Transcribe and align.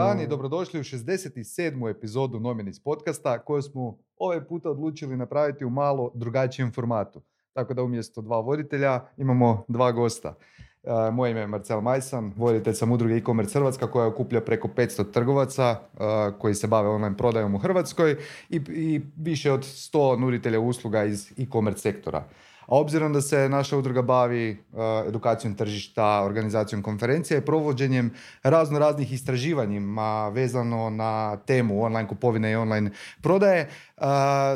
dan 0.00 0.20
i 0.20 0.26
dobrodošli 0.26 0.80
u 0.80 0.82
67. 0.82 1.90
epizodu 1.90 2.40
Nominis 2.40 2.80
podcasta 2.80 3.38
koju 3.38 3.62
smo 3.62 3.98
ovaj 4.16 4.44
puta 4.44 4.70
odlučili 4.70 5.16
napraviti 5.16 5.64
u 5.64 5.70
malo 5.70 6.10
drugačijem 6.14 6.72
formatu. 6.72 7.22
Tako 7.52 7.74
da 7.74 7.82
umjesto 7.82 8.20
dva 8.20 8.40
voditelja 8.40 9.00
imamo 9.16 9.64
dva 9.68 9.92
gosta. 9.92 10.34
E, 10.82 11.10
moje 11.10 11.30
ime 11.30 11.40
je 11.40 11.46
Marcel 11.46 11.80
Majsan, 11.80 12.32
voditelj 12.36 12.74
sam 12.74 12.92
udruge 12.92 13.14
e-commerce 13.14 13.58
Hrvatska 13.58 13.90
koja 13.90 14.06
okuplja 14.06 14.40
preko 14.40 14.68
500 14.68 15.12
trgovaca 15.12 15.64
e, 15.70 15.96
koji 16.38 16.54
se 16.54 16.66
bave 16.66 16.88
online 16.88 17.16
prodajom 17.16 17.54
u 17.54 17.58
Hrvatskoj 17.58 18.16
i, 18.48 18.60
i 18.68 19.00
više 19.16 19.52
od 19.52 19.60
100 19.60 20.18
nuditelja 20.18 20.60
usluga 20.60 21.04
iz 21.04 21.32
e-commerce 21.38 21.80
sektora. 21.80 22.24
A 22.70 22.76
obzirom 22.76 23.12
da 23.12 23.20
se 23.20 23.48
naša 23.48 23.76
udruga 23.76 24.02
bavi 24.02 24.50
uh, 24.72 24.78
edukacijom 25.08 25.54
tržišta, 25.54 26.22
organizacijom 26.22 26.82
konferencija 26.82 27.38
i 27.38 27.44
provođenjem 27.44 28.10
razno 28.42 28.78
raznih 28.78 29.12
istraživanjima 29.12 30.28
vezano 30.28 30.90
na 30.90 31.36
temu 31.36 31.82
online 31.84 32.08
kupovine 32.08 32.52
i 32.52 32.56
online 32.56 32.90
prodaje, 33.22 33.68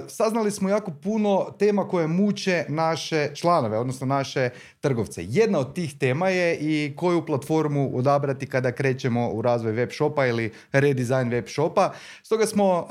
saznali 0.08 0.50
smo 0.50 0.68
jako 0.68 0.90
puno 0.90 1.46
tema 1.58 1.88
koje 1.88 2.06
muče 2.06 2.64
naše 2.68 3.30
članove, 3.34 3.78
odnosno 3.78 4.06
naše 4.06 4.50
trgovce. 4.80 5.24
Jedna 5.24 5.58
od 5.58 5.74
tih 5.74 5.98
tema 5.98 6.28
je 6.28 6.56
i 6.56 6.96
koju 6.96 7.26
platformu 7.26 7.90
odabrati 7.94 8.46
kada 8.46 8.72
krećemo 8.72 9.30
u 9.30 9.42
razvoj 9.42 9.72
web 9.72 9.90
shopa 9.92 10.26
ili 10.26 10.52
redesign 10.72 11.28
web 11.28 11.44
shopa. 11.48 11.92
Stoga 12.22 12.46
smo 12.46 12.86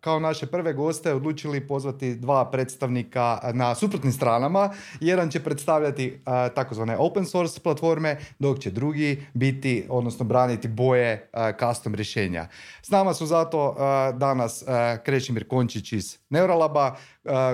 kao 0.00 0.20
naše 0.20 0.46
prve 0.46 0.72
goste 0.72 1.14
odlučili 1.14 1.66
pozvati 1.66 2.14
dva 2.14 2.50
predstavnika 2.50 3.38
na 3.52 3.74
suprotnim 3.74 4.12
stranama. 4.12 4.70
Jedan 5.00 5.30
će 5.30 5.40
predstavljati 5.40 6.20
takozvane 6.54 6.96
open 6.98 7.26
source 7.26 7.60
platforme, 7.60 8.16
dok 8.38 8.58
će 8.58 8.70
drugi 8.70 9.26
biti, 9.34 9.86
odnosno 9.88 10.24
braniti 10.24 10.68
boje 10.68 11.30
custom 11.60 11.94
rješenja. 11.94 12.48
S 12.82 12.90
nama 12.90 13.14
su 13.14 13.26
zato 13.26 13.76
danas 14.14 14.64
Krešimir 15.04 15.48
Končić 15.48 15.83
iz 15.92 16.18
Neuralaba 16.30 16.96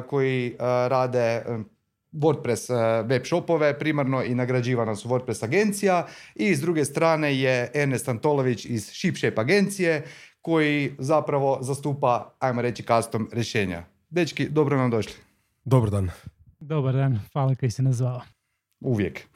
koji 0.09 0.57
rade 0.89 1.43
WordPress 2.13 2.71
e, 2.71 3.03
web 3.03 3.25
shopove, 3.25 3.79
primarno 3.79 4.25
i 4.25 4.35
nagrađivana 4.35 4.97
su 4.97 5.09
WordPress 5.09 5.45
agencija 5.45 6.07
i 6.35 6.55
s 6.55 6.61
druge 6.61 6.85
strane 6.85 7.39
je 7.39 7.71
Ernest 7.75 8.09
Antolović 8.09 8.65
iz 8.65 8.91
ShipShape 8.93 9.41
agencije 9.41 10.05
koji 10.41 10.93
zapravo 10.99 11.59
zastupa, 11.61 12.35
ajmo 12.39 12.63
reći, 12.63 12.83
custom 12.83 13.29
rješenja. 13.33 13.85
Dečki, 14.11 14.49
dobro 14.49 14.77
nam 14.77 14.91
došli. 14.91 15.15
Dobar 15.65 15.91
dan. 15.91 16.11
Dobar 16.61 16.95
dan, 16.95 17.21
hvala 17.33 17.55
koji 17.55 17.71
se 17.71 17.83
nazvao. 17.83 18.21
Uvijek. 18.81 19.29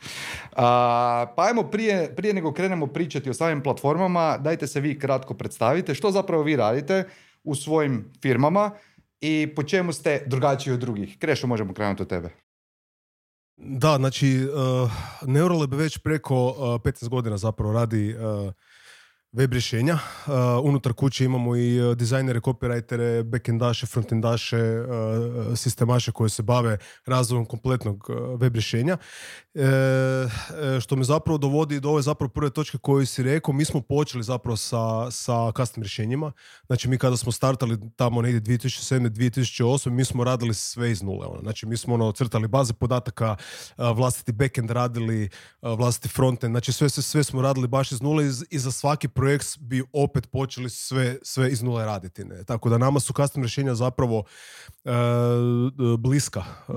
A, 0.56 1.26
pa 1.36 1.42
ajmo 1.42 1.62
prije, 1.62 2.16
prije 2.16 2.34
nego 2.34 2.52
krenemo 2.52 2.86
pričati 2.86 3.30
o 3.30 3.34
samim 3.34 3.62
platformama, 3.62 4.38
dajte 4.38 4.66
se 4.66 4.80
vi 4.80 4.98
kratko 4.98 5.34
predstavite 5.34 5.94
što 5.94 6.10
zapravo 6.10 6.42
vi 6.42 6.56
radite 6.56 7.04
u 7.44 7.54
svojim 7.54 8.12
firmama 8.22 8.70
i 9.20 9.52
po 9.56 9.62
čemu 9.62 9.92
ste 9.92 10.22
drugačiji 10.26 10.74
od 10.74 10.80
drugih. 10.80 11.18
Krešo, 11.18 11.46
možemo 11.46 11.74
krenuti 11.74 12.02
od 12.02 12.08
tebe. 12.08 12.30
Da, 13.56 13.96
znači 13.96 14.48
uh, 14.48 14.90
Neuralab 15.28 15.74
već 15.74 15.98
preko 15.98 16.46
uh, 16.46 16.54
15 16.56 17.08
godina 17.08 17.36
zapravo 17.36 17.72
radi 17.72 18.14
uh, 18.14 18.52
web 19.34 19.52
rješenja. 19.52 19.94
Uh, 20.26 20.32
unutar 20.62 20.92
kuće 20.92 21.24
imamo 21.24 21.56
i 21.56 21.80
uh, 21.80 21.96
dizajnere, 21.96 22.40
copywritere, 22.40 23.22
backendaše, 23.22 23.86
frontendaše, 23.86 24.56
uh, 24.58 25.58
sistemaše 25.58 26.12
koje 26.12 26.30
se 26.30 26.42
bave 26.42 26.78
razvojem 27.06 27.44
kompletnog 27.44 28.08
web 28.38 28.54
rješenja. 28.54 28.96
što 30.80 30.96
me 30.96 31.04
zapravo 31.04 31.38
dovodi 31.38 31.80
do 31.80 31.90
ove 31.90 32.02
zapravo 32.02 32.28
prve 32.28 32.50
točke 32.50 32.78
koju 32.78 33.06
si 33.06 33.22
rekao, 33.22 33.54
mi 33.54 33.64
smo 33.64 33.80
počeli 33.80 34.22
zapravo 34.22 34.56
sa, 34.56 35.10
sa 35.10 35.52
custom 35.56 35.82
rješenjima. 35.82 36.32
Znači 36.66 36.88
mi 36.88 36.98
kada 36.98 37.16
smo 37.16 37.32
startali 37.32 37.78
tamo 37.96 38.22
negdje 38.22 38.58
2007. 38.58 39.08
2008. 39.10 39.90
mi 39.90 40.04
smo 40.04 40.24
radili 40.24 40.54
sve 40.54 40.90
iz 40.90 41.02
nule. 41.02 41.26
Ono. 41.26 41.40
Znači 41.40 41.66
mi 41.66 41.76
smo 41.76 41.94
ono, 41.94 42.12
crtali 42.12 42.48
baze 42.48 42.72
podataka, 42.72 43.36
vlastiti 43.76 44.32
backend 44.32 44.70
radili, 44.70 45.28
vlastiti 45.62 46.08
frontend, 46.08 46.52
znači 46.52 46.72
sve, 46.72 46.88
sve, 46.88 47.02
sve 47.02 47.24
smo 47.24 47.42
radili 47.42 47.68
baš 47.68 47.92
iz 47.92 48.02
nule 48.02 48.24
i 48.50 48.58
za 48.58 48.72
svaki 48.72 49.08
projekt 49.08 49.23
bi 49.60 49.82
opet 49.92 50.30
počeli 50.30 50.70
sve, 50.70 51.16
sve 51.22 51.50
iz 51.50 51.62
nule 51.62 51.84
raditi. 51.84 52.24
Ne? 52.24 52.44
Tako 52.44 52.68
da 52.68 52.78
nama 52.78 53.00
su 53.00 53.12
custom 53.12 53.42
rješenja 53.42 53.74
zapravo 53.74 54.18
uh, 54.84 54.92
bliska. 55.98 56.44
Uh, 56.68 56.74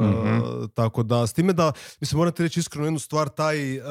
Tako 0.74 1.04
da, 1.04 1.28
s 1.28 1.34
time 1.34 1.54
da, 1.54 1.72
mislim, 2.02 2.18
morate 2.18 2.44
reći 2.44 2.60
iskreno 2.60 2.88
jednu 2.88 3.00
stvar, 3.00 3.30
taj 3.30 3.80
uh, 3.80 3.86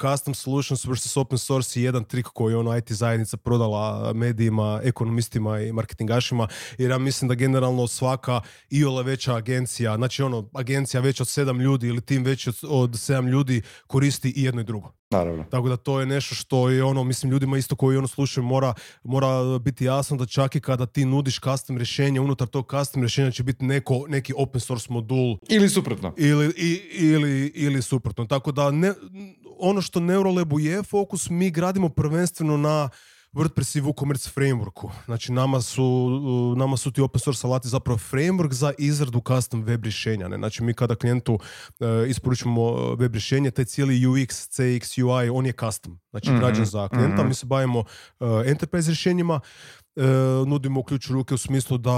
custom 0.00 0.34
solutions 0.34 0.84
versus 0.84 1.16
open 1.16 1.38
source 1.38 1.80
je 1.80 1.84
jedan 1.84 2.04
trik 2.04 2.26
koji 2.26 2.54
ono 2.54 2.76
IT 2.76 2.92
zajednica 2.92 3.36
prodala 3.36 4.12
medijima, 4.12 4.80
ekonomistima 4.84 5.60
i 5.60 5.72
marketingašima 5.72 6.48
jer 6.78 6.90
ja 6.90 6.98
mislim 6.98 7.28
da 7.28 7.34
generalno 7.34 7.86
svaka 7.86 8.40
iole 8.70 9.02
veća 9.02 9.34
agencija, 9.34 9.96
znači 9.96 10.22
ono 10.22 10.50
agencija 10.54 11.00
već 11.00 11.20
od 11.20 11.28
sedam 11.28 11.60
ljudi 11.60 11.88
ili 11.88 12.00
tim 12.00 12.24
već 12.24 12.46
od, 12.46 12.56
od 12.68 12.98
sedam 12.98 13.26
ljudi 13.26 13.62
koristi 13.86 14.32
i 14.36 14.42
jedno 14.42 14.60
i 14.60 14.64
drugo. 14.64 14.97
Naravno. 15.10 15.44
Tako 15.50 15.68
da 15.68 15.76
to 15.76 16.00
je 16.00 16.06
nešto 16.06 16.34
što 16.34 16.68
je 16.68 16.84
ono, 16.84 17.04
mislim 17.04 17.32
ljudima 17.32 17.58
isto 17.58 17.76
koji 17.76 17.96
ono 17.96 18.08
slušaju 18.08 18.44
mora, 18.44 18.74
mora 19.04 19.58
biti 19.58 19.84
jasno 19.84 20.16
da 20.16 20.26
čak 20.26 20.56
i 20.56 20.60
kada 20.60 20.86
ti 20.86 21.04
nudiš 21.04 21.40
custom 21.40 21.76
rješenje, 21.76 22.20
unutar 22.20 22.48
tog 22.48 22.70
custom 22.70 23.02
rješenja 23.02 23.30
će 23.30 23.42
biti 23.42 23.64
neko, 23.64 24.04
neki 24.08 24.34
open 24.36 24.60
source 24.60 24.86
modul. 24.90 25.36
Ili 25.48 25.68
suprotno. 25.68 26.14
Ili, 26.16 26.54
i, 26.56 26.80
ili, 26.92 27.52
ili 27.54 27.82
suprotno. 27.82 28.24
Tako 28.26 28.52
da 28.52 28.70
ne, 28.70 28.92
ono 29.58 29.82
što 29.82 30.00
Neurolabu 30.00 30.60
je 30.60 30.82
fokus, 30.82 31.30
mi 31.30 31.50
gradimo 31.50 31.88
prvenstveno 31.88 32.56
na 32.56 32.88
WordPress 33.38 33.78
i 33.78 33.80
WooCommerce 33.80 34.30
frameworku. 34.34 34.90
Znači 35.04 35.32
nama 35.32 35.60
su, 35.60 36.10
nama 36.56 36.76
su 36.76 36.90
ti 36.90 37.00
open 37.00 37.20
source 37.20 37.46
alati 37.46 37.68
zapravo 37.68 37.98
framework 37.98 38.52
za 38.52 38.72
izradu 38.78 39.22
custom 39.28 39.62
web 39.62 39.84
rješenja. 39.84 40.28
Ne? 40.28 40.36
Znači 40.36 40.62
mi 40.62 40.74
kada 40.74 40.94
klijentu 40.94 41.34
uh, 41.34 41.86
isporučimo 42.08 42.94
web 42.94 43.12
rješenje, 43.12 43.50
taj 43.50 43.64
cijeli 43.64 44.06
UX, 44.06 44.28
CX, 44.28 45.04
UI, 45.04 45.28
on 45.28 45.46
je 45.46 45.52
custom. 45.52 45.98
Znači 46.10 46.30
mm 46.30 46.38
građan 46.38 46.64
za 46.64 46.88
klijenta. 46.88 47.24
mm 47.24 47.28
Mi 47.28 47.34
se 47.34 47.46
bavimo 47.46 47.78
uh, 47.78 48.28
enterprise 48.46 48.90
rješenjima. 48.90 49.40
Uh, 49.96 50.04
nudimo 50.48 50.82
ključ 50.82 51.06
ruke 51.06 51.34
u 51.34 51.38
smislu 51.38 51.78
da 51.78 51.92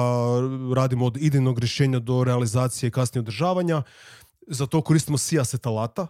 radimo 0.74 1.06
od 1.06 1.16
idejnog 1.16 1.58
rješenja 1.58 1.98
do 1.98 2.24
realizacije 2.24 2.88
i 2.88 2.90
kasnije 2.90 3.20
održavanja. 3.20 3.82
Za 4.46 4.66
to 4.66 4.82
koristimo 4.82 5.18
CSS 5.18 5.66
alata, 5.66 6.06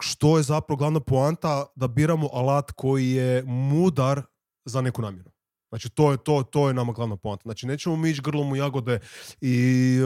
što 0.00 0.36
je 0.36 0.42
zapravo 0.42 0.76
glavna 0.76 1.00
poanta 1.00 1.66
da 1.74 1.88
biramo 1.88 2.28
alat 2.32 2.70
koji 2.70 3.10
je 3.10 3.42
mudar 3.42 4.22
za 4.66 4.80
neku 4.80 5.02
namjenu. 5.02 5.30
Znači, 5.68 5.90
to 5.90 6.10
je, 6.10 6.16
to, 6.16 6.42
to 6.42 6.68
je 6.68 6.74
nama 6.74 6.92
glavna 6.92 7.16
poanta. 7.16 7.42
Znači, 7.42 7.66
nećemo 7.66 7.96
mi 7.96 8.10
ići 8.10 8.22
grlom 8.22 8.52
u 8.52 8.56
jagode 8.56 8.98
i 9.40 9.98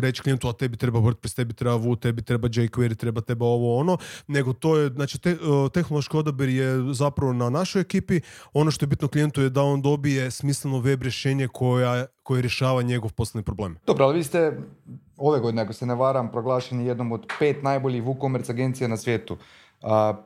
reći 0.00 0.22
klijentu, 0.22 0.48
a 0.48 0.52
tebi 0.52 0.76
treba 0.76 0.98
WordPress, 0.98 1.36
tebi 1.36 1.54
treba 1.54 1.76
Vue, 1.76 1.96
tebi 2.00 2.22
treba 2.22 2.48
jQuery, 2.48 2.96
treba 2.96 3.20
teba 3.20 3.46
ovo 3.46 3.78
ono, 3.78 3.96
nego 4.26 4.52
to 4.52 4.76
je, 4.76 4.88
znači, 4.88 5.20
te, 5.20 5.36
tehnološki 5.72 6.16
odabir 6.16 6.48
je 6.48 6.94
zapravo 6.94 7.32
na 7.32 7.50
našoj 7.50 7.82
ekipi. 7.82 8.20
Ono 8.52 8.70
što 8.70 8.84
je 8.84 8.88
bitno 8.88 9.08
klijentu 9.08 9.42
je 9.42 9.50
da 9.50 9.62
on 9.62 9.82
dobije 9.82 10.30
smisleno 10.30 10.78
web 10.78 11.02
rješenje 11.02 11.48
koja, 11.48 12.06
koje 12.22 12.42
rješava 12.42 12.82
njegov 12.82 13.12
poslovni 13.12 13.44
problem. 13.44 13.76
Dobro, 13.86 14.04
ali 14.04 14.16
vi 14.16 14.24
ste 14.24 14.58
ove 15.16 15.40
godine, 15.40 15.62
ako 15.62 15.72
se 15.72 15.86
ne 15.86 15.94
varam, 15.94 16.30
proglašeni 16.30 16.86
jednom 16.86 17.12
od 17.12 17.26
pet 17.38 17.62
najboljih 17.62 18.02
WooCommerce 18.02 18.50
agencija 18.50 18.88
na 18.88 18.96
svijetu. 18.96 19.36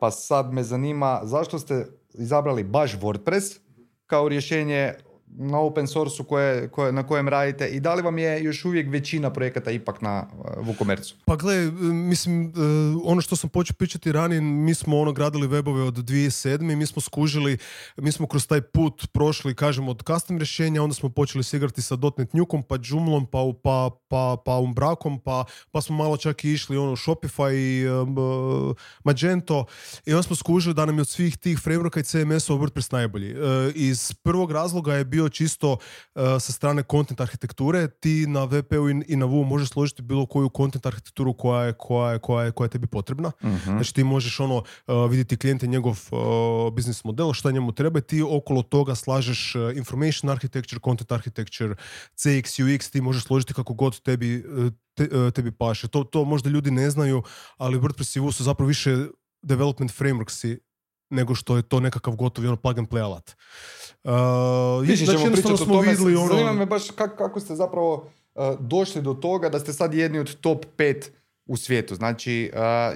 pa 0.01 0.11
sad 0.11 0.53
me 0.53 0.63
zanima 0.63 1.21
zašto 1.25 1.59
ste 1.59 1.87
izabrali 2.15 2.65
baš 2.65 2.99
WordPress 3.01 3.66
kao 4.07 4.29
rješenje 4.29 4.95
na 5.39 5.59
open 5.59 5.87
source 5.87 6.25
koje, 6.25 6.69
koje, 6.69 6.93
na 6.93 7.07
kojem 7.07 7.29
radite 7.29 7.69
i 7.69 7.81
da 7.81 7.95
li 7.95 8.03
vam 8.03 8.19
je 8.19 8.45
još 8.45 8.65
uvijek 8.65 8.93
većina 8.93 9.31
projekata 9.31 9.71
ipak 9.71 10.01
na 10.01 10.27
uh, 10.39 10.67
WooCommerce? 10.67 11.15
Pa 11.25 11.37
gle, 11.37 11.71
mislim, 11.93 12.47
uh, 12.47 12.53
ono 13.05 13.21
što 13.21 13.37
sam 13.37 13.51
počeo 13.51 13.75
pričati 13.79 14.13
ranije, 14.13 14.41
mi 14.41 14.75
smo 14.75 15.01
ono 15.01 15.13
gradili 15.13 15.49
webove 15.49 15.87
od 15.87 15.95
2007. 15.95 16.73
i 16.73 16.77
mi 16.77 16.87
smo 16.87 17.03
skužili, 17.03 17.59
mi 17.97 18.13
smo 18.13 18.27
kroz 18.27 18.47
taj 18.47 18.61
put 18.61 19.07
prošli, 19.13 19.55
kažemo, 19.55 19.91
od 19.91 20.03
custom 20.07 20.39
rješenja, 20.39 20.83
onda 20.83 20.95
smo 20.95 21.09
počeli 21.09 21.45
se 21.45 21.57
igrati 21.57 21.83
sa 21.83 21.97
.NET 22.19 22.33
Newkom, 22.33 22.63
pa 22.63 22.77
Joomlom, 22.85 23.27
pa, 23.27 23.39
pa, 23.63 23.91
pa, 24.09 24.37
pa 24.45 24.57
Umbrakom, 24.59 25.21
pa, 25.21 25.45
pa 25.71 25.81
smo 25.81 25.97
malo 25.97 26.17
čak 26.17 26.45
i 26.45 26.53
išli 26.53 26.77
ono 26.77 26.97
Shopify 26.97 27.53
i 27.53 27.89
um, 27.89 28.19
uh, 28.19 28.77
Magento 29.05 29.65
i 30.07 30.13
onda 30.13 30.23
smo 30.23 30.37
skužili 30.37 30.75
da 30.75 30.87
nam 30.87 30.95
je 30.95 31.01
od 31.01 31.09
svih 31.09 31.37
tih 31.37 31.59
frameworka 31.59 32.01
i 32.01 32.03
CMS-ova 32.03 32.67
WordPress 32.67 32.93
najbolji. 32.93 33.37
iz 33.75 34.13
prvog 34.23 34.53
razloga 34.53 34.95
je 34.95 35.05
bio 35.05 35.16
čisto 35.29 35.73
uh, 35.73 36.23
sa 36.41 36.53
strane 36.53 36.83
content 36.91 37.21
arhitekture, 37.21 37.89
ti 37.89 38.27
na 38.27 38.45
VP-u 38.45 38.89
i, 38.91 39.17
na 39.17 39.27
VU 39.27 39.45
možeš 39.45 39.69
složiti 39.69 40.03
bilo 40.03 40.27
koju 40.27 40.51
content 40.57 40.87
arhitekturu 40.87 41.35
koja 41.35 41.65
je, 41.65 41.73
koja 41.73 42.13
je, 42.13 42.19
koja 42.19 42.45
je, 42.45 42.51
koja 42.53 42.65
je 42.65 42.71
tebi 42.71 42.87
potrebna. 42.87 43.33
uh 43.43 43.51
Znači 43.65 43.95
ti 43.95 44.05
možeš 44.05 44.41
ono 44.41 44.57
uh, 44.57 45.11
vidjeti 45.11 45.37
klijente 45.37 45.67
njegov 45.67 45.99
uh, 46.11 46.73
biznis 46.75 47.05
model, 47.05 47.33
šta 47.33 47.51
njemu 47.51 47.73
treba 47.73 47.99
i 47.99 48.03
ti 48.03 48.23
okolo 48.23 48.63
toga 48.63 48.95
slažeš 48.95 49.55
information 49.77 50.31
architecture, 50.31 50.81
content 50.85 51.13
architecture, 51.13 51.75
CX, 52.17 52.63
UX, 52.65 52.93
ti 52.93 53.01
možeš 53.01 53.25
složiti 53.25 53.55
kako 53.55 53.75
god 53.75 54.01
tebi, 54.01 54.45
te, 54.95 55.31
tebi 55.31 55.51
paše. 55.51 55.89
To, 55.89 56.05
to 56.05 56.25
možda 56.25 56.51
ljudi 56.51 56.71
ne 56.71 56.91
znaju, 56.91 57.23
ali 57.57 57.79
WordPress 57.79 58.17
i 58.17 58.21
VU 58.21 58.33
su 58.33 58.45
zapravo 58.45 58.69
više 58.69 59.07
development 59.43 59.93
frameworksi 59.93 60.59
nego 61.11 61.35
što 61.35 61.57
je 61.57 61.63
to 61.63 61.81
nekakav 61.81 62.15
gotovi 62.15 62.49
ono 62.49 62.57
plug 62.57 62.79
and 62.79 62.89
play 62.89 63.03
alat. 63.03 63.37
Uh, 64.05 64.13
Više 64.83 65.05
znači, 65.05 65.19
ćemo 65.19 65.25
pričati 65.25 65.49
jednostavno 65.49 65.55
o 65.55 65.57
smo 65.59 65.75
tome. 65.75 65.89
vidjeli 65.89 66.17
ono- 66.17 66.29
Zanima 66.29 66.53
me 66.53 66.67
baš 66.67 66.83
kak- 66.87 67.17
kako 67.19 67.41
ste 67.41 67.55
zapravo 67.55 67.95
uh, 68.35 68.43
došli 68.61 69.03
do 69.03 69.15
toga 69.15 69.49
da 69.49 69.59
ste 69.59 69.73
sad 69.73 69.95
jedni 69.95 70.19
od 70.19 70.35
top 70.37 70.65
5 70.77 71.11
u 71.47 71.57
svijetu. 71.57 71.95
Znači, 71.95 72.51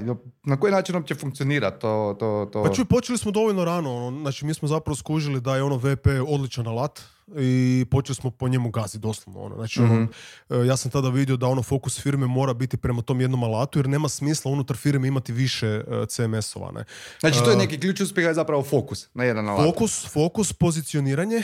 uh, 0.09 0.17
na 0.45 0.61
koji 0.61 0.73
način 0.73 0.95
uopće 0.95 1.15
funkcionira 1.15 1.71
to? 1.71 2.17
to, 2.19 2.49
to... 2.53 2.63
Pa 2.63 2.73
čuj, 2.73 2.85
počeli 2.85 3.19
smo 3.19 3.31
dovoljno 3.31 3.65
rano, 3.65 4.07
ono, 4.07 4.21
znači 4.21 4.45
mi 4.47 4.55
smo 4.55 4.69
zapravo 4.69 4.97
skužili 4.97 5.41
da 5.41 5.57
je 5.57 5.63
ono 5.63 5.77
VP 5.77 6.07
odličan 6.29 6.67
alat 6.67 7.01
i 7.39 7.87
počeli 7.91 8.17
smo 8.17 8.31
po 8.31 8.49
njemu 8.49 8.71
gaziti 8.71 8.99
doslovno. 8.99 9.41
Ono. 9.41 9.55
Znači, 9.57 9.81
ono, 9.81 9.95
Mhm. 9.95 10.05
e, 10.51 10.67
ja 10.67 10.77
sam 10.77 10.91
tada 10.91 11.09
vidio 11.09 11.37
da 11.37 11.47
ono 11.47 11.63
fokus 11.63 12.01
firme 12.01 12.27
mora 12.27 12.55
biti 12.55 12.77
prema 12.77 13.03
tom 13.03 13.21
jednom 13.21 13.43
alatu 13.43 13.79
jer 13.79 13.89
nema 13.89 14.09
smisla 14.09 14.51
unutar 14.53 14.77
firme 14.77 15.09
imati 15.09 15.33
više 15.33 15.67
e, 15.67 16.07
CMS-ova. 16.07 16.73
Ne. 16.73 16.85
Znači, 17.21 17.39
to 17.39 17.51
je 17.51 17.57
Uh, 17.57 17.63
neki 17.63 17.81
ključ 17.81 18.01
uspjeha 18.01 18.29
je 18.29 18.35
zapravo 18.35 18.63
fokus 18.63 19.09
na 19.15 19.25
jedan 19.25 19.49
alat. 19.49 19.67
Fokus, 19.67 20.07
fokus, 20.13 20.53
pozicioniranje, 20.53 21.37
e, 21.37 21.43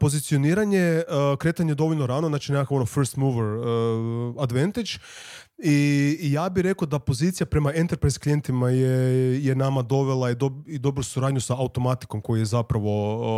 pozicioniranje, 0.00 0.78
e, 0.78 1.04
kretanje 1.38 1.74
dovoljno 1.74 2.06
rano, 2.06 2.28
znači 2.28 2.52
nekakav 2.52 2.76
ono 2.76 2.86
first 2.86 3.16
mover 3.16 3.44
e, 3.44 3.60
advantage 4.42 4.90
i, 5.58 6.18
i 6.20 6.32
ja 6.32 6.48
bih 6.48 6.64
rekao 6.64 6.86
da 6.86 6.98
pozicija 6.98 7.46
prema 7.46 7.72
enterprise 7.74 8.18
klijentima 8.18 8.70
je, 8.70 9.44
je 9.44 9.54
nama 9.54 9.82
dovela 9.82 10.30
i, 10.30 10.34
dob- 10.34 10.62
i 10.66 10.78
dobru 10.78 11.02
suradnju 11.02 11.40
sa 11.40 11.54
automatikom 11.56 12.20
koji 12.20 12.40
je 12.40 12.44
zapravo 12.44 12.90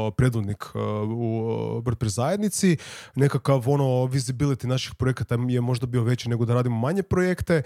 e, 0.08 0.16
predvodnik 0.16 0.64
e, 0.74 0.78
u 1.02 1.50
WordPress 1.84 2.08
zajednici. 2.08 2.76
Nekakav 3.14 3.70
ono 3.70 3.84
visibility 3.84 4.66
naših 4.66 4.94
projekata 4.94 5.38
je 5.48 5.60
možda 5.60 5.86
bio 5.86 6.02
veći 6.02 6.28
nego 6.28 6.44
da 6.44 6.54
radimo 6.54 6.78
manje 6.78 7.02
projekte. 7.02 7.54
E, 7.54 7.62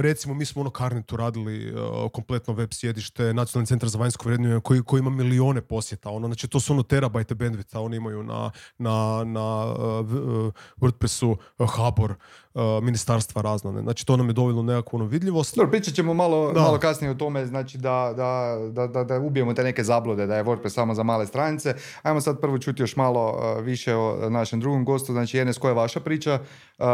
recimo 0.00 0.34
mi 0.34 0.44
smo 0.44 0.60
ono 0.60 0.70
Carnetu 0.78 1.16
radili 1.16 1.74
kompletno 2.12 2.54
web 2.54 2.72
sjedište, 2.72 3.34
nacionalni 3.34 3.66
centar 3.66 3.88
za 3.88 3.98
vanjsko 3.98 4.28
vrednuje 4.28 4.60
koji, 4.60 4.82
koji 4.82 5.00
ima 5.00 5.10
milione 5.10 5.60
posjeta. 5.60 6.10
Ono, 6.10 6.26
znači 6.26 6.48
to 6.48 6.60
su 6.60 6.72
ono 6.72 6.82
terabajte 6.82 7.34
bandwidtha 7.34 7.78
oni 7.78 7.96
imaju 7.96 8.22
na, 8.22 8.50
na, 8.78 9.24
na 9.24 9.74
e, 9.78 9.82
e, 9.82 10.50
WordPressu, 10.76 11.36
Habor, 11.58 12.14
e, 12.56 12.80
ministarstva 12.82 13.42
razna. 13.42 13.72
ne. 13.72 13.82
Znači 13.82 14.06
to 14.06 14.16
nam 14.16 14.26
je 14.26 14.32
dovoljno 14.32 14.62
nekakvu 14.62 14.96
ono 14.96 15.04
vidljivost. 15.06 15.56
Dobro, 15.56 15.70
pričat 15.70 15.94
ćemo 15.94 16.14
malo, 16.14 16.52
Da. 16.52 16.60
malo 16.60 16.78
kasnije 16.78 17.10
o 17.10 17.14
tome, 17.14 17.46
znači 17.46 17.78
da, 17.78 18.12
da, 18.16 18.56
da, 18.70 18.86
da, 18.86 19.04
da 19.04 19.18
ubijemo 19.20 19.54
te 19.54 19.62
neke 19.62 19.84
zablude, 19.84 20.26
da 20.26 20.36
je 20.36 20.44
WordPress 20.44 20.68
samo 20.74 20.94
za 20.94 21.02
male 21.02 21.26
stranice. 21.26 21.74
Ajmo 22.02 22.20
sad 22.20 22.40
prvo 22.40 22.58
čuti 22.58 22.82
još 22.82 22.96
malo 22.96 23.28
uh, 23.58 23.64
više 23.64 23.94
o 23.94 24.30
našem 24.30 24.60
drugom 24.60 24.84
gostu, 24.84 25.12
znači 25.12 25.38
Enes, 25.38 25.58
koja 25.58 25.70
je 25.70 25.74
vaša 25.74 26.00
priča, 26.00 26.34
uh, 26.34 26.86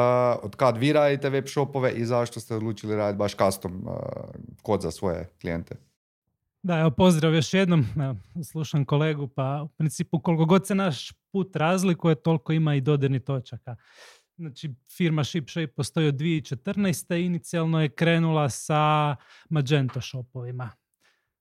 od 0.43 0.57
kad 0.57 0.77
vi 0.77 0.93
radite 0.93 1.31
web 1.31 1.45
shopove 1.47 1.93
i 1.93 2.05
zašto 2.05 2.41
ste 2.41 2.55
odlučili 2.55 2.97
raditi 2.97 3.19
baš 3.19 3.37
custom 3.37 3.73
uh, 3.87 3.93
kod 4.63 4.81
za 4.83 4.91
svoje 4.91 5.29
klijente? 5.41 5.77
Da, 6.63 6.79
evo 6.79 6.91
pozdrav 6.91 7.35
još 7.35 7.55
jednom. 7.55 7.87
Evo, 8.03 8.17
slušam 8.53 8.85
kolegu, 8.85 9.29
pa 9.29 9.63
u 9.65 9.69
principu 9.69 10.21
koliko 10.21 10.45
god 10.45 10.67
se 10.67 10.75
naš 10.75 11.13
put 11.33 11.57
razlikuje, 11.57 12.15
toliko 12.15 12.53
ima 12.53 12.75
i 12.75 12.81
dodirnih 12.81 13.23
točaka. 13.23 13.77
Znači, 14.37 14.75
firma 14.97 15.25
ShipShape 15.25 15.67
postoji 15.67 16.09
od 16.09 16.15
2014. 16.15 17.25
Inicijalno 17.25 17.83
je 17.83 17.89
krenula 17.89 18.49
sa 18.49 19.17
Magento 19.49 20.01
shopovima. 20.01 20.71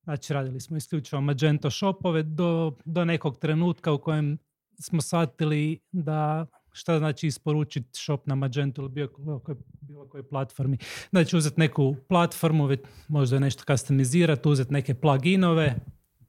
Znači, 0.03 0.33
radili 0.33 0.59
smo 0.59 0.77
isključivo 0.77 1.21
Magento 1.21 1.71
shopove 1.71 2.23
do, 2.23 2.77
do 2.85 3.05
nekog 3.05 3.37
trenutka 3.37 3.91
u 3.91 3.97
kojem 3.97 4.37
smo 4.79 5.01
shvatili 5.01 5.79
da 5.91 6.45
šta 6.71 6.97
znači 6.97 7.27
isporučiti 7.27 7.99
shop 7.99 8.27
na 8.27 8.35
Magento 8.35 8.81
ili 8.81 8.89
bilo 8.89 9.39
kojoj, 9.39 9.57
bilo 9.81 10.07
platformi. 10.29 10.77
Znači 11.09 11.37
uzeti 11.37 11.59
neku 11.59 11.95
platformu, 12.09 12.69
možda 13.07 13.39
nešto 13.39 13.63
customizirati, 13.73 14.49
uzeti 14.49 14.73
neke 14.73 14.93
pluginove, 14.93 15.75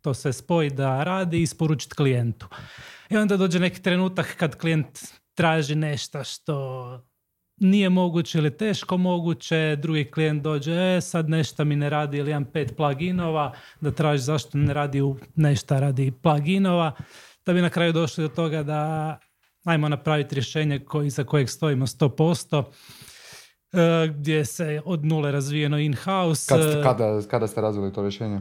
to 0.00 0.14
sve 0.14 0.32
spoji 0.32 0.70
da 0.70 1.04
radi 1.04 1.38
i 1.38 1.42
isporučiti 1.42 1.94
klijentu. 1.94 2.48
I 3.10 3.16
onda 3.16 3.36
dođe 3.36 3.60
neki 3.60 3.82
trenutak 3.82 4.36
kad 4.36 4.56
klijent 4.56 5.21
traži 5.34 5.74
nešto 5.74 6.24
što 6.24 7.00
nije 7.56 7.88
moguće 7.88 8.38
ili 8.38 8.56
teško 8.56 8.96
moguće, 8.96 9.76
drugi 9.76 10.10
klijent 10.10 10.42
dođe, 10.42 10.96
e, 10.96 11.00
sad 11.00 11.28
nešto 11.28 11.64
mi 11.64 11.76
ne 11.76 11.90
radi 11.90 12.18
ili 12.18 12.30
imam 12.30 12.44
pet 12.44 12.76
pluginova, 12.76 13.52
da 13.80 13.90
traži 13.90 14.22
zašto 14.22 14.58
ne 14.58 14.74
radi 14.74 15.00
u 15.00 15.16
nešto 15.34 15.80
radi 15.80 16.12
pluginova, 16.22 16.92
da 17.46 17.52
bi 17.52 17.60
na 17.62 17.70
kraju 17.70 17.92
došli 17.92 18.22
do 18.22 18.28
toga 18.28 18.62
da 18.62 19.18
ajmo 19.64 19.88
napraviti 19.88 20.34
rješenje 20.34 20.78
koji, 20.78 21.10
za 21.10 21.24
kojeg 21.24 21.48
stojimo 21.50 21.86
100%, 21.86 22.64
e, 23.72 24.08
gdje 24.08 24.44
se 24.44 24.80
od 24.84 25.04
nule 25.04 25.32
razvijeno 25.32 25.78
in-house. 25.78 26.48
Kad, 26.48 26.60
ste- 26.62 26.78
e, 26.78 26.82
kada, 26.82 27.22
kada 27.30 27.46
ste 27.46 27.60
razvili 27.60 27.92
to 27.92 28.02
rješenje? 28.02 28.40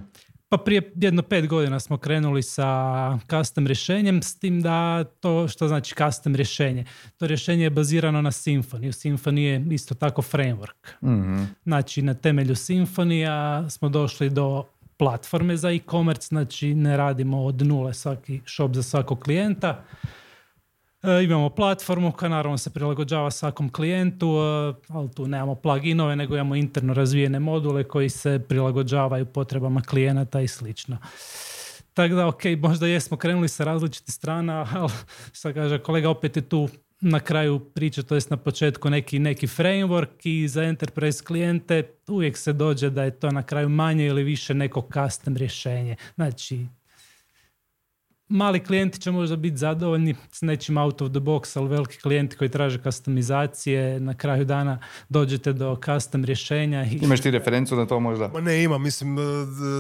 Pa 0.51 0.57
prije 0.57 0.91
jedno 0.95 1.21
pet 1.21 1.47
godina 1.47 1.79
smo 1.79 1.97
krenuli 1.97 2.43
sa 2.43 3.19
custom 3.29 3.67
rješenjem, 3.67 4.21
s 4.21 4.39
tim 4.39 4.61
da 4.61 5.03
to 5.03 5.47
što 5.47 5.67
znači 5.67 5.95
custom 5.95 6.35
rješenje. 6.35 6.85
To 7.17 7.27
rješenje 7.27 7.63
je 7.63 7.69
bazirano 7.69 8.21
na 8.21 8.31
Symfony. 8.31 8.87
U 8.87 8.91
Symfony 8.91 9.37
je 9.37 9.65
isto 9.71 9.95
tako 9.95 10.21
framework. 10.21 11.03
Mhm. 11.03 11.43
Znači 11.63 12.01
na 12.01 12.13
temelju 12.13 12.55
Symfonija 12.55 13.69
smo 13.69 13.89
došli 13.89 14.29
do 14.29 14.65
platforme 14.97 15.57
za 15.57 15.71
e-commerce, 15.71 16.27
znači 16.27 16.75
ne 16.75 16.97
radimo 16.97 17.43
od 17.43 17.61
nule 17.61 17.93
svaki 17.93 18.41
shop 18.45 18.73
za 18.73 18.83
svakog 18.83 19.19
klijenta. 19.19 19.83
E, 21.03 21.23
imamo 21.23 21.49
platformu 21.49 22.11
koja 22.11 22.29
naravno 22.29 22.57
se 22.57 22.69
prilagođava 22.69 23.31
svakom 23.31 23.69
klijentu, 23.69 24.27
e, 24.27 24.73
ali 24.87 25.11
tu 25.11 25.27
nemamo 25.27 25.55
pluginove, 25.55 26.15
nego 26.15 26.35
imamo 26.35 26.55
interno 26.55 26.93
razvijene 26.93 27.39
module 27.39 27.83
koji 27.83 28.09
se 28.09 28.39
prilagođavaju 28.49 29.25
potrebama 29.25 29.81
klijenata 29.81 30.41
i 30.41 30.47
slično. 30.47 30.97
Tako 31.93 32.15
da, 32.15 32.27
ok, 32.27 32.41
možda 32.59 32.87
jesmo 32.87 33.17
krenuli 33.17 33.47
sa 33.47 33.63
različitih 33.63 34.13
strana, 34.13 34.67
ali 34.75 34.91
što 35.33 35.53
kaže 35.53 35.79
kolega, 35.79 36.09
opet 36.09 36.35
je 36.35 36.41
tu 36.41 36.69
na 37.01 37.19
kraju 37.19 37.59
priče, 37.59 38.03
to 38.03 38.15
jest 38.15 38.29
na 38.29 38.37
početku 38.37 38.89
neki, 38.89 39.19
neki 39.19 39.47
framework 39.47 40.07
i 40.23 40.47
za 40.47 40.63
enterprise 40.63 41.23
klijente 41.23 41.83
uvijek 42.07 42.37
se 42.37 42.53
dođe 42.53 42.89
da 42.89 43.03
je 43.03 43.19
to 43.19 43.31
na 43.31 43.43
kraju 43.43 43.69
manje 43.69 44.05
ili 44.05 44.23
više 44.23 44.53
neko 44.53 44.87
custom 44.93 45.37
rješenje. 45.37 45.95
Znači, 46.15 46.65
mali 48.31 48.63
klijenti 48.63 48.99
će 48.99 49.11
možda 49.11 49.35
biti 49.35 49.57
zadovoljni 49.57 50.15
s 50.31 50.41
nečim 50.41 50.77
out 50.77 51.01
of 51.01 51.09
the 51.09 51.19
box, 51.19 51.59
ali 51.59 51.69
veliki 51.69 51.97
klijenti 51.97 52.37
koji 52.37 52.49
traže 52.49 52.79
customizacije, 52.83 53.99
na 53.99 54.13
kraju 54.13 54.45
dana 54.45 54.79
dođete 55.09 55.53
do 55.53 55.77
custom 55.85 56.25
rješenja 56.25 56.85
i 56.85 56.99
Imaš 57.01 57.21
ti 57.21 57.31
referencu 57.31 57.75
na 57.75 57.85
to 57.85 57.99
možda? 57.99 58.27
Ma 58.27 58.41
ne 58.41 58.63
ima, 58.63 58.77
mislim, 58.77 59.17
e, 59.19 59.21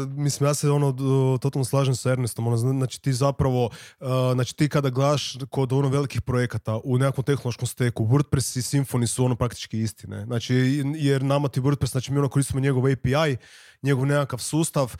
mislim 0.07 0.47
ja 0.47 0.53
se 0.53 0.69
ono 0.69 0.91
totalno 1.37 1.65
slažem 1.65 1.95
sa 1.95 2.11
Ernestom, 2.11 2.47
ono, 2.47 2.57
zna- 2.57 2.77
znači 2.77 3.01
ti 3.01 3.13
zapravo, 3.13 3.69
e, 3.99 4.05
znači 4.33 4.55
ti 4.55 4.69
kada 4.69 4.89
gledaš 4.89 5.37
kod 5.49 5.73
ono 5.73 5.89
velikih 5.89 6.21
projekata 6.21 6.79
u 6.83 6.97
nekakvom 6.97 7.23
tehnološkom 7.23 7.67
steku, 7.67 8.05
WordPress 8.05 8.57
i 8.57 8.61
Symfony 8.61 9.07
su 9.07 9.25
ono 9.25 9.35
praktički 9.35 9.79
isti, 9.79 10.07
ne? 10.07 10.25
Znači, 10.25 10.55
jer 10.95 11.23
nama 11.23 11.47
ti 11.47 11.61
WordPress, 11.61 11.91
znači 11.91 12.11
mi 12.11 12.19
ono 12.19 12.29
koristimo 12.29 12.59
njegov 12.59 12.83
API, 12.85 13.37
njegov 13.81 14.05
nekakav 14.05 14.39
sustav, 14.39 14.95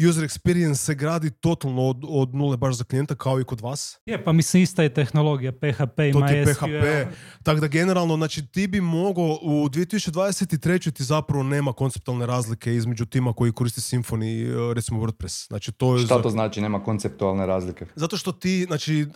user 0.00 0.24
experience 0.24 0.74
se 0.76 0.94
gradi 0.94 1.30
totalno 1.32 1.82
od, 1.82 1.96
od 2.04 2.34
nule 2.34 2.56
baš 2.56 2.74
za 2.74 2.84
klijenta 2.84 3.14
kao 3.14 3.40
i 3.40 3.44
kod 3.44 3.60
vas. 3.60 3.98
je, 4.06 4.24
pa 4.24 4.32
mislim 4.32 4.62
ista 4.62 4.82
je 4.82 4.94
tehnologija, 4.94 5.52
PHP 5.52 5.96
To 5.96 6.02
ima 6.04 6.28
ti 6.28 6.34
je 6.34 6.46
SQL. 6.46 6.64
PHP. 6.64 7.14
Tako 7.42 7.60
da 7.60 7.66
generalno, 7.68 8.16
znači 8.16 8.46
ti 8.46 8.66
bi 8.66 8.80
mogao 8.80 9.38
u 9.42 9.68
2023. 9.68 10.44
ti 10.90 11.04
zapravo 11.04 11.42
nema 11.42 11.72
konceptualne 11.72 12.26
razlike 12.26 12.74
između 12.74 13.06
tima 13.06 13.32
koji 13.32 13.52
koristi 13.52 13.80
Symfony 13.80 14.24
i 14.26 14.42
e, 14.70 14.74
recimo 14.74 15.00
WordPress. 15.00 15.46
Znači 15.46 15.72
to 15.72 15.96
je 15.96 15.98
Šta 15.98 16.16
za- 16.16 16.22
to 16.22 16.30
znači, 16.30 16.60
nema 16.60 16.84
konceptualne 16.84 17.46
razlike? 17.46 17.86
zato 17.94 18.16
što 18.16 18.32
ti, 18.32 18.64
znači 18.64 19.00
e, 19.00 19.06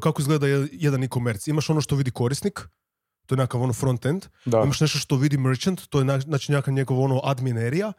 kako 0.00 0.22
izgleda 0.22 0.46
je- 0.46 0.68
jedan 0.72 1.04
e-commerce. 1.04 1.50
Imaš 1.50 1.70
ono 1.70 1.80
što 1.80 1.96
vidi 1.96 2.10
korisnik, 2.10 2.60
to 3.26 3.34
je 3.34 3.36
nekakav 3.36 3.62
ono 3.62 3.72
front-end. 3.72 4.20
Da. 4.44 4.60
Imaš 4.60 4.80
nešto 4.80 4.98
što 4.98 5.16
vidi 5.16 5.36
merchant, 5.38 5.80
to 5.82 5.98
je 5.98 6.04
na- 6.04 6.20
znači 6.20 6.52
nekakav 6.52 6.74
njegov 6.74 7.00
ono 7.00 7.20
admin 7.24 7.58
area. 7.58 7.92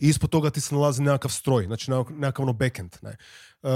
I 0.00 0.08
ispod 0.08 0.30
toga 0.30 0.50
ti 0.50 0.60
se 0.60 0.74
nalazi 0.74 1.02
nekakav 1.02 1.30
stroj, 1.30 1.64
znači 1.64 1.90
nekakav, 2.10 2.42
ono 2.42 2.52
backend. 2.52 2.96
Ne. 3.02 3.16
E, 3.62 3.70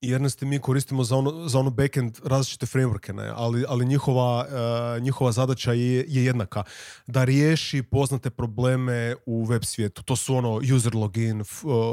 i 0.00 0.16
mi 0.40 0.58
koristimo 0.58 1.04
za 1.04 1.16
ono, 1.16 1.48
za 1.48 1.58
ono 1.58 1.70
backend 1.70 2.18
različite 2.24 2.66
frameworke, 2.66 3.12
ne? 3.12 3.32
ali, 3.34 3.64
ali 3.68 3.86
njihova, 3.86 4.46
e, 4.96 5.00
njihova 5.00 5.32
zadaća 5.32 5.72
je, 5.72 6.04
je 6.08 6.24
jednaka. 6.24 6.62
Da 7.06 7.24
riješi 7.24 7.82
poznate 7.82 8.30
probleme 8.30 9.14
u 9.26 9.44
web 9.44 9.64
svijetu. 9.64 10.02
To 10.02 10.16
su 10.16 10.36
ono 10.36 10.60
user 10.76 10.94
login, 10.94 11.40
uh, 11.40 11.46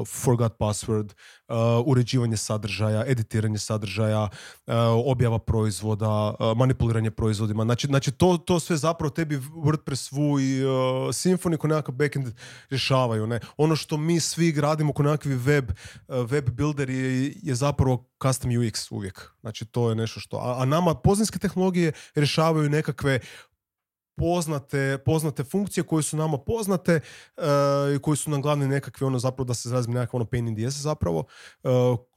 forgot 0.08 0.54
password, 0.60 1.04
uh, 1.04 1.45
uređivanje 1.86 2.38
sadržaja, 2.38 3.04
editiranje 3.08 3.58
sadržaja, 3.58 4.24
uh, 4.24 4.74
objava 5.06 5.40
proizvoda, 5.40 6.36
uh, 6.40 6.58
manipuliranje 6.58 7.12
proizvodima. 7.12 7.64
Znači, 7.64 7.88
znači 7.88 8.12
to, 8.12 8.38
to 8.38 8.60
sve 8.60 8.78
zapravo 8.78 9.10
tebi 9.10 9.38
WordPress, 9.38 10.12
Vue 10.12 10.44
i 10.44 10.66
uh, 10.66 10.72
Symfony 11.14 11.58
ko 11.58 11.68
nekakav 11.68 11.96
backend 11.96 12.34
rješavaju. 12.70 13.28
Ne? 13.28 13.40
Ono 13.58 13.76
što 13.76 13.98
mi 13.98 14.20
svi 14.20 14.52
gradimo 14.52 14.94
ko 14.94 15.04
nekakvi 15.04 15.36
web, 15.36 15.72
uh, 16.08 16.32
web 16.32 16.50
builder 16.50 16.90
je, 16.90 17.34
je 17.42 17.56
zapravo 17.56 18.06
custom 18.24 18.52
UX 18.52 18.88
uvijek. 18.92 19.32
Znači 19.42 19.66
to 19.66 19.90
je 19.90 19.96
nešto 19.96 20.20
što... 20.20 20.38
A, 20.38 20.62
a 20.62 20.66
nama 20.66 20.96
poznanske 20.96 21.40
tehnologije 21.40 21.92
rješavaju 22.16 22.70
nekakve 22.70 23.20
poznate, 24.18 24.98
poznate 25.06 25.44
funkcije 25.44 25.84
koje 25.84 26.04
su 26.04 26.18
nama 26.18 26.38
poznate 26.38 27.00
uh, 27.38 27.44
i 27.96 28.00
koje 28.00 28.18
su 28.18 28.30
nam 28.30 28.42
glavni 28.42 28.68
nekakve 28.68 29.08
ono 29.08 29.20
zapravo 29.20 29.46
da 29.46 29.54
se 29.54 29.70
izrazim 29.70 29.94
nekakve 29.94 30.18
ono 30.18 30.26
pain 30.26 30.48
in 30.48 30.56
the 30.56 30.66
ass 30.66 30.78
zapravo 30.78 31.24
uh, 31.64 31.72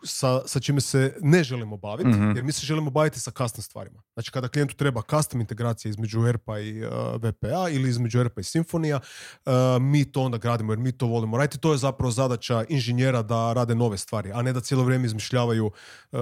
sa, 0.04 0.40
sa 0.46 0.60
čime 0.60 0.80
se 0.80 1.16
ne 1.20 1.44
želimo 1.44 1.76
baviti 1.76 2.08
Mhm. 2.08 2.36
jer 2.36 2.44
mi 2.44 2.52
se 2.52 2.66
želimo 2.66 2.90
baviti 2.90 3.20
sa 3.20 3.30
custom 3.30 3.62
stvarima. 3.62 4.02
Znači 4.14 4.30
kada 4.30 4.48
klijentu 4.48 4.76
treba 4.76 5.02
custom 5.10 5.40
integracija 5.40 5.90
između 5.90 6.26
ERP-a 6.26 6.58
i 6.58 6.82
uh, 6.82 6.90
VPA 7.16 7.68
ili 7.70 7.88
između 7.88 8.20
ERP-a 8.20 8.40
i 8.40 8.44
Symfonija 8.44 8.98
uh, 8.98 9.52
mi 9.82 10.12
to 10.12 10.22
onda 10.22 10.38
gradimo 10.38 10.72
jer 10.72 10.78
mi 10.78 10.92
to 10.92 11.06
volimo 11.06 11.36
raditi. 11.36 11.58
To 11.58 11.72
je 11.72 11.78
zapravo 11.78 12.10
zadaća 12.10 12.64
inženjera 12.68 13.22
da 13.22 13.52
rade 13.52 13.74
nove 13.74 13.98
stvari, 13.98 14.32
a 14.32 14.42
ne 14.42 14.52
da 14.52 14.60
cijelo 14.60 14.84
vrijeme 14.84 15.06
izmišljavaju 15.06 15.66
uh, 15.66 16.18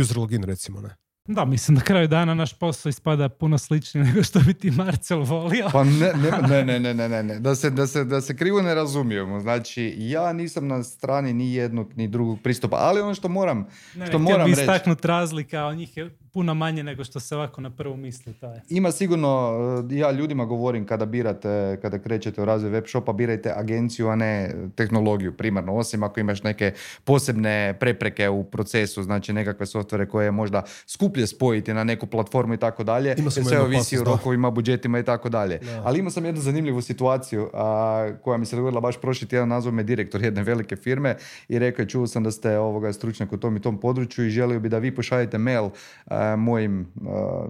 user 0.00 0.16
login 0.18 0.42
recimo. 0.42 0.80
Ne? 0.80 0.99
Da, 1.26 1.44
mislim 1.44 1.74
na 1.74 1.80
kraju 1.80 2.08
dana 2.08 2.34
naš 2.34 2.58
posao 2.58 2.90
ispada 2.90 3.28
puno 3.28 3.58
sličniji 3.58 4.04
nego 4.04 4.22
što 4.22 4.40
bi 4.40 4.54
ti 4.54 4.70
Marcel 4.70 5.22
volio. 5.22 5.68
Pa 5.72 5.84
ne, 5.84 6.12
ne, 6.12 6.64
ne, 6.64 6.80
ne, 6.80 6.94
ne, 6.94 7.08
ne, 7.08 7.22
ne. 7.22 7.40
Da, 7.40 7.54
se, 7.54 7.70
da, 7.70 7.86
se, 7.86 8.04
da 8.04 8.20
se 8.20 8.36
krivo 8.36 8.62
ne 8.62 8.74
razumijemo. 8.74 9.40
Znači, 9.40 9.94
ja 9.98 10.32
nisam 10.32 10.68
na 10.68 10.82
strani 10.82 11.32
ni 11.32 11.54
jednog 11.54 11.96
ni 11.96 12.08
drugog 12.08 12.38
pristupa, 12.42 12.76
ali 12.80 13.00
ono 13.00 13.14
što 13.14 13.28
moram, 13.28 13.58
Ne, 13.58 13.66
što 13.92 13.98
ne, 13.98 14.06
htio 14.06 14.18
moram 14.18 14.44
bi 14.44 14.50
reći, 14.50 14.62
istaknuti 14.62 15.06
razlika, 15.06 15.72
njih 15.74 15.96
je 15.96 16.10
puno 16.32 16.54
manje 16.54 16.82
nego 16.82 17.04
što 17.04 17.20
se 17.20 17.36
ovako 17.36 17.60
na 17.60 17.70
prvu 17.70 17.96
misli. 17.96 18.32
To 18.32 18.46
je. 18.46 18.62
ima 18.68 18.92
sigurno, 18.92 19.52
eh, 19.90 19.96
ja 19.96 20.10
ljudima 20.10 20.44
govorim 20.44 20.86
kada 20.86 21.06
birate, 21.06 21.78
kada 21.82 21.98
krećete 21.98 22.42
u 22.42 22.44
razvoj 22.44 22.70
web 22.70 22.84
shopa, 22.86 23.12
birajte 23.12 23.52
agenciju, 23.56 24.08
a 24.08 24.16
ne 24.16 24.54
tehnologiju 24.74 25.36
primarno, 25.36 25.74
osim 25.74 26.02
ako 26.02 26.20
imaš 26.20 26.42
neke 26.42 26.72
posebne 27.04 27.76
prepreke 27.80 28.28
u 28.28 28.44
procesu, 28.44 29.02
znači 29.02 29.32
nekakve 29.32 29.66
softvere 29.66 30.06
koje 30.06 30.24
je 30.24 30.30
možda 30.30 30.62
skuplje 30.86 31.26
spojiti 31.26 31.74
na 31.74 31.84
neku 31.84 32.06
platformu 32.06 32.54
i 32.54 32.56
tako 32.56 32.84
dalje, 32.84 33.16
sve 33.30 33.60
ovisi 33.60 33.98
o 33.98 34.04
rokovima, 34.04 34.50
budžetima 34.50 34.98
i 34.98 35.04
tako 35.04 35.28
dalje. 35.28 35.58
Da. 35.58 35.82
Ali 35.84 35.98
imao 35.98 36.10
sam 36.10 36.24
jednu 36.24 36.40
zanimljivu 36.40 36.82
situaciju 36.82 37.50
a, 37.54 38.12
koja 38.22 38.38
mi 38.38 38.46
se 38.46 38.56
dogodila 38.56 38.80
baš 38.80 39.00
prošli 39.00 39.28
tjedan, 39.28 39.48
nazvao 39.48 39.72
me 39.72 39.82
direktor 39.82 40.22
jedne 40.22 40.42
velike 40.42 40.76
firme 40.76 41.16
i 41.48 41.58
rekao 41.58 41.82
je 41.82 41.88
čuo 41.88 42.06
sam 42.06 42.24
da 42.24 42.30
ste 42.30 42.58
ovoga 42.58 42.92
stručnjak 42.92 43.32
u 43.32 43.36
tom 43.36 43.56
i 43.56 43.60
tom 43.60 43.80
području 43.80 44.26
i 44.26 44.30
želio 44.30 44.60
bi 44.60 44.68
da 44.68 44.78
vi 44.78 44.94
pošaljete 44.94 45.38
mail 45.38 45.70
a, 46.06 46.19
mojim, 46.36 46.92
a, 47.06 47.44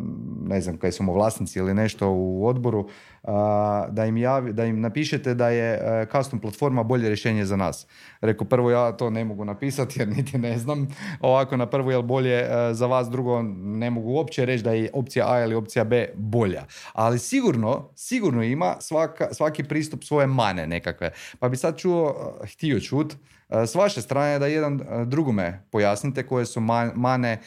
ne 0.46 0.60
znam 0.60 0.76
kaj 0.76 0.92
su 0.92 1.02
mu 1.02 1.12
vlasnici 1.14 1.58
ili 1.58 1.74
nešto 1.74 2.10
u 2.10 2.46
odboru, 2.46 2.88
a, 3.22 3.86
da, 3.90 4.04
im 4.06 4.16
javi, 4.16 4.52
da 4.52 4.64
im 4.64 4.80
napišete 4.80 5.34
da 5.34 5.48
je 5.48 6.06
custom 6.12 6.40
platforma 6.40 6.82
bolje 6.82 7.08
rješenje 7.08 7.44
za 7.44 7.56
nas. 7.56 7.86
Rekao, 8.20 8.46
prvo 8.46 8.70
ja 8.70 8.92
to 8.92 9.10
ne 9.10 9.24
mogu 9.24 9.44
napisati 9.44 10.00
jer 10.00 10.08
niti 10.08 10.38
ne 10.38 10.58
znam. 10.58 10.88
Ovako 11.20 11.56
na 11.56 11.66
prvo 11.66 11.90
je 11.90 12.02
bolje 12.02 12.46
za 12.72 12.86
vas, 12.86 13.10
drugo 13.10 13.42
ne 13.42 13.90
mogu 13.90 14.10
uopće 14.10 14.44
reći 14.44 14.64
da 14.64 14.72
je 14.72 14.90
opcija 14.92 15.32
A 15.32 15.40
ili 15.42 15.54
opcija 15.54 15.84
B 15.84 16.08
bolja. 16.14 16.64
Ali 16.92 17.18
sigurno, 17.18 17.88
sigurno 17.94 18.42
ima 18.42 18.74
svaka, 18.80 19.34
svaki 19.34 19.64
pristup 19.64 20.04
svoje 20.04 20.26
mane 20.26 20.66
nekakve. 20.66 21.12
Pa 21.38 21.48
bi 21.48 21.56
sad 21.56 21.78
čuo, 21.78 22.34
htio 22.52 22.80
čut, 22.80 23.14
s 23.48 23.74
vaše 23.74 24.02
strane 24.02 24.38
da 24.38 24.46
jedan 24.46 24.80
drugome 25.06 25.62
pojasnite 25.70 26.26
koje 26.26 26.46
su 26.46 26.60
ma- 26.60 26.92
mane 26.94 27.38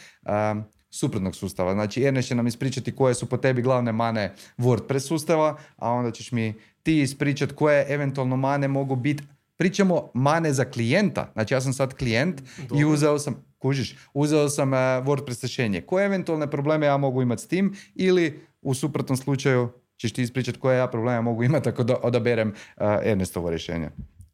suprotnog 0.94 1.36
sustava. 1.36 1.74
Znači, 1.74 2.04
Ernest 2.04 2.28
će 2.28 2.36
nam 2.36 2.48
ispričati 2.48 2.96
koje 2.96 3.14
su 3.14 3.26
po 3.26 3.38
tebi 3.38 3.62
glavne 3.62 3.92
mane 3.92 4.34
WordPress 4.58 5.08
sustava, 5.08 5.58
a 5.78 5.92
onda 5.92 6.12
ćeš 6.12 6.32
mi 6.32 6.54
ti 6.84 7.02
ispričati 7.02 7.54
koje 7.54 7.86
eventualno 7.90 8.38
mane 8.38 8.68
mogu 8.68 8.96
biti 8.96 9.24
Pričamo 9.58 10.10
mane 10.14 10.54
za 10.54 10.66
klijenta. 10.66 11.30
Znači 11.34 11.54
ja 11.54 11.62
sam 11.62 11.74
sad 11.74 11.94
klijent 11.94 12.42
i 12.80 12.86
uzeo 12.86 13.20
sam, 13.20 13.46
kužiš, 13.60 13.96
uzeo 14.14 14.50
sam 14.50 14.74
e, 14.74 14.78
WordPress 14.78 15.42
rješenje. 15.42 15.82
Koje 15.82 16.06
eventualne 16.06 16.52
probleme 16.52 16.86
ja 16.86 16.98
mogu 16.98 17.22
imati 17.22 17.42
s 17.42 17.48
tim 17.48 17.76
ili 17.96 18.40
u 18.62 18.74
suprotnom 18.74 19.18
slučaju 19.18 19.70
ćeš 19.98 20.14
ti 20.14 20.22
ispričati 20.22 20.60
koje 20.60 20.78
ja 20.78 20.88
probleme 20.88 21.22
mogu 21.22 21.44
imati 21.44 21.70
ako 21.70 21.84
do- 21.84 22.00
odaberem 22.04 22.50
uh, 22.50 22.84
Ernestovo 23.04 23.50
rješenje. 23.50 23.90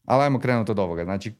Ali 0.05 0.23
ajmo 0.23 0.39
krenuti 0.39 0.71
od 0.71 0.79
ovoga. 0.79 1.03
Znači, 1.03 1.33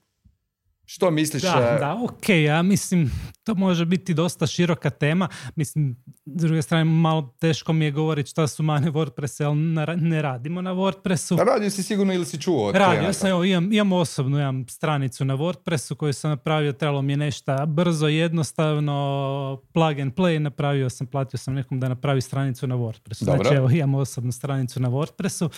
što 0.91 1.12
misliš? 1.12 1.43
Da, 1.43 1.75
e, 1.75 1.79
da, 1.79 2.00
ok, 2.03 2.29
ja 2.29 2.62
mislim, 2.62 3.12
to 3.43 3.55
može 3.55 3.86
biti 3.86 4.13
dosta 4.13 4.48
široka 4.48 4.89
tema. 4.89 5.27
Mislim, 5.55 5.96
s 6.25 6.43
druge 6.43 6.62
strane, 6.62 6.84
malo 6.84 7.36
teško 7.39 7.74
mi 7.74 7.86
je 7.86 7.91
govoriti 7.91 8.29
šta 8.29 8.48
su 8.48 8.63
mane 8.63 8.91
WordPressa, 8.91 9.43
jer 9.43 9.55
ne 9.55 9.86
ra- 9.86 10.01
ne 10.01 10.22
radimo 10.22 10.62
na 10.62 10.74
WordPressu. 10.74 11.38
Pa 11.38 11.43
Radio 11.43 11.69
si 11.69 11.84
sigurno 11.84 12.13
ili 12.13 12.25
si 12.25 12.41
čuo 12.41 12.67
od 12.67 12.75
Radio 12.75 13.13
sam, 13.13 13.29
evo, 13.29 13.43
imam, 13.43 13.74
imam 13.74 13.91
osobnu 13.91 14.39
imam 14.39 14.67
stranicu 14.67 15.25
na 15.25 15.38
WordPressu 15.38 15.96
koju 15.96 16.13
sam 16.13 16.29
napravio, 16.29 16.74
trebalo 16.74 17.01
mi 17.01 17.13
je 17.13 17.17
nešto 17.17 17.65
brzo, 17.65 18.08
jednostavno, 18.08 19.62
plug 19.74 20.00
and 20.00 20.13
play, 20.13 20.39
napravio 20.39 20.89
sam, 20.89 21.08
platio 21.08 21.38
sam 21.38 21.53
nekom 21.53 21.79
da 21.79 21.88
napravi 21.89 22.22
stranicu 22.22 22.67
na 22.67 22.75
WordPressu. 22.75 23.25
Dobro. 23.25 23.43
Znači, 23.43 23.55
evo, 23.55 23.69
imam 23.69 23.96
osobnu 23.96 24.31
stranicu 24.31 24.79
na 24.79 24.89
WordPressu, 24.89 25.50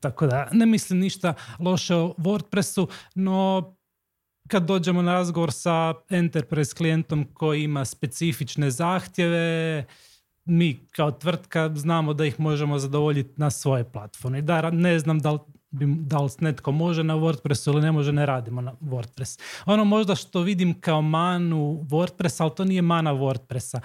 tako 0.00 0.26
da 0.26 0.48
ne 0.52 0.66
mislim 0.66 0.98
ništa 0.98 1.34
loše 1.58 1.94
o 1.94 2.14
WordPressu, 2.18 2.86
no 3.14 3.74
kad 4.52 4.64
dođemo 4.66 5.02
na 5.02 5.12
razgovor 5.12 5.52
sa 5.52 5.94
enterprise 6.10 6.74
klijentom 6.74 7.26
koji 7.34 7.62
ima 7.62 7.84
specifične 7.84 8.70
zahtjeve, 8.70 9.84
mi 10.44 10.86
kao 10.90 11.10
tvrtka 11.10 11.70
znamo 11.74 12.14
da 12.14 12.24
ih 12.24 12.40
možemo 12.40 12.78
zadovoljiti 12.78 13.32
na 13.36 13.50
svoje 13.50 13.84
platforme. 13.84 14.42
Da, 14.42 14.70
ne 14.70 14.98
znam 14.98 15.18
da 15.18 15.30
li, 15.30 15.38
da 15.86 16.18
li 16.18 16.30
netko 16.40 16.72
može 16.72 17.04
na 17.04 17.14
WordPressu 17.14 17.72
ili 17.72 17.82
ne 17.82 17.92
može, 17.92 18.12
ne 18.12 18.26
radimo 18.26 18.60
na 18.60 18.72
WordPress. 18.80 19.40
Ono 19.66 19.84
možda 19.84 20.14
što 20.14 20.40
vidim 20.40 20.80
kao 20.80 21.02
manu 21.02 21.86
WordPressa, 21.90 22.42
ali 22.42 22.54
to 22.56 22.64
nije 22.64 22.82
mana 22.82 23.14
WordPressa. 23.14 23.80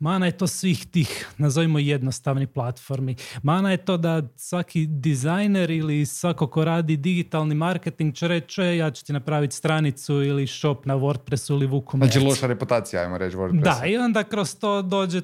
Mana 0.00 0.26
je 0.26 0.32
to 0.32 0.46
svih 0.46 0.86
tih, 0.86 1.28
nazovimo 1.38 1.78
jednostavni 1.78 2.46
platformi. 2.46 3.16
Mana 3.42 3.70
je 3.70 3.76
to 3.76 3.96
da 3.96 4.22
svaki 4.36 4.86
dizajner 4.86 5.70
ili 5.70 6.06
svako 6.06 6.46
ko 6.46 6.64
radi 6.64 6.96
digitalni 6.96 7.54
marketing 7.54 8.14
će 8.14 8.28
reći, 8.28 8.62
"E, 8.62 8.76
ja 8.76 8.90
ću 8.90 9.04
ti 9.04 9.12
napraviti 9.12 9.56
stranicu 9.56 10.14
ili 10.22 10.46
shop 10.46 10.86
na 10.86 10.96
WordPressu 10.96 11.52
ili 11.52 11.68
WooCommerce. 11.68 12.12
Znači 12.12 12.20
loša 12.20 12.46
reputacija, 12.46 13.02
ajmo 13.02 13.18
reći 13.18 13.36
WordPressa. 13.36 13.80
Da, 13.80 13.86
i 13.86 13.96
onda 13.96 14.24
kroz 14.24 14.56
to 14.56 14.82
dođe 14.82 15.20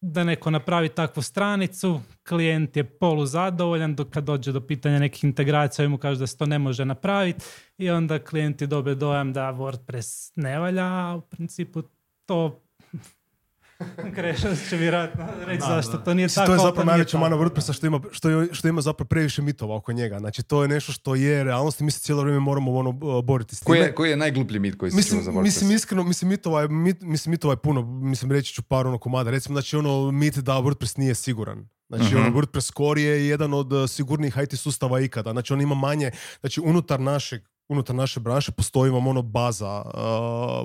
da 0.00 0.24
neko 0.24 0.50
napravi 0.50 0.88
takvu 0.88 1.22
stranicu, 1.22 2.00
klijent 2.28 2.76
je 2.76 2.84
poluzadovoljan, 2.84 3.94
dok 3.94 4.10
kad 4.10 4.24
dođe 4.24 4.52
do 4.52 4.60
pitanja 4.60 4.98
nekih 4.98 5.24
integracija, 5.24 5.88
mu 5.88 5.98
kaže 5.98 6.20
da 6.20 6.26
se 6.26 6.36
to 6.38 6.46
ne 6.46 6.58
može 6.58 6.84
napraviti 6.84 7.44
i 7.78 7.90
onda 7.90 8.18
klijenti 8.18 8.66
dobe 8.66 8.94
dojam 8.94 9.32
da 9.32 9.52
WordPress 9.52 10.32
ne 10.36 10.58
valja, 10.58 10.84
a 10.84 11.14
u 11.16 11.20
principu 11.20 11.82
to 12.26 12.63
Krešo 14.14 14.48
će 14.60 14.76
vjerojatno 14.76 15.26
reći 15.38 15.60
Da, 15.60 15.66
zašto 15.66 15.92
da. 15.92 15.98
to 15.98 16.14
nije 16.14 16.24
Mislim, 16.24 16.34
tako. 16.36 16.46
to 16.48 16.54
je 16.54 16.68
zapravo 16.68 16.86
najveća 16.86 17.18
mana 17.18 17.36
WordPressa 17.36 17.72
što 17.72 17.86
ima, 17.86 18.00
što, 18.10 18.30
je- 18.30 18.48
što 18.52 18.68
ima 18.68 18.80
zapravo 18.80 19.06
previše 19.06 19.42
mitova 19.42 19.76
oko 19.76 19.92
njega. 19.92 20.18
Znači 20.18 20.42
to 20.42 20.62
je 20.62 20.68
nešto 20.68 20.92
što 20.92 21.14
je 21.14 21.44
realnost 21.44 21.80
i 21.80 21.84
mi 21.84 21.90
se 21.90 22.00
cijelo 22.00 22.22
vrijeme 22.22 22.40
moramo 22.40 22.72
ono, 22.72 22.92
boriti 23.22 23.56
s 23.56 23.60
time. 23.60 23.66
Koji 23.68 23.80
je, 23.80 23.94
koji 23.94 24.10
je 24.10 24.16
najgluplji 24.16 24.58
mit 24.58 24.76
koji 24.76 24.90
si 24.92 24.96
čuo 24.98 25.02
za 25.02 25.16
Mislim, 25.16 25.34
WordPress? 25.34 25.42
mislim 25.44 25.70
iskreno, 25.70 26.04
mislim 26.04 26.28
mitova 26.28 26.60
je, 26.60 26.68
mit, 26.68 27.00
mislim 27.02 27.30
mitova 27.30 27.52
je 27.52 27.58
puno, 27.58 27.82
mislim 27.82 28.32
reći 28.32 28.54
ću 28.54 28.62
par 28.62 28.86
ono 28.86 28.98
komada. 28.98 29.30
Recimo, 29.30 29.54
znači 29.54 29.76
ono 29.76 30.10
mit 30.10 30.36
da 30.36 30.52
WordPress 30.54 30.98
nije 30.98 31.14
siguran. 31.14 31.68
Znači, 31.88 32.04
Mhm. 32.06 32.16
ono, 32.16 32.30
WordPress 32.30 32.72
Core 32.76 33.02
je 33.02 33.28
jedan 33.28 33.54
od 33.54 33.72
uh, 33.72 33.90
sigurnijih 33.90 34.36
IT 34.42 34.54
sustava 34.54 35.00
ikada. 35.00 35.32
Znači, 35.32 35.52
on 35.52 35.60
ima 35.60 35.74
manje, 35.74 36.10
znači, 36.40 36.60
unutar 36.60 37.00
našeg 37.00 37.42
unutar 37.68 37.96
naše 37.96 38.20
branše 38.20 38.52
postoji 38.52 38.90
vam 38.90 39.06
ono 39.06 39.22
baza 39.22 39.82
uh, 39.84 39.92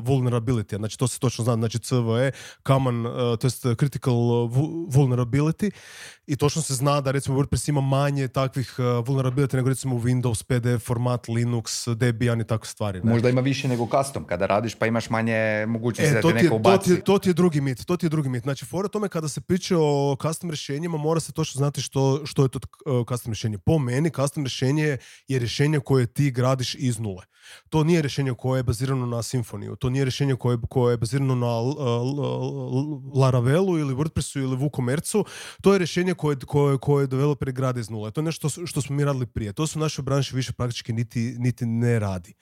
vulnerability, 0.03 0.77
znači 0.77 0.97
to 0.97 1.07
se 1.07 1.19
točno 1.19 1.43
zna, 1.43 1.53
znači 1.53 1.79
CVE, 1.79 2.31
common, 2.67 3.05
uh, 3.05 3.11
to 3.13 3.47
jest 3.47 3.65
critical 3.79 4.13
uh, 4.13 4.51
vu- 4.51 4.87
vulnerability 4.89 5.71
i 6.27 6.35
točno 6.35 6.61
se 6.61 6.73
zna 6.73 7.01
da 7.01 7.11
recimo 7.11 7.37
WordPress 7.37 7.69
ima 7.69 7.81
manje 7.81 8.27
takvih 8.27 8.75
uh, 8.77 8.85
vulnerability 9.07 9.55
nego 9.55 9.69
recimo 9.69 9.95
Windows, 9.95 10.43
PDF 10.43 10.85
format, 10.85 11.27
Linux, 11.27 11.87
Debian 11.95 12.41
i 12.41 12.47
takve 12.47 12.67
stvari. 12.67 13.01
ne? 13.03 13.11
Možda 13.11 13.29
ima 13.29 13.41
više 13.41 13.67
nego 13.67 13.87
custom 13.87 14.23
kada 14.23 14.45
radiš 14.45 14.75
pa 14.75 14.85
imaš 14.85 15.09
manje 15.09 15.65
mogućnosti 15.67 16.11
E, 16.11 16.13
da 16.13 16.21
ti, 16.21 16.27
neko 16.27 16.39
je, 16.39 16.49
to, 16.49 16.49
ti 16.49 16.55
ubaci. 16.55 16.91
je, 16.91 17.01
to 17.01 17.19
ti 17.19 17.29
je 17.29 17.33
drugi 17.33 17.61
mit, 17.61 17.85
to 17.85 17.97
ti 17.97 18.05
je 18.05 18.09
drugi 18.09 18.29
mit. 18.29 18.43
Znači, 18.43 18.65
fora 18.65 18.85
o 18.85 18.89
tome 18.89 19.09
kada 19.09 19.27
se 19.27 19.41
priča 19.41 19.75
o 19.79 20.15
custom 20.21 20.49
rješenjima, 20.49 20.97
mora 20.97 21.19
se 21.19 21.31
točno 21.31 21.59
znati 21.59 21.81
što, 21.81 22.25
što 22.25 22.43
je 22.43 22.49
to 22.49 22.59
uh, 22.85 23.05
custom 23.07 23.31
rješenje. 23.31 23.57
Po 23.57 23.79
meni, 23.79 24.09
custom 24.09 24.43
rješenje 24.43 24.83
je, 24.83 24.97
je 25.27 25.39
rješenje 25.39 25.79
koje 25.79 26.05
ti 26.07 26.31
gradiš 26.31 26.75
iz 26.89 26.99
nule. 26.99 27.25
To 27.69 27.83
nije 27.83 28.01
rješenje 28.01 28.33
koje 28.37 28.59
je 28.59 28.63
bazirano 28.63 29.05
na 29.05 29.17
Symfoniju, 29.17 29.75
to 29.75 29.89
nije 29.89 30.05
rješenje 30.05 30.35
koje, 30.35 30.57
koje 30.69 30.93
je 30.93 30.97
bazirano 30.97 31.35
na 31.35 31.59
uh, 31.59 31.75
uh, 31.77 33.17
Laravelu 33.17 33.77
ili 33.79 33.95
WordPressu 33.95 34.39
ili 34.39 34.57
WooCommerceu, 34.57 35.23
to 35.61 35.73
je 35.73 35.79
rješenje 35.79 36.13
koje, 36.13 36.35
koje, 36.47 36.77
koje 36.77 37.07
developeri 37.07 37.51
grade 37.51 37.79
iz 37.79 37.89
nule. 37.89 38.11
To 38.11 38.21
je 38.21 38.25
nešto 38.25 38.49
što- 38.49 38.81
smo 38.81 38.95
mi 38.95 39.05
radili 39.05 39.25
prije. 39.25 39.53
To 39.53 39.67
se 39.67 39.79
u 39.79 39.81
našoj 39.81 40.03
branši 40.03 40.35
više 40.35 40.53
praktički 40.53 40.93
niti, 40.93 41.35
niti 41.39 41.65
ne 41.65 41.99
radi. 41.99 42.33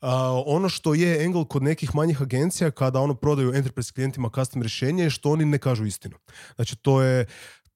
A, 0.00 0.42
ono 0.46 0.68
što 0.68 0.94
je 0.94 1.24
angle 1.24 1.44
kod 1.48 1.62
nekih 1.62 1.94
manjih 1.94 2.22
agencija 2.22 2.70
kada 2.70 3.00
ono 3.00 3.14
prodaju 3.14 3.54
enterprise 3.54 3.92
klijentima 3.92 4.30
custom 4.34 4.62
rješenje 4.62 5.02
je 5.02 5.10
što 5.10 5.30
oni 5.30 5.44
ne 5.44 5.58
kažu 5.58 5.86
istinu. 5.86 6.16
Znači 6.56 6.76
to 6.76 7.02
je 7.02 7.26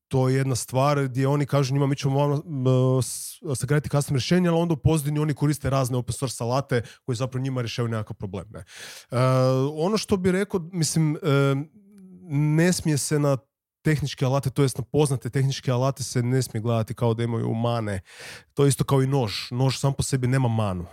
to 0.08 0.28
je 0.28 0.36
jedna 0.36 0.54
stvar 0.54 1.04
gdje 1.04 1.28
oni 1.28 1.46
kažu 1.46 1.74
njima 1.74 1.86
mi 1.86 1.96
ćemo 1.96 2.42
sagraditi 3.56 3.88
custom 3.88 4.16
rješenje, 4.16 4.48
ali 4.48 4.58
onda 4.58 4.74
u 4.74 4.76
pozadini 4.76 5.20
oni 5.20 5.34
koriste 5.34 5.70
razne 5.70 5.96
open 5.96 6.12
source 6.12 6.44
alate 6.44 6.82
koji 7.04 7.16
zapravo 7.16 7.42
njima 7.42 7.60
rješavaju 7.60 7.90
nekakav 7.90 8.16
problem. 8.16 8.46
Ne? 8.50 8.58
Uh, 8.58 9.18
ono 9.76 9.98
što 9.98 10.16
bi 10.16 10.32
rekao, 10.32 10.60
mislim, 10.72 11.12
uh, 11.12 11.20
ne 12.30 12.72
smije 12.72 12.98
se 12.98 13.18
na 13.18 13.36
tehničke 13.82 14.24
alate, 14.24 14.50
to 14.50 14.62
jest 14.62 14.78
na 14.78 14.84
poznate 14.84 15.30
tehničke 15.30 15.70
alate 15.70 16.02
se 16.02 16.22
ne 16.22 16.42
smije 16.42 16.62
gledati 16.62 16.94
kao 16.94 17.14
da 17.14 17.22
imaju 17.22 17.54
mane. 17.54 18.00
To 18.54 18.64
je 18.64 18.68
isto 18.68 18.84
kao 18.84 19.02
i 19.02 19.06
nož. 19.06 19.32
Nož 19.50 19.78
sam 19.78 19.92
po 19.92 20.02
sebi 20.02 20.26
nema 20.26 20.48
manu. 20.48 20.86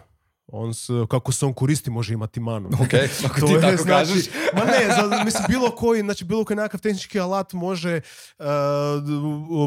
On 0.57 0.73
s, 0.73 0.89
kako 1.09 1.31
se 1.31 1.45
on 1.45 1.53
koristi 1.53 1.89
može 1.89 2.13
imati 2.13 2.39
manu. 2.39 2.69
Ok, 2.73 2.93
ako 3.25 3.39
To 3.39 3.47
ti 3.47 3.53
je, 3.53 3.61
tako 3.61 3.83
znači, 3.83 4.07
kažeš. 4.07 4.25
Ma 4.53 4.65
ne, 4.65 4.95
za, 4.95 5.23
mislim, 5.23 5.43
bilo 5.49 5.71
koji, 5.71 6.01
znači 6.01 6.25
bilo 6.25 6.45
koji 6.45 6.57
nekakav 6.57 6.79
tehnički 6.79 7.19
alat 7.19 7.53
može, 7.53 8.01
uh, 8.39 8.45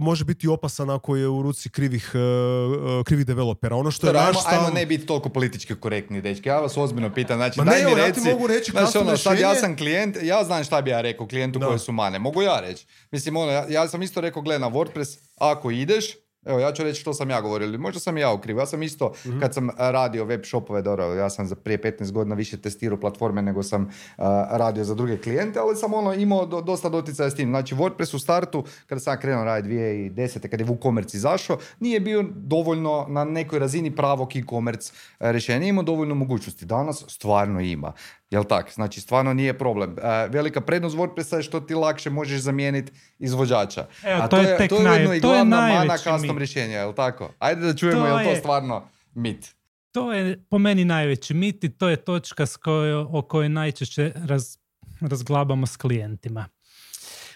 može 0.02 0.24
biti 0.24 0.48
opasan 0.48 0.90
ako 0.90 1.16
je 1.16 1.28
u 1.28 1.42
ruci 1.42 1.70
krivih, 1.70 2.12
uh, 2.14 3.04
krivih 3.04 3.26
developera. 3.26 3.76
Ono 3.76 3.90
što 3.90 4.06
je 4.06 4.12
Dobro, 4.12 4.26
naš 4.26 4.36
ajmo, 4.46 4.60
ajmo 4.60 4.74
ne 4.74 4.86
biti 4.86 5.06
toliko 5.06 5.28
politički 5.28 5.74
korektni, 5.74 6.20
dečki. 6.20 6.48
Ja 6.48 6.60
vas 6.60 6.76
ozbiljno 6.76 7.14
pitam. 7.14 7.36
Znači, 7.36 7.58
Ma 7.60 7.64
daj 7.64 7.78
ne, 7.78 7.84
mi 7.84 7.90
evo, 7.90 8.00
ja 8.00 8.06
reci. 8.06 8.22
ti 8.22 8.30
mogu 8.30 8.46
reći 8.46 8.72
custom 8.72 9.06
ono, 9.06 9.16
sad 9.16 9.38
ja 9.38 9.54
sam 9.54 9.76
klijent, 9.76 10.16
ja 10.22 10.44
znam 10.44 10.64
šta 10.64 10.82
bi 10.82 10.90
ja 10.90 11.00
rekao 11.00 11.26
klijentu 11.26 11.60
koje 11.60 11.78
su 11.78 11.92
mane. 11.92 12.18
Mogu 12.18 12.42
ja 12.42 12.60
reći. 12.60 12.86
Mislim, 13.10 13.36
ono, 13.36 13.52
ja, 13.52 13.66
ja 13.68 13.88
sam 13.88 14.02
isto 14.02 14.20
rekao, 14.20 14.42
gle 14.42 14.58
na 14.58 14.70
WordPress, 14.70 15.18
ako 15.36 15.70
ideš, 15.70 16.04
Evo, 16.48 16.58
ja 16.58 16.72
ću 16.72 16.82
reći 16.82 17.00
što 17.00 17.14
sam 17.14 17.30
ja 17.30 17.40
govorio, 17.40 17.66
ili 17.66 17.78
možda 17.78 18.00
sam 18.00 18.18
i 18.18 18.20
ja 18.20 18.32
u 18.32 18.38
krivu. 18.38 18.58
Ja 18.58 18.66
sam 18.66 18.82
isto, 18.82 19.12
Mhm. 19.26 19.40
kad 19.40 19.54
sam 19.54 19.68
radio 19.78 20.24
web 20.24 20.40
shopove, 20.44 20.82
dobro, 20.82 21.04
ja 21.06 21.30
sam 21.30 21.46
za 21.46 21.54
prije 21.56 21.78
15 21.78 22.12
godina 22.12 22.34
više 22.34 22.56
testirao 22.58 23.00
platforme 23.00 23.42
nego 23.42 23.62
sam 23.62 23.88
a, 24.16 24.24
radio 24.50 24.84
za 24.84 24.94
druge 24.94 25.18
klijente, 25.18 25.58
ali 25.58 25.76
sam 25.76 25.94
ono 25.94 26.14
imao 26.14 26.46
do- 26.46 26.60
dosta 26.60 26.88
doticaja 26.88 27.30
s 27.30 27.34
tim. 27.34 27.48
Znači, 27.48 27.74
WordPress 27.74 28.14
u 28.14 28.18
startu, 28.18 28.64
kada 28.86 29.00
sam 29.00 29.18
krenuo 29.18 29.44
raditi 29.44 29.74
2010. 29.74 30.48
kad 30.48 30.60
je 30.60 30.66
WooCommerce 30.66 31.14
izašao, 31.14 31.58
nije 31.80 32.00
bio 32.00 32.24
dovoljno 32.28 32.78
na 33.08 33.24
nekoj 33.24 33.58
razini 33.58 33.96
pravog 33.96 34.36
e-commerce 34.36 34.92
rješenja. 35.20 35.58
Nije 35.58 35.68
imao 35.68 35.84
dovoljno 35.84 36.14
mogućnosti. 36.14 36.66
Danas 36.66 37.04
stvarno 37.08 37.60
ima. 37.60 37.92
Jel 38.30 38.44
tak? 38.44 38.72
Znači, 38.72 39.00
stvarno 39.00 39.34
nije 39.34 39.58
problem. 39.58 39.96
E, 39.98 40.28
velika 40.28 40.60
prednost 40.60 40.96
WordPressa 40.96 41.36
je 41.36 41.42
što 41.42 41.60
ti 41.60 41.74
lakše 41.74 42.10
možeš 42.10 42.40
zamijeniti 42.40 42.92
izvođača. 43.18 43.86
Evo, 44.04 44.22
A 44.22 44.28
to 44.28 44.36
je 44.38 44.56
tek 44.56 44.68
to 44.68 44.76
je 44.76 44.82
naj- 44.82 44.90
ujedno 44.90 45.14
i 45.14 45.20
to 45.20 45.34
je 45.34 45.44
mana 45.44 45.96
custom 45.96 46.20
mit. 46.22 46.38
rješenja, 46.38 46.76
jel 46.76 46.92
tako? 46.94 47.30
Ajde 47.38 47.60
da 47.62 47.74
čujemo, 47.74 48.00
To 48.00 48.06
je 48.06 48.14
li 48.14 48.24
to 48.24 48.30
je- 48.30 48.36
stvarno 48.36 48.82
mit? 49.14 49.54
To 49.92 50.12
je 50.12 50.44
po 50.44 50.58
meni 50.58 50.84
najveći 50.84 51.34
mit 51.34 51.64
i 51.64 51.70
to 51.70 51.88
je 51.88 51.96
točka 51.96 52.46
s 52.46 52.56
kojoj, 52.56 52.94
o 53.08 53.22
kojoj 53.22 53.48
najčešće 53.48 54.12
raz, 54.18 54.56
razglabamo 55.02 55.66
s 55.66 55.76
klijentima. 55.76 56.46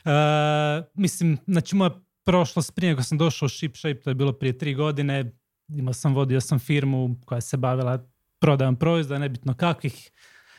E, 0.04 0.10
mislim, 0.94 1.38
znači 1.46 1.76
moja 1.76 1.90
prošlost 2.24 2.74
prije 2.74 2.90
nego 2.90 3.02
sam 3.02 3.18
došao 3.18 3.46
u 3.46 3.50
ShipShape, 3.50 3.94
to 3.94 4.10
je 4.10 4.14
bilo 4.14 4.32
prije 4.32 4.58
tri 4.58 4.74
godine, 4.74 5.32
imao 5.68 5.92
sam, 5.94 6.14
vodio 6.14 6.40
sam 6.40 6.58
firmu 6.58 7.16
koja 7.24 7.40
se 7.40 7.56
bavila 7.56 8.06
prodajom 8.38 8.76
proizvoda, 8.76 9.18
nebitno 9.18 9.54
kakvih. 9.54 10.10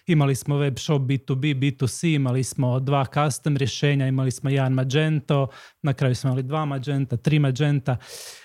Imali 0.05 0.35
smo 0.35 0.57
web 0.57 0.77
shop 0.79 1.01
B2B, 1.01 1.55
B2C, 1.55 2.15
imali 2.15 2.43
smo 2.43 2.79
dva 2.79 3.05
custom 3.05 3.57
rješenja, 3.57 4.07
imali 4.07 4.31
smo 4.31 4.49
jedan 4.49 4.73
Magento, 4.73 5.47
na 5.81 5.93
kraju 5.93 6.15
smo 6.15 6.29
imali 6.29 6.43
dva 6.43 6.65
Magenta, 6.65 7.17
tri 7.17 7.39
Magenta, 7.39 7.97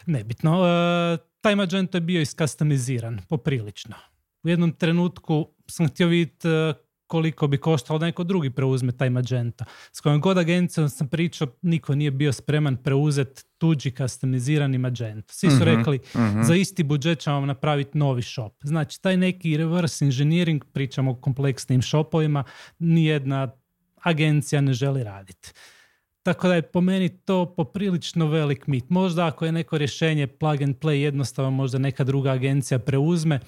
nebitno. 0.07 0.67
E, 0.67 1.19
taj 1.41 1.57
Magento 1.57 1.97
je 1.97 2.01
bio 2.01 2.21
iskastamiziran, 2.21 3.21
poprilično. 3.29 3.95
U 4.43 4.49
jednom 4.49 4.73
trenutku 4.73 5.49
sam 5.71 5.89
htio 5.89 6.07
vidjeti 6.07 6.49
e, 6.49 6.75
koliko 7.09 7.47
bi 7.47 7.59
koštalo 7.59 7.99
da 7.99 8.07
neko 8.07 8.25
drugi 8.25 8.51
preuzme 8.51 8.93
taj 8.93 9.11
Magento. 9.11 9.65
S 9.93 10.01
kojom 10.01 10.21
god 10.21 10.39
agencijom 10.39 10.89
sam 10.89 11.09
pričao, 11.09 11.49
niko 11.63 11.95
nije 11.95 12.11
bio 12.11 12.33
spreman 12.33 12.77
preuzeti 12.77 13.43
tuđi 13.59 13.91
kastomizirani 13.91 14.79
Magento. 14.79 15.35
Svi 15.35 15.51
su 15.51 15.57
Mhm, 15.57 15.65
rekli, 15.65 16.01
mhm. 16.17 16.43
za 16.43 16.55
isti 16.55 16.83
budžet 16.83 17.19
ćemo 17.19 17.37
vam 17.37 17.47
napraviti 17.47 17.99
novi 17.99 18.23
shop. 18.23 18.53
Znači, 18.63 19.03
taj 19.03 19.17
neki 19.17 19.57
reverse 19.57 20.05
engineering, 20.05 20.65
pričamo 20.73 21.11
o 21.11 21.15
kompleksnim 21.15 21.83
shopovima, 21.83 22.45
nijedna 22.79 23.49
agencija 24.03 24.61
ne 24.61 24.73
želi 24.73 25.05
raditi. 25.05 25.53
Tako 26.23 26.49
da 26.49 26.55
je 26.55 26.63
po 26.63 26.81
meni 26.81 27.09
to 27.09 27.55
poprilično 27.57 28.27
velik 28.27 28.67
mit. 28.67 28.91
Možda 28.91 29.27
ako 29.27 29.47
je 29.47 29.53
neko 29.53 29.79
rješenje 29.79 30.27
plug 30.27 30.63
and 30.63 30.77
play 30.77 30.93
jednostavno, 30.93 31.51
možda 31.51 31.79
neka 31.79 32.05
druga 32.05 32.31
agencija 32.31 32.79
preuzme, 32.79 33.41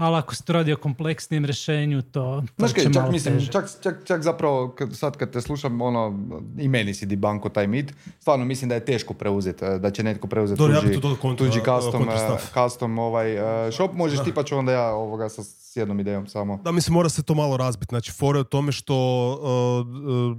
ali 0.00 0.16
ako 0.16 0.34
se 0.34 0.42
to 0.42 0.52
radi 0.52 0.72
o 0.72 0.76
kompleksnijem 0.76 1.44
rješenju, 1.44 2.02
to, 2.02 2.10
to 2.10 2.52
Znaš 2.58 2.70
će 2.70 2.74
kaj, 2.74 2.84
čak 2.84 2.94
malo 2.94 3.12
mislim, 3.12 3.34
teže. 3.34 3.52
čak, 3.52 3.64
čak, 3.82 3.94
čak 4.04 4.22
zapravo 4.22 4.68
kad, 4.68 4.96
sad 4.96 5.16
kad 5.16 5.30
te 5.30 5.40
slušam, 5.40 5.82
ono, 5.82 6.18
i 6.58 6.68
meni 6.68 6.94
si 6.94 7.06
dibanko 7.06 7.48
taj 7.48 7.66
mit, 7.66 7.92
stvarno 8.20 8.44
mislim 8.44 8.68
da 8.68 8.74
je 8.74 8.84
teško 8.84 9.14
preuzeti, 9.14 9.64
e, 9.64 9.78
da 9.78 9.90
će 9.90 10.02
netko 10.02 10.26
preuzeti 10.26 10.58
tuđi, 10.58 11.00
kontra- 11.22 11.36
tuđi 11.36 11.60
custom, 11.60 12.08
e, 12.08 12.36
custom 12.54 12.98
ovaj, 12.98 13.66
e, 13.68 13.72
shop, 13.72 13.92
možeš 13.94 14.24
ti 14.24 14.34
pa 14.34 14.42
ću 14.42 14.56
onda 14.56 14.72
ja 14.72 14.92
ovoga 14.92 15.28
sa 15.28 15.42
s 15.70 15.76
jednom 15.76 16.00
idejom 16.00 16.26
samo. 16.26 16.60
Da, 16.64 16.72
mislim, 16.72 16.94
mora 16.94 17.08
se 17.08 17.22
to 17.22 17.34
malo 17.34 17.56
razbiti. 17.56 17.90
Znači, 17.90 18.12
fora 18.12 18.38
je 18.38 18.40
u 18.40 18.44
tome 18.44 18.72
što 18.72 18.96
uh, 19.32 19.86
uh, 20.30 20.36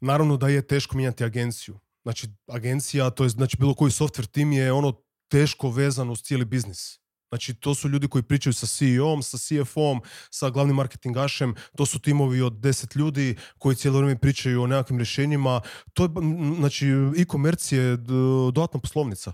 naravno 0.00 0.36
da 0.36 0.48
je 0.48 0.62
teško 0.62 0.96
mijenjati 0.96 1.24
agenciju. 1.24 1.78
Znači, 2.02 2.28
agencija, 2.48 3.10
to 3.10 3.24
je 3.24 3.28
znači 3.28 3.56
bilo 3.56 3.74
koji 3.74 3.90
software 3.90 4.26
tim 4.26 4.52
je 4.52 4.72
ono 4.72 4.92
teško 5.28 5.70
vezano 5.70 6.12
uz 6.12 6.22
cijeli 6.22 6.44
biznis. 6.44 7.03
Znači, 7.34 7.54
to 7.54 7.74
su 7.74 7.88
ljudi 7.88 8.08
koji 8.08 8.22
pričaju 8.22 8.52
sa 8.52 8.66
CEO-om, 8.66 9.22
sa 9.22 9.38
CFO-om, 9.38 10.00
sa 10.30 10.50
glavnim 10.50 10.76
marketingašem, 10.76 11.54
to 11.76 11.86
su 11.86 11.98
timovi 11.98 12.40
od 12.40 12.52
10 12.52 12.96
ljudi 12.96 13.36
koji 13.58 13.76
cijelo 13.76 13.98
vrijeme 13.98 14.20
pričaju 14.20 14.62
o 14.62 14.66
nekakvim 14.66 14.98
rješenjima. 14.98 15.60
To 15.94 16.02
je, 16.02 16.08
znači, 16.58 16.86
e-commerce 17.18 17.76
je 17.76 17.96
dodatna 17.96 18.80
poslovnica. 18.80 19.32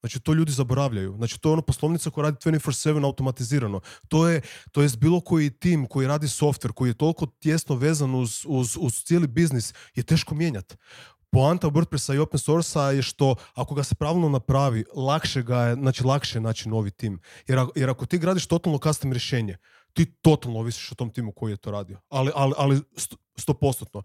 Znači, 0.00 0.20
to 0.20 0.34
ljudi 0.34 0.52
zaboravljaju. 0.52 1.14
Znači, 1.16 1.40
to 1.40 1.48
je 1.48 1.52
ono 1.52 1.62
poslovnica 1.62 2.10
koja 2.10 2.24
radi 2.24 2.36
24-7 2.44 3.04
automatizirano. 3.04 3.80
To 4.08 4.28
je, 4.28 4.40
to 4.72 4.82
jest 4.82 4.98
bilo 4.98 5.20
koji 5.20 5.50
tim 5.50 5.86
koji 5.86 6.06
radi 6.06 6.26
software, 6.26 6.72
koji 6.72 6.90
je 6.90 6.94
toliko 6.94 7.26
tjesno 7.26 7.74
vezan 7.74 8.14
uz, 8.14 8.44
uz, 8.46 8.76
uz 8.80 9.02
cijeli 9.04 9.26
biznis, 9.26 9.74
je 9.94 10.02
teško 10.02 10.34
mijenjati. 10.34 10.76
Poanta 11.32 11.66
WordPressa 11.68 12.14
i 12.14 12.18
open 12.18 12.38
source 12.38 12.78
je 12.78 13.02
što 13.02 13.34
ako 13.54 13.74
ga 13.74 13.82
se 13.82 13.94
pravilno 13.94 14.28
napravi, 14.28 14.84
lakše 14.94 15.42
ga 15.42 15.58
je, 15.58 15.74
znači 15.74 16.04
lakše 16.04 16.38
je 16.38 16.42
naći 16.42 16.68
novi 16.68 16.90
tim. 16.90 17.20
Jer, 17.46 17.58
jer 17.74 17.90
ako 17.90 18.06
ti 18.06 18.18
gradiš 18.18 18.46
totalno 18.46 18.78
custom 18.78 19.12
rješenje, 19.12 19.56
ti 19.92 20.04
totalno 20.12 20.58
ovisiš 20.58 20.92
o 20.92 20.94
tom 20.94 21.10
timu 21.10 21.32
koji 21.32 21.52
je 21.52 21.56
to 21.56 21.70
radio. 21.70 21.98
Ali, 22.08 22.30
ali, 22.34 22.52
ali 22.56 22.76
sto- 22.76 23.16
stopostotno. 23.36 24.02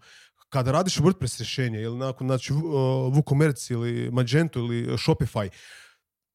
Kada 0.48 0.72
radiš 0.72 0.96
WordPress 0.96 1.38
rješenje 1.38 1.80
ili 1.80 1.96
nakon, 1.98 2.26
znači, 2.28 2.52
WooCommerce 2.52 3.72
ili 3.72 4.10
Magento 4.10 4.58
ili 4.58 4.86
Shopify, 4.98 5.48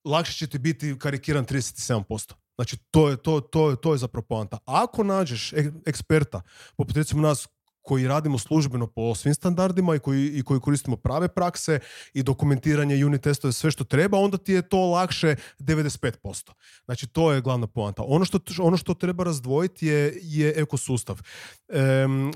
lakše 0.06 0.34
će 0.34 0.48
ti 0.48 0.60
biti 0.60 1.00
karikiran 1.00 1.46
37%. 1.46 2.34
Znači, 2.56 2.78
to 2.92 3.10
je, 3.10 3.18
to, 3.18 3.40
to, 3.40 3.70
je- 3.70 3.76
to 3.82 3.92
je 3.92 3.98
zapravo 3.98 4.26
poanta. 4.30 4.58
Ako 4.66 5.04
nađeš 5.04 5.52
ek- 5.52 5.82
eksperta, 5.86 6.42
poput 6.78 6.96
recimo 6.96 7.22
nas 7.22 7.48
koji 7.82 8.08
radimo 8.08 8.38
službeno 8.38 8.88
po 8.88 9.16
svim 9.16 9.34
standardima 9.34 9.96
i 9.96 10.00
koji, 10.00 10.28
i 10.28 10.44
koji 10.44 10.60
koristimo 10.60 10.98
prave 10.98 11.28
prakse 11.28 11.80
i 12.14 12.24
dokumentiranje, 12.24 13.06
unit 13.06 13.22
testove, 13.22 13.54
sve 13.54 13.72
što 13.72 13.84
treba, 13.84 14.18
onda 14.18 14.38
ti 14.38 14.54
je 14.54 14.62
to 14.62 14.90
lakše 14.90 15.36
95%. 15.60 16.52
Znači, 16.86 17.08
to 17.08 17.32
je 17.32 17.42
glavna 17.42 17.68
poanta. 17.68 18.04
Ono 18.06 18.26
što, 18.26 18.40
ono 18.60 18.78
što 18.78 18.94
treba 18.94 19.24
razdvojiti 19.24 19.88
je, 19.88 20.20
je 20.22 20.54
ekosustav. 20.58 21.22
Em, 21.70 22.30
e, 22.30 22.32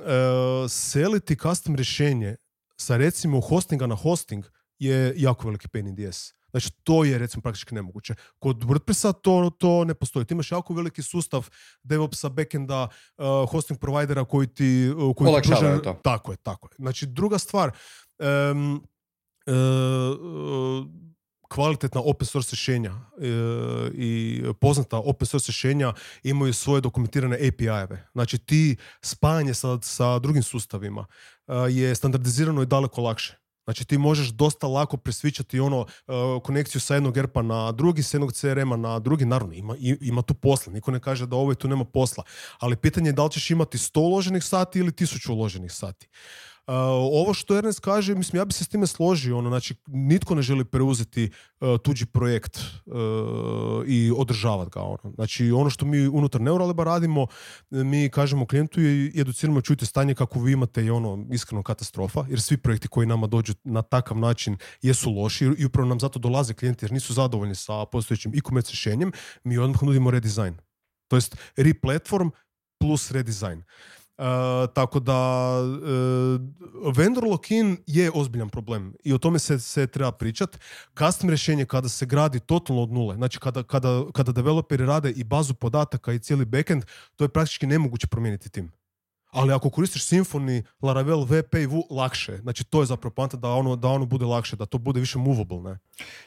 seliti 0.69 1.35
custom 1.35 1.75
rješenje 1.75 2.35
sa 2.77 2.97
recimo 2.97 3.41
hostinga 3.41 3.87
na 3.87 3.95
hosting 3.95 4.45
je 4.79 5.13
jako 5.17 5.47
veliki 5.47 5.67
pain 5.67 5.87
in 5.87 5.95
the 5.95 6.07
ass. 6.07 6.33
Znači, 6.55 6.71
to 6.83 7.03
je 7.03 7.17
recimo 7.17 7.41
praktički 7.41 7.75
nemoguće. 7.75 8.15
Kod 8.39 8.63
WordPressa 8.63 9.13
to, 9.21 9.51
to 9.57 9.85
ne 9.85 9.93
postoji. 9.93 10.25
Ti 10.25 10.33
imaš 10.33 10.51
jako 10.51 10.73
veliki 10.73 11.03
sustav 11.03 11.49
DevOpsa, 11.83 12.29
backenda, 12.29 12.87
uh, 13.17 13.25
hosting 13.51 13.79
providera 13.79 14.25
koji 14.25 14.47
ti... 14.47 14.93
Uh, 14.97 15.15
koji 15.15 15.41
ti 15.41 15.49
pružaju- 15.49 15.81
to. 15.81 15.99
Tako 16.03 16.31
je, 16.31 16.37
tako 16.37 16.67
je. 16.71 16.75
Znači, 16.77 17.05
druga 17.05 17.37
stvar, 17.37 17.71
e, 18.19 18.25
e, 18.25 19.53
kvalitetna 21.49 22.01
open 22.01 22.25
source 22.25 22.51
rješenja 22.51 22.91
e, 22.91 23.27
i 23.93 24.43
poznata 24.61 24.97
open 24.97 25.25
source 25.25 25.49
rješenja 25.51 25.93
imaju 26.23 26.53
svoje 26.53 26.81
dokumentirane 26.81 27.35
API-eve. 27.47 28.07
Znači 28.13 28.37
ti 28.37 28.75
spajanje 29.01 29.53
sa, 29.53 29.77
sa 29.81 30.19
drugim 30.19 30.43
sustavima 30.43 31.05
e, 31.47 31.53
je 31.69 31.95
standardizirano 31.95 32.61
i 32.61 32.65
daleko 32.65 33.01
lakše. 33.01 33.44
Znači 33.65 33.85
ti 33.85 33.97
možeš 33.97 34.27
dosta 34.27 34.67
lako 34.67 34.97
presvičati 34.97 35.59
ono 35.59 35.85
e, 36.07 36.11
konekciju 36.43 36.81
sa 36.81 36.93
jednog 36.93 37.17
ERP-a 37.17 37.41
na 37.41 37.71
drugi, 37.71 38.03
sa 38.03 38.17
jednog 38.17 38.33
CRM-a 38.33 38.77
na 38.77 38.99
drugi. 38.99 39.25
Naravno, 39.25 39.53
ima, 39.53 39.75
ima 40.01 40.21
tu 40.21 40.33
posla. 40.33 40.73
Niko 40.73 40.91
ne 40.91 40.99
kaže 40.99 41.27
da 41.27 41.35
ovo 41.35 41.53
tu 41.53 41.67
nema 41.67 41.85
posla. 41.85 42.23
Ali 42.59 42.75
pitanje 42.75 43.09
je 43.09 43.13
da 43.13 43.23
li 43.23 43.31
ćeš 43.31 43.51
imati 43.51 43.77
100 43.77 43.99
uloženih 43.99 44.43
sati 44.43 44.79
ili 44.79 44.91
1000 44.91 45.31
uloženih 45.31 45.71
sati. 45.71 46.07
Uh, 46.67 46.73
ovo 47.21 47.33
što 47.33 47.57
Ernest 47.57 47.79
kaže, 47.79 48.15
mislim, 48.15 48.39
ja 48.39 48.45
bi 48.45 48.53
se 48.53 48.63
s 48.63 48.67
time 48.67 48.87
složio, 48.87 49.37
ono, 49.37 49.49
znači, 49.49 49.75
nitko 49.87 50.35
ne 50.35 50.41
želi 50.41 50.65
preuzeti 50.65 51.29
uh, 51.59 51.77
tuđi 51.83 52.05
projekt 52.05 52.57
uh, 52.57 52.93
i 53.87 54.11
održavati 54.17 54.71
ga, 54.73 54.81
ono. 54.81 55.13
Znači, 55.15 55.51
ono 55.51 55.69
što 55.69 55.85
mi 55.85 56.07
unutar 56.07 56.41
Neuraleba 56.41 56.83
radimo, 56.83 57.27
mi 57.69 58.09
kažemo 58.09 58.45
klijentu 58.45 58.81
i 58.81 59.11
educiramo, 59.15 59.61
čujte 59.61 59.85
stanje 59.85 60.15
kako 60.15 60.39
vi 60.39 60.51
imate 60.51 60.85
je 60.85 60.91
ono 60.91 61.25
iskreno 61.31 61.63
katastrofa, 61.63 62.25
jer 62.29 62.41
svi 62.41 62.57
projekti 62.57 62.87
koji 62.87 63.07
nama 63.07 63.27
dođu 63.27 63.53
na 63.63 63.81
takav 63.81 64.17
način 64.17 64.57
jesu 64.81 65.11
loši 65.11 65.45
i 65.57 65.65
upravo 65.65 65.89
nam 65.89 65.99
zato 65.99 66.19
dolaze 66.19 66.53
klijenti 66.53 66.85
jer 66.85 66.91
nisu 66.91 67.13
zadovoljni 67.13 67.55
sa 67.55 67.85
postojećim 67.85 68.31
e-commerce 68.35 68.71
rješenjem, 68.71 69.11
mi 69.43 69.57
odmah 69.57 69.83
nudimo 69.83 70.11
redesign. 70.11 70.53
To 71.07 71.15
jest 71.15 71.37
replatform 71.57 72.29
plus 72.79 73.11
redesign. 73.11 73.63
Tako 74.73 74.99
da 74.99 75.59
uh, 75.61 76.95
vendor 76.97 77.23
lock-in 77.23 77.77
je 77.87 78.11
ozbiljan 78.13 78.49
problem 78.49 78.93
i 79.03 79.13
o 79.13 79.17
tome 79.17 79.39
se, 79.39 79.59
se 79.59 79.87
treba 79.87 80.11
pričat. 80.11 80.57
Custom 80.97 81.29
rješenje 81.29 81.65
kada 81.65 81.89
se 81.89 82.05
gradi 82.05 82.39
totalno 82.39 82.83
od 82.83 82.91
nule, 82.91 83.15
znači 83.15 83.39
kada, 83.39 83.63
kada, 83.63 84.03
kada 84.13 84.31
developeri 84.31 84.85
rade 84.85 85.11
i 85.11 85.23
bazu 85.23 85.53
podataka 85.53 86.13
i 86.13 86.19
cijeli 86.19 86.45
backend, 86.45 86.83
to 87.15 87.23
je 87.23 87.29
praktički 87.29 87.67
nemoguće 87.67 88.07
promijeniti 88.07 88.49
tim. 88.49 88.71
Ali 89.35 89.53
ako 89.53 89.69
koristiš 89.69 90.07
Symfony, 90.07 90.63
Laravel, 90.81 91.23
VP 91.23 91.53
i 91.53 91.65
V, 91.65 91.81
lakše. 91.89 92.37
Znači 92.37 92.63
to 92.63 92.79
je 92.79 92.85
zapravo 92.85 93.13
poanta 93.13 93.37
da 93.37 93.49
ono, 93.49 93.75
da 93.75 93.87
ono 93.87 94.05
bude 94.05 94.25
lakše, 94.25 94.55
da 94.55 94.65
to 94.65 94.77
bude 94.77 94.99
više 94.99 95.17
movable, 95.19 95.61
ne? 95.61 95.77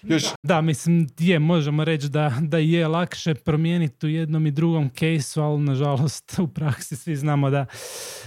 Još... 0.03 0.25
Da, 0.43 0.61
mislim, 0.61 1.07
je, 1.19 1.39
možemo 1.39 1.85
reći 1.85 2.09
da, 2.09 2.33
da 2.41 2.59
je 2.59 2.89
lakše 2.89 3.35
promijeniti 3.35 4.07
u 4.07 4.09
jednom 4.09 4.47
i 4.47 4.51
drugom 4.51 4.91
caseu, 4.91 5.43
ali 5.43 5.61
nažalost 5.61 6.39
u 6.39 6.49
praksi 6.49 6.97
svi 6.97 7.17
znamo 7.17 7.51
da, 7.51 7.67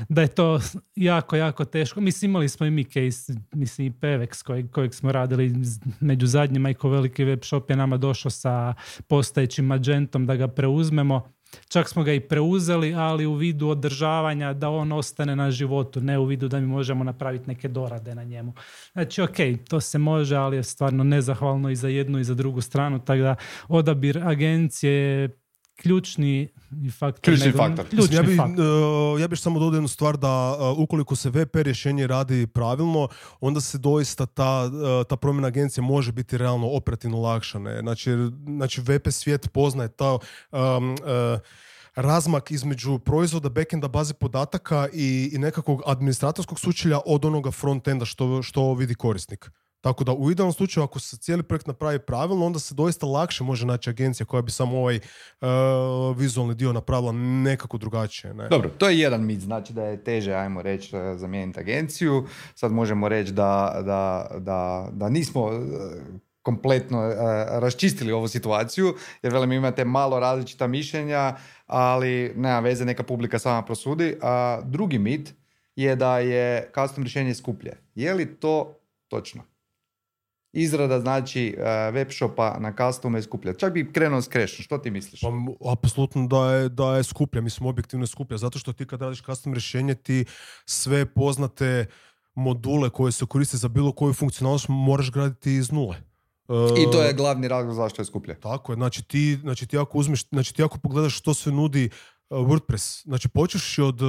da 0.09 0.21
je 0.21 0.27
to 0.27 0.59
jako, 0.95 1.35
jako 1.35 1.65
teško. 1.65 2.01
Mislim, 2.01 2.31
imali 2.31 2.49
smo 2.49 2.65
i 2.65 2.71
mi 2.71 2.83
case, 2.83 3.33
mislim 3.53 3.87
i 3.87 3.91
Pevex 3.91 4.43
kojeg, 4.43 4.71
kojeg 4.71 4.93
smo 4.93 5.11
radili 5.11 5.53
među 5.99 6.27
zadnjima 6.27 6.69
i 6.69 6.73
ko 6.73 6.89
veliki 6.89 7.23
web 7.23 7.43
shop 7.43 7.69
je 7.69 7.75
nama 7.75 7.97
došao 7.97 8.31
sa 8.31 8.73
postojećim 9.07 9.65
magentom 9.65 10.25
da 10.25 10.35
ga 10.35 10.47
preuzmemo 10.47 11.31
Čak 11.69 11.89
smo 11.89 12.03
ga 12.03 12.13
i 12.13 12.19
preuzeli, 12.19 12.93
ali 12.93 13.25
u 13.25 13.33
vidu 13.33 13.67
održavanja 13.67 14.53
da 14.53 14.69
on 14.69 14.91
ostane 14.91 15.35
na 15.35 15.51
životu, 15.51 16.01
ne 16.01 16.19
u 16.19 16.25
vidu 16.25 16.47
da 16.47 16.59
mi 16.59 16.67
možemo 16.67 17.03
napraviti 17.03 17.47
neke 17.47 17.67
dorade 17.67 18.15
na 18.15 18.23
njemu. 18.23 18.53
Znači, 18.93 19.21
ok, 19.21 19.37
to 19.69 19.79
se 19.81 19.97
može, 19.97 20.35
ali 20.35 20.57
je 20.57 20.63
stvarno 20.63 21.03
nezahvalno 21.03 21.69
i 21.69 21.75
za 21.75 21.87
jednu 21.87 22.19
i 22.19 22.23
za 22.23 22.33
drugu 22.33 22.61
stranu, 22.61 22.99
tako 22.99 23.21
da 23.21 23.35
odabir 23.67 24.23
agencije 24.23 25.29
ključni 25.81 26.47
faktor. 26.99 27.21
Ključni 27.21 27.51
faktor. 27.51 27.85
Ključni 27.89 28.15
ja, 28.15 28.21
bi, 28.23 28.33
uh, 28.33 29.21
ja 29.21 29.27
bih 29.27 29.39
samo 29.39 29.59
dodao 29.59 29.77
jednu 29.77 29.87
stvar 29.87 30.17
da 30.17 30.57
uh, 30.59 30.79
ukoliko 30.79 31.15
se 31.15 31.29
VP 31.29 31.55
rješenje 31.55 32.07
radi 32.07 32.47
pravilno, 32.47 33.07
onda 33.39 33.61
se 33.61 33.77
doista 33.77 34.25
ta, 34.25 34.65
uh, 34.65 35.07
ta 35.07 35.15
promjena 35.15 35.47
agencije 35.47 35.83
može 35.83 36.11
biti 36.11 36.37
realno 36.37 36.67
operativno 36.67 37.21
lakša. 37.21 37.59
Znači, 37.81 38.11
znači 38.45 38.81
VP 38.81 39.11
svijet 39.11 39.51
poznaje 39.53 39.89
ta 39.89 40.17
um, 40.51 40.97
razmak 41.95 42.51
između 42.51 42.99
proizvoda, 42.99 43.49
backenda, 43.49 43.87
baze 43.87 44.13
podataka 44.13 44.87
i, 44.93 45.29
i 45.33 45.37
nekakvog 45.37 45.81
administratorskog 45.85 46.59
sučelja 46.59 46.99
od 47.05 47.25
onoga 47.25 47.51
frontenda 47.51 48.05
što, 48.05 48.41
što 48.43 48.73
vidi 48.73 48.95
korisnik. 48.95 49.51
Tako 49.81 50.03
da 50.03 50.13
u 50.13 50.31
idealnom 50.31 50.53
slučaju 50.53 50.83
ako 50.83 50.99
se 50.99 51.17
cijeli 51.17 51.43
projekt 51.43 51.67
napravi 51.67 51.99
pravilno, 51.99 52.45
onda 52.45 52.59
se 52.59 52.75
doista 52.75 53.05
lakše 53.05 53.43
može 53.43 53.65
naći 53.65 53.89
agencija 53.89 54.25
koja 54.25 54.41
bi 54.41 54.51
samo 54.51 54.77
ovaj 54.77 54.95
uh, 55.41 55.47
vizualni 56.17 56.55
dio 56.55 56.73
napravila 56.73 57.11
nekako 57.11 57.77
drugačije. 57.77 58.33
Ne? 58.33 58.47
Dobro, 58.49 58.69
to 58.69 58.89
je 58.89 58.99
jedan 58.99 59.25
mit, 59.25 59.39
znači 59.39 59.73
da 59.73 59.83
je 59.83 60.03
teže, 60.03 60.33
ajmo 60.33 60.61
reći, 60.61 60.95
uh, 60.95 61.01
zamijeniti 61.17 61.59
agenciju. 61.59 62.27
Sad 62.55 62.71
možemo 62.71 63.09
reći 63.09 63.31
da, 63.31 63.81
da, 63.85 64.27
da, 64.39 64.89
da 64.91 65.09
nismo 65.09 65.45
uh, 65.45 65.53
kompletno 66.41 67.07
uh, 67.07 67.13
raščistili 67.49 68.11
ovu 68.11 68.27
situaciju, 68.27 68.95
jer 69.23 69.33
velim 69.33 69.51
imate 69.51 69.85
malo 69.85 70.19
različita 70.19 70.67
mišljenja, 70.67 71.35
ali 71.67 72.33
nema 72.35 72.59
veze, 72.59 72.85
neka 72.85 73.03
publika 73.03 73.39
sama 73.39 73.61
prosudi. 73.61 74.17
A 74.21 74.61
drugi 74.65 74.99
mit 74.99 75.33
je 75.75 75.95
da 75.95 76.19
je 76.19 76.71
custom 76.75 77.03
rješenje 77.03 77.35
skuplje. 77.35 77.77
Je 77.95 78.13
li 78.13 78.35
to 78.35 78.77
točno? 79.07 79.50
Izrada 80.53 80.99
znači 80.99 81.55
uh, 81.57 81.93
web 81.93 82.07
shopa 82.11 82.57
na 82.59 82.73
customu 82.77 83.17
je 83.17 83.23
skuplja. 83.23 83.53
Čak 83.53 83.73
bi 83.73 83.91
krenuo 83.93 84.21
s 84.21 84.29
crashom, 84.29 84.63
što 84.63 84.77
ti 84.77 84.91
misliš? 84.91 85.21
Pa, 85.21 85.71
apsolutno 85.71 86.27
da 86.27 86.53
je, 86.53 86.69
da 86.69 86.97
je 86.97 87.03
skuplja, 87.03 87.41
mislim 87.41 87.67
objektivno 87.67 88.03
je 88.03 88.07
skuplja, 88.07 88.37
zato 88.37 88.59
što 88.59 88.73
ti 88.73 88.85
kad 88.87 89.01
radiš 89.01 89.23
custom 89.23 89.53
rješenje 89.53 89.95
ti 89.95 90.25
sve 90.65 91.05
poznate 91.05 91.85
module 92.35 92.89
koje 92.89 93.11
se 93.11 93.25
koriste 93.25 93.57
za 93.57 93.67
bilo 93.67 93.91
koju 93.91 94.13
funkcionalnost 94.13 94.65
moraš 94.69 95.11
graditi 95.11 95.53
iz 95.53 95.71
nule. 95.71 95.95
I 96.77 96.91
to 96.91 97.01
je 97.01 97.13
glavni 97.13 97.47
razlog 97.47 97.75
zašto 97.75 98.01
je 98.01 98.05
skuplje. 98.05 98.39
Tako 98.39 98.71
je, 98.71 98.75
znači 98.75 99.03
ti, 99.03 99.37
znači 99.41 99.67
ti 99.67 99.77
ako 99.77 99.97
uzmeš, 99.97 100.29
znači 100.29 100.55
ti 100.55 100.63
ako 100.63 100.77
pogledaš 100.77 101.17
što 101.17 101.33
sve 101.33 101.51
nudi 101.51 101.89
WordPress, 102.29 103.03
znači 103.03 103.29
počeš 103.29 103.79
od 103.79 103.99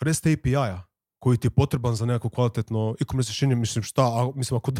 REST 0.00 0.26
API-a, 0.26 0.82
koji 1.20 1.38
ti 1.38 1.46
je 1.46 1.50
potreban 1.50 1.94
za 1.94 2.06
nekako 2.06 2.28
kvalitetno 2.28 2.94
e-commerce 3.00 3.30
rješenje, 3.30 3.54
mislim 3.54 3.82
šta, 3.82 4.02
a, 4.02 4.32
mislim 4.34 4.56
ako, 4.56 4.72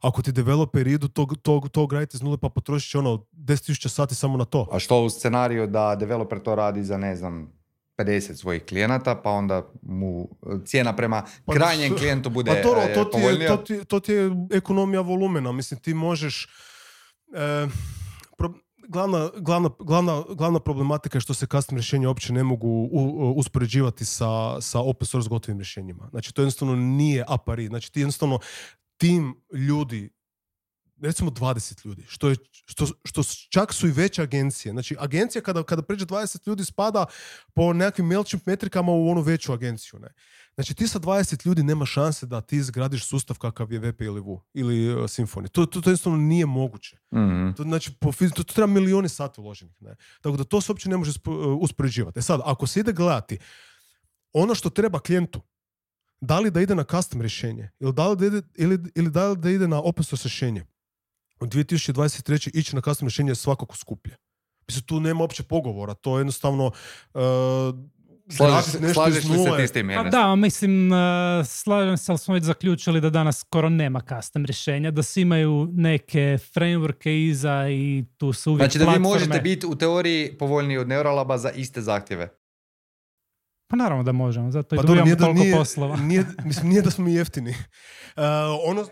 ako 0.00 0.22
ti 0.22 0.32
developeri 0.32 0.92
idu 0.92 1.08
to, 1.08 1.26
to, 1.42 1.60
to 1.72 1.86
graditi 1.86 2.16
iz 2.16 2.22
nule 2.22 2.36
pa 2.36 2.48
potrošit 2.48 2.90
će 2.90 2.98
ono 2.98 3.24
10.000 3.32 3.88
sati 3.88 4.14
samo 4.14 4.36
na 4.36 4.44
to. 4.44 4.68
A 4.72 4.78
što 4.78 5.02
u 5.02 5.10
scenariju 5.10 5.66
da 5.66 5.96
developer 5.96 6.42
to 6.42 6.54
radi 6.54 6.84
za 6.84 6.96
ne 6.96 7.16
znam 7.16 7.52
50 7.98 8.34
svojih 8.34 8.64
klijenata, 8.64 9.14
pa 9.14 9.30
onda 9.30 9.62
mu 9.82 10.28
cijena 10.64 10.96
prema 10.96 11.22
pa, 11.44 11.52
krajnjem 11.54 11.96
klijentu 11.96 12.30
bude 12.30 12.50
pa 12.50 12.62
to, 12.62 13.04
to, 13.04 13.04
ti 13.04 13.18
je, 13.18 13.46
to, 13.46 13.56
ti, 13.56 13.84
to 13.84 14.00
ti 14.00 14.12
je 14.12 14.30
ekonomija 14.52 15.00
volumena. 15.00 15.52
Mislim, 15.52 15.80
ti 15.80 15.94
možeš... 15.94 16.48
E, 17.34 17.66
glavna, 18.88 19.30
glavna, 19.36 19.70
glavna, 19.78 20.22
glavna 20.36 20.60
problematika 20.60 21.16
je 21.16 21.20
što 21.20 21.34
se 21.34 21.46
custom 21.46 21.76
rješenja 21.76 22.08
uopće 22.08 22.32
ne 22.32 22.42
mogu 22.42 22.88
uspoređivati 23.36 24.04
sa, 24.04 24.60
sa 24.60 24.80
open 24.80 25.06
source 25.06 25.28
gotovim 25.28 25.58
rješenjima. 25.58 26.08
Znači, 26.10 26.34
to 26.34 26.42
jednostavno 26.42 26.76
nije 26.76 27.24
apari. 27.28 27.66
Znači, 27.66 27.92
ti 27.92 28.00
jednostavno 28.00 28.38
tim 28.96 29.34
ljudi 29.52 30.10
recimo 31.02 31.30
20 31.30 31.86
ljudi, 31.86 32.04
što, 32.08 32.28
je, 32.28 32.36
što, 32.52 32.86
što 33.04 33.22
čak 33.50 33.72
su 33.72 33.88
i 33.88 33.90
veće 33.90 34.22
agencije. 34.22 34.72
Znači, 34.72 34.96
agencija 34.98 35.42
kada, 35.42 35.62
kada 35.62 35.82
pređe 35.82 36.06
20 36.06 36.48
ljudi 36.48 36.64
spada 36.64 37.06
po 37.54 37.72
nekakvim 37.72 38.06
MailChimp 38.06 38.46
metrikama 38.46 38.92
u 38.92 39.08
onu 39.08 39.20
veću 39.20 39.52
agenciju. 39.52 39.98
Ne? 39.98 40.08
Znači, 40.54 40.74
ti 40.74 40.88
sa 40.88 41.00
20 41.00 41.46
ljudi 41.46 41.62
nema 41.62 41.86
šanse 41.86 42.26
da 42.26 42.40
ti 42.40 42.56
izgradiš 42.56 43.06
sustav 43.06 43.38
kakav 43.38 43.72
je 43.72 43.78
VP 43.78 44.00
ili 44.00 44.20
VU 44.20 44.40
ili 44.54 44.94
uh, 44.94 45.02
Symfony. 45.02 45.48
To, 45.48 45.66
to, 45.66 45.80
to 45.80 45.90
jednostavno 45.90 46.18
nije 46.18 46.46
moguće. 46.46 46.96
mm 47.14 47.52
To, 47.56 47.62
znači, 47.62 47.92
po, 48.00 48.12
to, 48.12 48.42
to, 48.44 48.52
treba 48.52 48.66
milioni 48.66 49.08
sati 49.08 49.40
uloženih. 49.40 49.82
Ne? 49.82 49.96
Tako 50.20 50.36
da 50.36 50.44
to 50.44 50.60
se 50.60 50.72
uopće 50.72 50.88
ne 50.88 50.96
može 50.96 51.10
uh, 51.10 51.34
uspoređivati. 51.60 52.18
E 52.18 52.22
sad, 52.22 52.40
ako 52.44 52.66
se 52.66 52.80
ide 52.80 52.92
gledati 52.92 53.38
ono 54.32 54.54
što 54.54 54.70
treba 54.70 54.98
klijentu, 54.98 55.40
da 56.20 56.40
li 56.40 56.50
da 56.50 56.60
ide 56.60 56.74
na 56.74 56.84
custom 56.84 57.20
rješenje 57.20 57.70
ili 57.80 57.92
da 57.92 58.08
li 58.08 58.16
da 58.16 58.26
ide, 58.26 58.42
ili, 58.54 58.78
ili 58.94 59.10
da 59.10 59.28
li 59.28 59.36
da 59.36 59.50
ide 59.50 59.68
na 59.68 59.80
open 59.80 60.04
source 60.04 60.28
rješenje, 60.28 60.64
u 61.40 61.46
2023. 61.46 62.50
ići 62.54 62.76
na 62.76 62.82
custom 62.82 63.06
rješenje 63.06 63.30
je 63.30 63.34
svakako 63.34 63.76
skuplje. 63.76 64.16
Mislim, 64.68 64.84
tu 64.84 65.00
nema 65.00 65.20
uopće 65.20 65.42
pogovora. 65.42 65.94
To 65.94 66.18
je 66.18 66.20
jednostavno 66.20 66.66
uh, 66.66 67.22
Slažeš, 68.36 69.24
li 69.24 69.38
se 69.38 69.50
ti 69.56 69.68
s 69.68 69.72
tim? 69.72 69.90
Pa 69.94 70.02
da, 70.02 70.36
mislim, 70.36 70.92
uh, 70.92 70.98
slažem 71.46 71.96
se, 71.96 72.12
ali 72.12 72.18
smo 72.18 72.34
već 72.34 72.44
zaključili 72.44 73.00
da 73.00 73.10
danas 73.10 73.40
skoro 73.40 73.68
nema 73.68 74.00
custom 74.00 74.44
rješenja, 74.44 74.90
da 74.90 75.02
svi 75.02 75.20
imaju 75.20 75.68
neke 75.72 76.38
frameworke 76.54 77.28
iza 77.28 77.68
i 77.70 78.04
tu 78.16 78.32
su 78.32 78.52
uvijek 78.52 78.72
Znači 78.72 78.86
da 78.86 78.92
vi 78.92 78.98
možete 78.98 79.40
biti 79.40 79.66
u 79.66 79.74
teoriji 79.74 80.32
povoljniji 80.38 80.78
od 80.78 80.88
Neuralaba 80.88 81.38
za 81.38 81.50
iste 81.50 81.80
zahtjeve. 81.80 82.41
Pa 83.72 83.76
naravno 83.76 84.04
da 84.04 84.12
možemo, 84.12 84.50
zato 84.50 84.76
pa 84.76 84.82
i 84.82 84.86
dobijamo 84.86 85.16
toliko 85.16 85.38
nije, 85.38 85.56
poslova. 85.56 85.96
Nije, 85.96 86.24
mislim, 86.44 86.68
nije 86.68 86.82
da 86.82 86.90
smo 86.90 87.04
mi 87.04 87.14
jeftini. 87.14 87.50
Uh, 87.50 88.22
ono, 88.64 88.86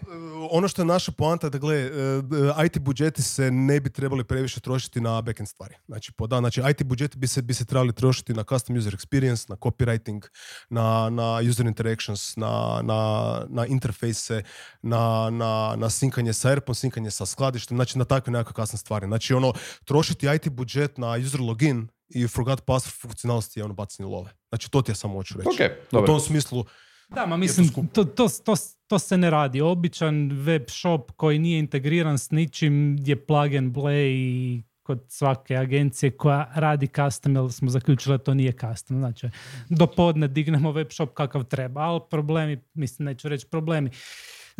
ono 0.51 0.69
što 0.69 0.83
je 0.83 0.87
naša 0.87 1.13
poanta, 1.13 1.49
da 1.49 1.59
gle, 1.59 1.91
uh, 1.91 2.65
IT 2.65 2.79
budžeti 2.79 3.23
se 3.23 3.51
ne 3.51 3.81
bi 3.81 3.91
trebali 3.91 4.25
previše 4.25 4.61
trošiti 4.61 5.01
na 5.01 5.23
backend 5.23 5.49
stvari. 5.49 5.75
Znači, 5.87 6.13
po, 6.13 6.27
da, 6.27 6.39
znači 6.39 6.63
IT 6.71 6.85
budžeti 6.85 7.19
bi 7.19 7.27
se, 7.27 7.43
bi 7.43 7.55
se 7.55 7.65
trebali 7.65 7.93
trošiti 7.93 8.35
na 8.35 8.43
custom 8.45 8.77
user 8.77 8.97
experience, 8.97 9.51
na 9.51 9.57
copywriting, 9.57 10.29
na, 10.71 11.11
na 11.11 11.41
user 11.51 11.67
interactions, 11.67 12.37
na, 12.37 12.81
na, 12.83 13.41
na 13.49 13.67
interfejse, 13.67 14.43
na, 14.83 15.31
na, 15.31 15.75
na 15.77 15.91
sinkanje 15.91 16.33
sa 16.33 16.49
AirPom, 16.49 16.75
sinkanje 16.75 17.11
sa 17.11 17.27
skladištem, 17.27 17.77
znači 17.77 17.99
na 17.99 18.05
takve 18.05 18.33
nekakve 18.33 18.55
kasne 18.55 18.79
stvari. 18.79 19.07
Znači, 19.07 19.35
ono, 19.35 19.53
trošiti 19.85 20.27
IT 20.37 20.49
budžet 20.49 20.99
na 20.99 21.17
user 21.27 21.41
login 21.41 21.89
i 22.11 22.29
forgot 22.29 22.65
password 22.67 23.01
funkcionalnosti 23.01 23.61
je 23.61 23.65
ono 23.65 23.75
bacanje 23.75 24.07
love. 24.07 24.31
Znači 24.49 24.71
to 24.71 24.83
ti 24.83 24.91
ja 24.91 24.95
samo 24.95 25.15
hoću 25.15 25.39
reći. 25.39 25.49
Okay, 25.49 26.03
u 26.03 26.07
tom 26.07 26.21
smislu 26.21 26.65
da, 27.15 27.27
ma 27.27 27.37
mislim, 27.37 27.69
to, 27.93 28.05
to, 28.05 28.29
to, 28.45 28.55
to, 28.87 28.99
se 28.99 29.17
ne 29.17 29.31
radi. 29.31 29.61
Običan 29.61 30.31
web 30.33 30.65
shop 30.69 31.11
koji 31.17 31.39
nije 31.39 31.59
integriran 31.59 32.19
s 32.19 32.31
ničim 32.31 32.97
je 33.01 33.27
plug 33.27 33.55
and 33.55 33.77
play 33.77 34.63
kod 34.83 35.05
svake 35.09 35.57
agencije 35.57 36.11
koja 36.11 36.53
radi 36.55 36.87
custom, 36.87 37.37
jer 37.37 37.53
smo 37.53 37.71
zaključili 37.71 38.19
da 38.19 38.25
to 38.25 38.35
nije 38.35 38.53
custom. 38.53 38.99
Znači, 38.99 39.29
do 39.69 39.87
podne 39.87 40.29
dignemo 40.29 40.73
web 40.73 40.89
shop 40.91 41.11
kakav 41.15 41.45
treba, 41.45 41.81
ali 41.81 42.01
problemi, 42.11 42.63
mislim, 42.75 43.07
neću 43.07 43.29
reći 43.29 43.47
problemi, 43.47 43.91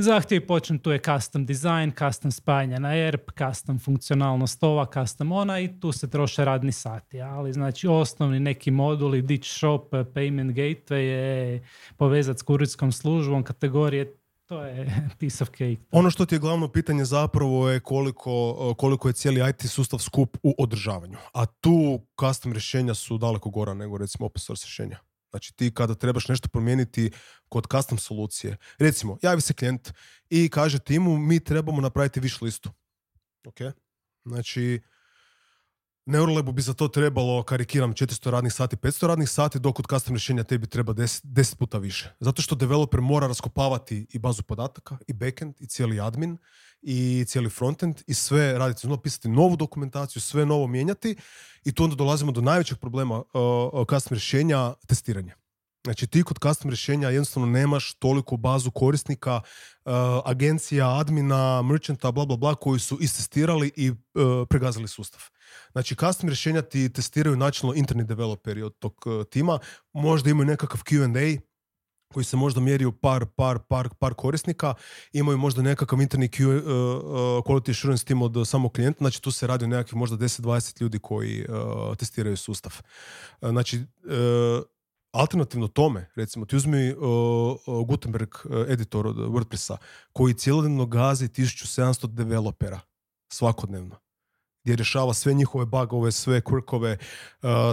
Zahtjevi 0.03 0.47
počnu, 0.47 0.79
tu 0.79 0.91
je 0.91 0.99
custom 0.99 1.47
design, 1.47 1.91
custom 1.99 2.33
spajanje 2.33 2.79
na 2.79 2.97
ERP, 2.97 3.31
custom 3.39 3.79
funkcionalnost 3.79 4.63
ova, 4.63 4.87
custom 4.95 5.33
ona 5.33 5.61
i 5.61 5.81
tu 5.81 5.93
se 5.93 6.11
troše 6.11 6.45
radni 6.45 6.73
sati. 6.73 7.21
Ali 7.21 7.53
znači 7.53 7.89
osnovni 7.89 8.41
neki 8.41 8.71
moduli, 8.71 9.23
ditch 9.23 9.49
shop, 9.49 9.91
payment 9.91 10.53
gateway 10.53 10.95
je 10.95 11.63
povezati 11.97 12.41
s 12.41 12.43
kuritskom 12.43 12.93
službom, 12.93 13.43
kategorije 13.43 14.17
to 14.47 14.65
je 14.65 14.87
piece 15.19 15.45
of 15.45 15.49
cake. 15.49 15.77
Ono 15.91 16.11
što 16.11 16.27
ti 16.27 16.35
je 16.35 16.39
glavno 16.39 16.69
pitanje 16.69 17.05
zapravo 17.05 17.69
je 17.69 17.81
koliko, 17.81 18.75
koliko 18.79 19.09
je 19.09 19.13
cijeli 19.13 19.51
IT 19.51 19.71
sustav 19.71 19.99
skup 19.99 20.37
u 20.43 20.55
održavanju. 20.59 21.19
A 21.35 21.47
tu 21.47 22.01
custom 22.21 22.53
rješenja 22.53 22.95
su 22.95 23.19
daleko 23.19 23.51
gora 23.51 23.75
nego 23.75 23.99
recimo 23.99 24.27
open 24.27 24.41
source 24.41 24.65
rješenja. 24.65 24.99
Znači 25.31 25.53
ti 25.53 25.75
kada 25.75 25.95
trebaš 25.95 26.29
nešto 26.29 26.49
promijeniti 26.49 27.11
kod 27.49 27.67
custom 27.73 27.99
solucije. 27.99 28.57
Recimo, 28.79 29.19
javi 29.23 29.41
se 29.41 29.55
klijent 29.55 29.93
i 30.31 30.49
kaže 30.49 30.79
timu 30.79 31.19
mi 31.19 31.45
trebamo 31.45 31.81
napraviti 31.81 32.21
wish 32.21 32.43
listu. 32.43 32.71
Ok? 33.47 33.59
Znači, 34.25 34.81
Neuralabu 36.11 36.53
bi 36.53 36.63
za 36.63 36.75
to 36.75 36.89
trebalo, 36.89 37.43
karikiram, 37.43 37.93
400 37.95 38.31
radnih 38.31 38.53
sati, 38.53 38.77
500 38.77 39.07
radnih 39.07 39.31
sati, 39.31 39.59
dok 39.61 39.77
kod 39.77 39.87
custom 39.91 40.15
rješenja 40.15 40.45
tebi 40.45 40.67
treba 40.67 40.93
10, 40.93 41.25
10 41.25 41.57
puta 41.57 41.79
više. 41.79 42.15
Zato 42.21 42.43
što 42.43 42.55
developer 42.55 43.01
mora 43.01 43.27
raskopavati 43.27 44.07
i 44.13 44.19
bazu 44.19 44.43
podataka, 44.43 44.99
i 45.07 45.13
backend, 45.13 45.55
i 45.61 45.67
cijeli 45.67 46.01
admin, 46.01 46.39
i 46.83 47.25
cijeli 47.29 47.51
frontend, 47.51 48.03
i 48.07 48.15
sve 48.15 48.59
raditi, 48.59 48.87
znači 48.87 49.03
pisati 49.03 49.29
novu 49.29 49.57
dokumentaciju, 49.57 50.23
sve 50.23 50.47
novo 50.47 50.67
mijenjati, 50.67 51.17
i 51.65 51.73
tu 51.73 51.85
onda 51.85 51.97
dolazimo 51.97 52.33
do 52.33 52.41
najvećeg 52.41 52.79
problema 52.79 53.17
uh, 53.19 53.25
uh 53.73 53.87
custom 53.91 54.15
rješenja, 54.15 54.75
testiranja. 54.87 55.35
Znači 55.85 56.07
ti 56.07 56.23
kod 56.23 56.39
custom 56.43 56.71
rješenja 56.71 57.09
jednostavno 57.09 57.49
nemaš 57.49 57.95
toliku 57.95 58.37
bazu 58.37 58.71
korisnika, 58.71 59.41
uh, 59.85 59.93
agencija, 60.25 60.99
admina, 60.99 61.63
merchanta, 61.63 62.13
bla 62.13 62.27
bla 62.27 62.37
bla, 62.37 62.55
koji 62.55 62.81
su 62.81 62.99
istestirali 63.01 63.73
i 63.77 63.91
uh, 63.91 63.97
pregazili 64.49 64.89
sustav. 64.89 65.21
Znači 65.73 65.95
custom 65.95 66.29
rješenja 66.29 66.63
ti 66.63 66.93
testiraju 66.93 67.37
načelno 67.37 67.75
interni 67.75 68.05
developeri 68.05 68.63
od 68.63 68.79
tog 68.79 68.95
uh, 69.07 69.27
tima, 69.27 69.59
možda 69.93 70.31
imaju 70.31 70.47
nekakav 70.47 70.81
Q&A, 70.83 71.41
koji 72.13 72.25
se 72.25 72.37
možda 72.37 72.61
mjeri 72.61 72.85
u 72.85 72.93
par, 72.93 73.27
par, 73.37 73.59
par, 73.69 73.89
par 73.99 74.15
korisnika, 74.15 74.75
imaju 75.13 75.39
možda 75.39 75.63
nekakav 75.63 76.01
interni 76.01 76.29
Q, 76.29 76.63
quality 77.45 77.71
assurance 77.71 78.05
tim 78.05 78.23
od 78.23 78.49
samog 78.49 78.73
klijenta, 78.73 78.99
znači 78.99 79.23
tu 79.23 79.31
se 79.31 79.47
radi 79.47 79.65
o 79.65 79.69
nekakvih 79.69 79.97
možda 79.97 80.17
10-20 80.17 80.83
ljudi 80.83 80.99
koji 80.99 81.47
testiraju 81.99 82.37
sustav. 82.37 82.73
Znači, 83.41 83.85
alternativno 85.11 85.69
tome, 85.69 86.11
recimo, 86.15 86.47
ti 86.47 86.57
uzmi 86.57 86.93
uh, 86.93 87.87
Gutenberg 87.87 88.31
editor 88.69 89.07
od 89.07 89.17
WordPressa, 89.17 89.77
koji 90.13 90.35
cijelodnevno 90.35 90.87
gazi 90.87 91.29
1700 91.29 92.07
developera 92.07 92.81
svakodnevno 93.33 93.97
gdje 94.65 94.77
rješava 94.77 95.15
sve 95.15 95.35
njihove 95.35 95.67
bugove, 95.67 96.13
sve 96.13 96.41
quirkove, 96.41 96.97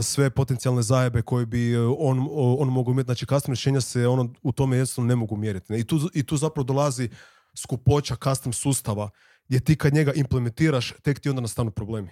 sve 0.04 0.30
potencijalne 0.30 0.82
zajebe 0.82 1.22
koje 1.22 1.46
bi 1.46 1.78
on, 1.78 2.28
on 2.60 2.70
mogu 2.70 2.92
imati. 2.92 3.06
Znači, 3.06 3.26
custom 3.26 3.52
rješenja 3.52 3.82
se 3.82 4.08
ono, 4.08 4.34
u 4.42 4.52
tome 4.52 4.76
jednostavno 4.76 5.08
ne 5.08 5.16
mogu 5.16 5.36
mjeriti. 5.36 5.74
I 5.74 5.84
tu, 5.84 6.10
I 6.14 6.24
tu 6.24 6.38
zapravo 6.38 6.64
dolazi 6.64 7.10
skupoća 7.56 8.16
custom 8.24 8.54
sustava, 8.54 9.10
gdje 9.48 9.60
ti 9.60 9.76
kad 9.76 9.94
njega 9.94 10.14
implementiraš, 10.14 10.94
tek 11.02 11.20
ti 11.20 11.30
onda 11.30 11.42
nastanu 11.42 11.72
problemi. 11.72 12.10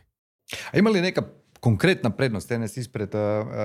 A 0.71 0.77
ima 0.77 0.89
li 0.89 1.01
neka 1.01 1.21
konkretna 1.65 2.10
prednost 2.10 2.49
NS 2.49 2.78
ispred, 2.78 3.10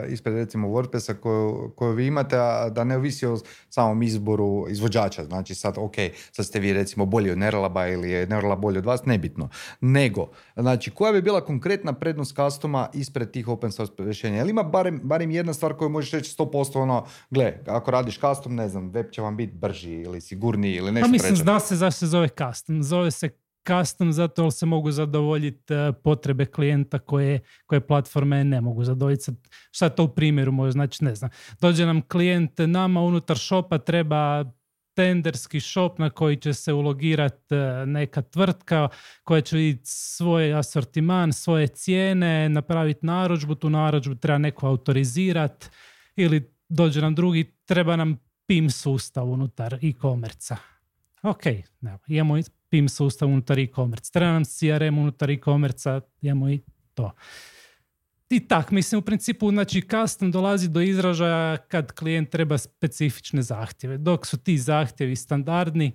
ispred 0.09 0.35
recimo 0.35 0.69
WordPressa 0.69 1.15
koju, 1.15 1.73
koju 1.77 1.93
vi 1.93 2.07
imate, 2.07 2.37
a 2.39 2.69
da 2.69 2.85
ne 2.85 2.97
ovisi 2.97 3.27
o 3.27 3.39
samom 3.69 4.03
izboru 4.03 4.67
izvođača. 4.69 5.25
Znači 5.25 5.55
sad, 5.55 5.75
ok, 5.79 5.95
sad 6.33 6.47
ste 6.47 6.61
vi 6.61 6.73
recimo 6.73 7.07
bolji 7.07 7.31
od 7.31 7.39
Nerlaba 7.39 7.89
ili 7.89 8.11
je 8.11 8.27
Nerlab 8.27 8.61
bolji 8.61 8.79
od 8.79 8.87
vas, 8.87 9.05
nebitno. 9.05 9.49
Nego, 9.81 10.29
znači 10.57 10.91
koja 10.91 11.13
bi 11.13 11.23
bila 11.23 11.45
konkretna 11.45 11.93
prednost 11.93 12.37
kastoma 12.37 12.89
ispred 12.95 13.31
tih 13.31 13.49
open 13.49 13.73
source 13.73 13.95
rješenja? 13.99 14.37
Jel 14.37 14.49
ima 14.49 14.63
barem, 14.63 15.01
barem 15.05 15.31
jedna 15.31 15.53
stvar 15.53 15.77
koju 15.77 15.89
možeš 15.89 16.11
reći 16.11 16.37
100% 16.39 16.79
ono, 16.79 17.07
gle, 17.31 17.59
ako 17.67 17.91
radiš 17.91 18.19
custom, 18.21 18.55
ne 18.55 18.69
znam, 18.69 18.91
web 18.91 19.11
će 19.11 19.23
vam 19.23 19.37
biti 19.37 19.53
brži 19.53 19.93
ili 19.93 20.21
sigurniji 20.21 20.75
ili 20.75 20.93
nešto 20.93 21.07
Pa 21.07 21.13
mislim, 21.13 21.37
zna 21.37 21.61
se 21.61 21.77
zašto 21.77 21.99
se 21.99 22.07
zove 22.07 22.29
custom. 22.29 22.83
Zove 22.83 23.11
se 23.11 23.29
custom 23.67 24.13
zato 24.13 24.43
jer 24.43 24.53
se 24.53 24.67
mogu 24.67 24.91
zadovoljiti 24.91 25.75
e, 25.75 25.93
potrebe 25.93 26.47
klijenta 26.47 26.99
koje, 26.99 27.41
koje 27.67 27.87
platforme 27.87 28.45
ne 28.45 28.61
mogu 28.61 28.85
zadovoljiti. 28.85 29.33
Šta 29.71 29.89
to 29.89 30.05
u 30.05 30.09
primjeru 30.09 30.53
može 30.53 30.73
znači, 30.73 31.05
ne 31.05 31.15
znam. 31.15 31.31
Dođe 31.61 31.87
nam 31.87 32.03
klijent, 32.03 32.53
nama 32.59 33.01
unutar 33.01 33.39
shopa 33.39 33.79
treba 33.79 34.45
tenderski 34.95 35.61
shop 35.61 35.99
na 35.99 36.11
koji 36.11 36.37
će 36.37 36.55
se 36.55 36.73
ulogirati 36.73 37.55
e, 37.55 37.87
neka 37.87 38.23
tvrtka 38.23 38.89
koja 39.25 39.41
će 39.41 39.57
vidjeti 39.57 39.91
svoj 39.91 40.55
asortiman, 40.55 41.33
svoje 41.33 41.67
cijene, 41.67 42.49
napraviti 42.49 43.07
narudžbu, 43.07 43.55
tu 43.55 43.71
narudžbu 43.71 44.15
treba 44.15 44.39
neko 44.39 44.67
autorizirati 44.67 45.67
ili 46.17 46.55
dođe 46.69 47.01
nam 47.01 47.15
drugi, 47.15 47.53
treba 47.65 47.97
nam 47.97 48.19
PIM 48.47 48.71
sustav 48.71 49.31
unutar 49.31 49.75
e-commerce. 49.75 50.57
Ok, 51.23 51.43
imamo 52.07 52.39
PIM 52.71 52.89
sustav 52.89 53.29
unutar 53.29 53.59
e-commerce. 53.59 54.13
Treba 54.13 54.33
nam 54.33 54.45
CRM 54.45 54.99
unutar 54.99 55.31
e-commerce, 55.31 56.01
imamo 56.23 56.51
i 56.51 56.61
to. 56.95 57.13
I 58.31 58.41
tak, 58.49 58.71
mislim, 58.71 58.99
u 58.99 59.03
principu, 59.03 59.51
znači, 59.51 59.83
custom 59.83 60.31
dolazi 60.31 60.69
do 60.69 60.81
izražaja 60.81 61.57
kad 61.57 61.93
klijent 61.93 62.31
treba 62.31 62.59
specifične 62.59 63.43
zahtjeve. 63.43 63.99
Dok 63.99 64.27
su 64.27 64.39
ti 64.39 64.59
zahtjevi 64.59 65.17
standardni, 65.17 65.93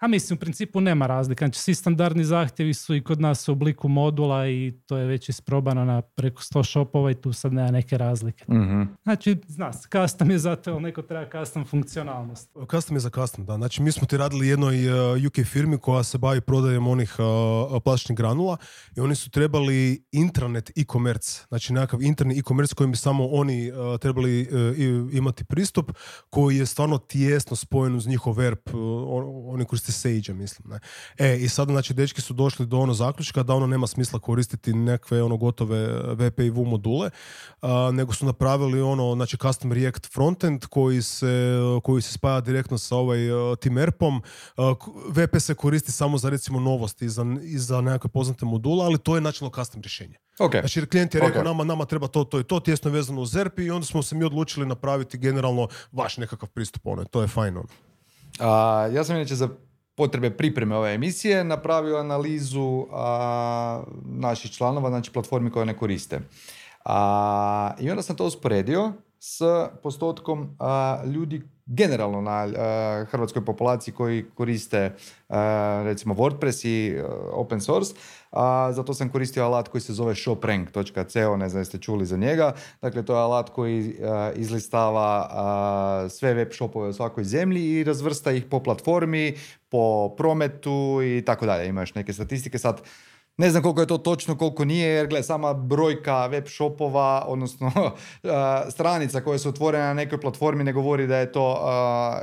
a 0.00 0.08
mislim, 0.08 0.36
u 0.36 0.40
principu 0.40 0.80
nema 0.80 1.06
razlika. 1.06 1.46
Znači, 1.46 1.60
svi 1.60 1.74
standardni 1.74 2.24
zahtjevi 2.24 2.74
su 2.74 2.94
i 2.94 3.02
kod 3.02 3.20
nas 3.20 3.48
u 3.48 3.52
obliku 3.52 3.88
modula 3.88 4.48
i 4.48 4.72
to 4.86 4.96
je 4.96 5.06
već 5.06 5.28
isprobano 5.28 5.84
na 5.84 6.02
preko 6.02 6.42
100 6.42 6.70
shopova 6.70 7.10
i 7.10 7.14
tu 7.14 7.32
sad 7.32 7.52
nema 7.52 7.70
neke 7.70 7.98
razlike. 7.98 8.44
mm 8.48 8.80
Znači, 9.02 9.36
zna 9.46 9.72
se, 9.72 9.88
custom 9.92 10.30
je 10.30 10.38
zato, 10.38 10.72
ali 10.72 10.82
neko 10.82 11.02
treba 11.02 11.44
custom 11.44 11.64
funkcionalnost. 11.64 12.50
Custom 12.70 12.96
je 12.96 13.00
za 13.00 13.10
custom, 13.10 13.44
da. 13.44 13.56
Znači, 13.56 13.82
mi 13.82 13.92
smo 13.92 14.06
ti 14.06 14.16
radili 14.16 14.48
jednoj 14.48 14.88
uh, 14.88 15.26
UK 15.26 15.46
firmi 15.46 15.78
koja 15.78 16.02
se 16.02 16.18
bavi 16.18 16.40
prodajem 16.40 16.86
onih 16.86 17.16
uh, 17.18 17.82
plastičnih 17.82 18.16
granula 18.16 18.56
i 18.96 19.00
oni 19.00 19.14
su 19.14 19.30
trebali 19.30 20.04
intranet 20.12 20.70
e-commerce, 20.76 21.44
znači 21.48 21.72
nekakav 21.72 22.02
interni 22.02 22.38
e-commerce 22.38 22.74
kojim 22.74 22.90
bi 22.90 22.96
samo 22.96 23.26
oni 23.26 23.72
uh, 23.72 24.00
trebali 24.00 24.48
imati 25.12 25.44
pristup, 25.44 25.92
koji 26.30 26.56
je 26.56 26.66
stvarno 26.66 26.98
tijesno 26.98 27.56
spojen 27.56 27.96
uz 27.96 28.06
njihov 28.06 28.32
verb, 28.32 28.58
oni 29.46 29.64
koji 29.64 29.78
Sage, 29.90 30.32
mislim. 30.34 30.68
Ne. 30.70 30.78
E, 31.18 31.36
i 31.38 31.48
sad, 31.48 31.68
znači, 31.68 31.94
dečki 31.94 32.20
su 32.20 32.34
došli 32.34 32.66
do 32.66 32.78
ono 32.78 32.94
zaključka 32.94 33.42
da 33.42 33.54
ono 33.54 33.66
nema 33.66 33.86
smisla 33.86 34.18
koristiti 34.18 34.72
nekakve 34.72 35.22
ono 35.22 35.36
gotove 35.36 35.86
VP 36.14 36.40
i 36.40 36.50
VU 36.50 36.64
module, 36.64 37.10
nego 37.92 38.12
su 38.12 38.26
napravili 38.26 38.80
ono, 38.80 39.14
znači, 39.14 39.36
custom 39.36 39.72
React 39.72 40.12
frontend 40.12 40.66
koji 40.66 41.02
se, 41.02 41.58
koji 41.82 42.02
se 42.02 42.12
spaja 42.12 42.40
direktno 42.40 42.78
sa 42.78 42.96
ovaj 42.96 43.30
uh, 43.30 43.58
tim 43.58 43.78
ERP-om. 43.78 44.22
VP 45.08 45.40
se 45.40 45.54
koristi 45.54 45.92
samo 45.92 46.18
za, 46.18 46.30
recimo, 46.30 46.60
novosti 46.60 47.04
i 47.04 47.08
za, 47.08 47.24
i 47.42 47.58
za 47.58 47.80
nekakve 47.80 48.10
poznate 48.10 48.44
module, 48.44 48.84
ali 48.84 48.98
to 48.98 49.14
je 49.14 49.20
načinno 49.20 49.50
custom 49.50 49.82
rješenje. 49.82 50.16
Okay. 50.38 50.60
Znači, 50.60 50.86
klijent 50.86 51.14
je 51.14 51.20
rekao 51.20 51.42
nama, 51.42 51.64
nama 51.64 51.84
treba 51.84 52.06
to, 52.08 52.24
to 52.24 52.40
i 52.40 52.44
to, 52.44 52.60
tjesno 52.60 52.90
vezano 52.90 53.20
uz 53.20 53.36
ERP 53.36 53.58
i 53.58 53.70
onda 53.70 53.86
smo 53.86 54.02
se 54.02 54.14
mi 54.14 54.24
odlučili 54.24 54.66
napraviti 54.66 55.18
generalno 55.18 55.68
vaš 55.92 56.16
nekakav 56.16 56.48
pristup 56.48 56.86
ono, 56.86 57.04
to 57.04 57.22
je 57.22 57.28
fajno. 57.28 57.64
A, 58.38 58.88
ja 58.92 59.04
sam 59.04 59.16
inače 59.16 59.34
za 59.34 59.48
potrebe 60.00 60.30
pripreme 60.30 60.76
ove 60.76 60.94
emisije 60.94 61.44
napravio 61.44 61.96
analizu 61.96 62.86
a, 62.92 63.82
naših 64.04 64.50
članova, 64.50 64.88
znači 64.88 65.12
platformi 65.12 65.50
koje 65.50 65.66
ne 65.66 65.76
koriste. 65.76 66.20
A, 66.84 67.74
I 67.80 67.90
onda 67.90 68.02
sam 68.02 68.16
to 68.16 68.26
usporedio 68.26 68.92
s 69.18 69.40
postotkom 69.82 70.56
a, 70.58 71.02
ljudi 71.04 71.42
generalno 71.66 72.20
na 72.20 72.48
hrvatskoj 73.10 73.44
populaciji 73.44 73.94
koji 73.94 74.24
koriste 74.34 74.94
recimo 75.84 76.14
WordPress 76.14 76.66
i 76.66 76.98
open 77.32 77.60
source. 77.60 77.94
A, 78.30 78.72
zato 78.72 78.94
sam 78.94 79.08
koristio 79.08 79.44
alat 79.44 79.68
koji 79.68 79.80
se 79.80 79.92
zove 79.92 80.14
shoprank.co, 80.14 81.36
ne 81.36 81.48
znam 81.48 81.60
jeste 81.60 81.78
čuli 81.78 82.06
za 82.06 82.16
njega. 82.16 82.52
Dakle, 82.82 83.02
to 83.04 83.14
je 83.14 83.20
alat 83.20 83.50
koji 83.50 83.96
izlistava 84.34 85.28
sve 86.08 86.34
web 86.34 86.48
shopove 86.52 86.88
u 86.88 86.92
svakoj 86.92 87.24
zemlji 87.24 87.70
i 87.70 87.84
razvrsta 87.84 88.32
ih 88.32 88.44
po 88.44 88.60
platformi, 88.62 89.34
po 89.70 90.14
prometu 90.16 90.98
i 91.02 91.22
tako 91.24 91.46
dalje. 91.46 91.68
Imaš 91.68 91.94
neke 91.94 92.12
statistike. 92.12 92.58
Sad, 92.58 92.82
ne 93.40 93.50
znam 93.50 93.62
koliko 93.62 93.80
je 93.80 93.86
to 93.86 93.98
točno, 93.98 94.36
koliko 94.38 94.64
nije, 94.64 94.88
jer 94.88 95.06
gle, 95.06 95.22
sama 95.22 95.54
brojka 95.54 96.26
web 96.26 96.44
shopova, 96.48 97.24
odnosno 97.26 97.72
stranica 98.74 99.20
koje 99.20 99.38
su 99.38 99.48
otvorene 99.48 99.84
na 99.84 99.94
nekoj 99.94 100.20
platformi 100.20 100.64
ne 100.64 100.72
govori 100.72 101.06
da 101.06 101.16
je 101.16 101.32
to 101.32 101.60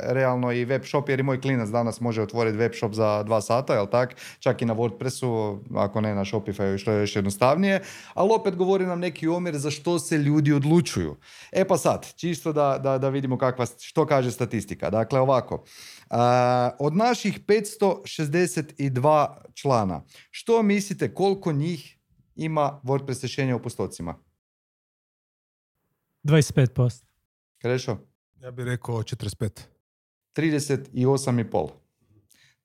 realno 0.04 0.52
i 0.52 0.66
web 0.66 0.86
shop, 0.86 1.10
jer 1.10 1.20
i 1.20 1.24
moj 1.24 1.42
klinac 1.42 1.70
danas 1.70 2.02
može 2.02 2.22
otvoriti 2.22 2.58
web 2.58 2.72
shop 2.76 2.94
za 2.94 3.24
dva 3.24 3.42
sata, 3.42 3.74
jel 3.74 3.88
tak? 3.88 4.16
Čak 4.40 4.62
i 4.62 4.66
na 4.66 4.76
WordPressu, 4.76 5.60
ako 5.76 6.02
ne 6.02 6.16
na 6.16 6.26
Shopify, 6.26 6.78
što 6.78 6.92
je 6.92 7.02
još 7.02 7.16
jednostavnije. 7.16 7.82
Ali 8.14 8.30
opet 8.34 8.56
govori 8.56 8.86
nam 8.86 9.00
neki 9.00 9.28
omjer 9.28 9.58
za 9.58 9.72
što 9.72 10.00
se 10.00 10.18
ljudi 10.18 10.54
odlučuju. 10.54 11.16
E 11.52 11.66
pa 11.68 11.78
sad, 11.78 12.14
čisto 12.16 12.54
da, 12.54 12.78
da, 12.84 12.98
da 12.98 13.10
vidimo 13.10 13.38
kakva, 13.38 13.66
što 13.80 14.06
kaže 14.06 14.32
statistika. 14.32 14.90
Dakle, 14.90 15.20
ovako 15.20 15.64
od 16.80 16.96
naših 16.96 17.46
562 17.46 19.36
člana, 19.54 20.04
što 20.32 20.64
mislite 20.64 21.14
koliko 21.14 21.52
njih 21.52 21.98
ima 22.36 22.82
WordPress 22.84 23.22
rješenja 23.22 23.56
u 23.56 23.62
postocima? 23.62 24.16
25%. 26.24 27.04
Krešo? 27.58 27.98
Ja 28.36 28.52
bih 28.52 28.66
rekao 28.66 28.96
45. 28.96 29.62
38,5. 30.36 31.70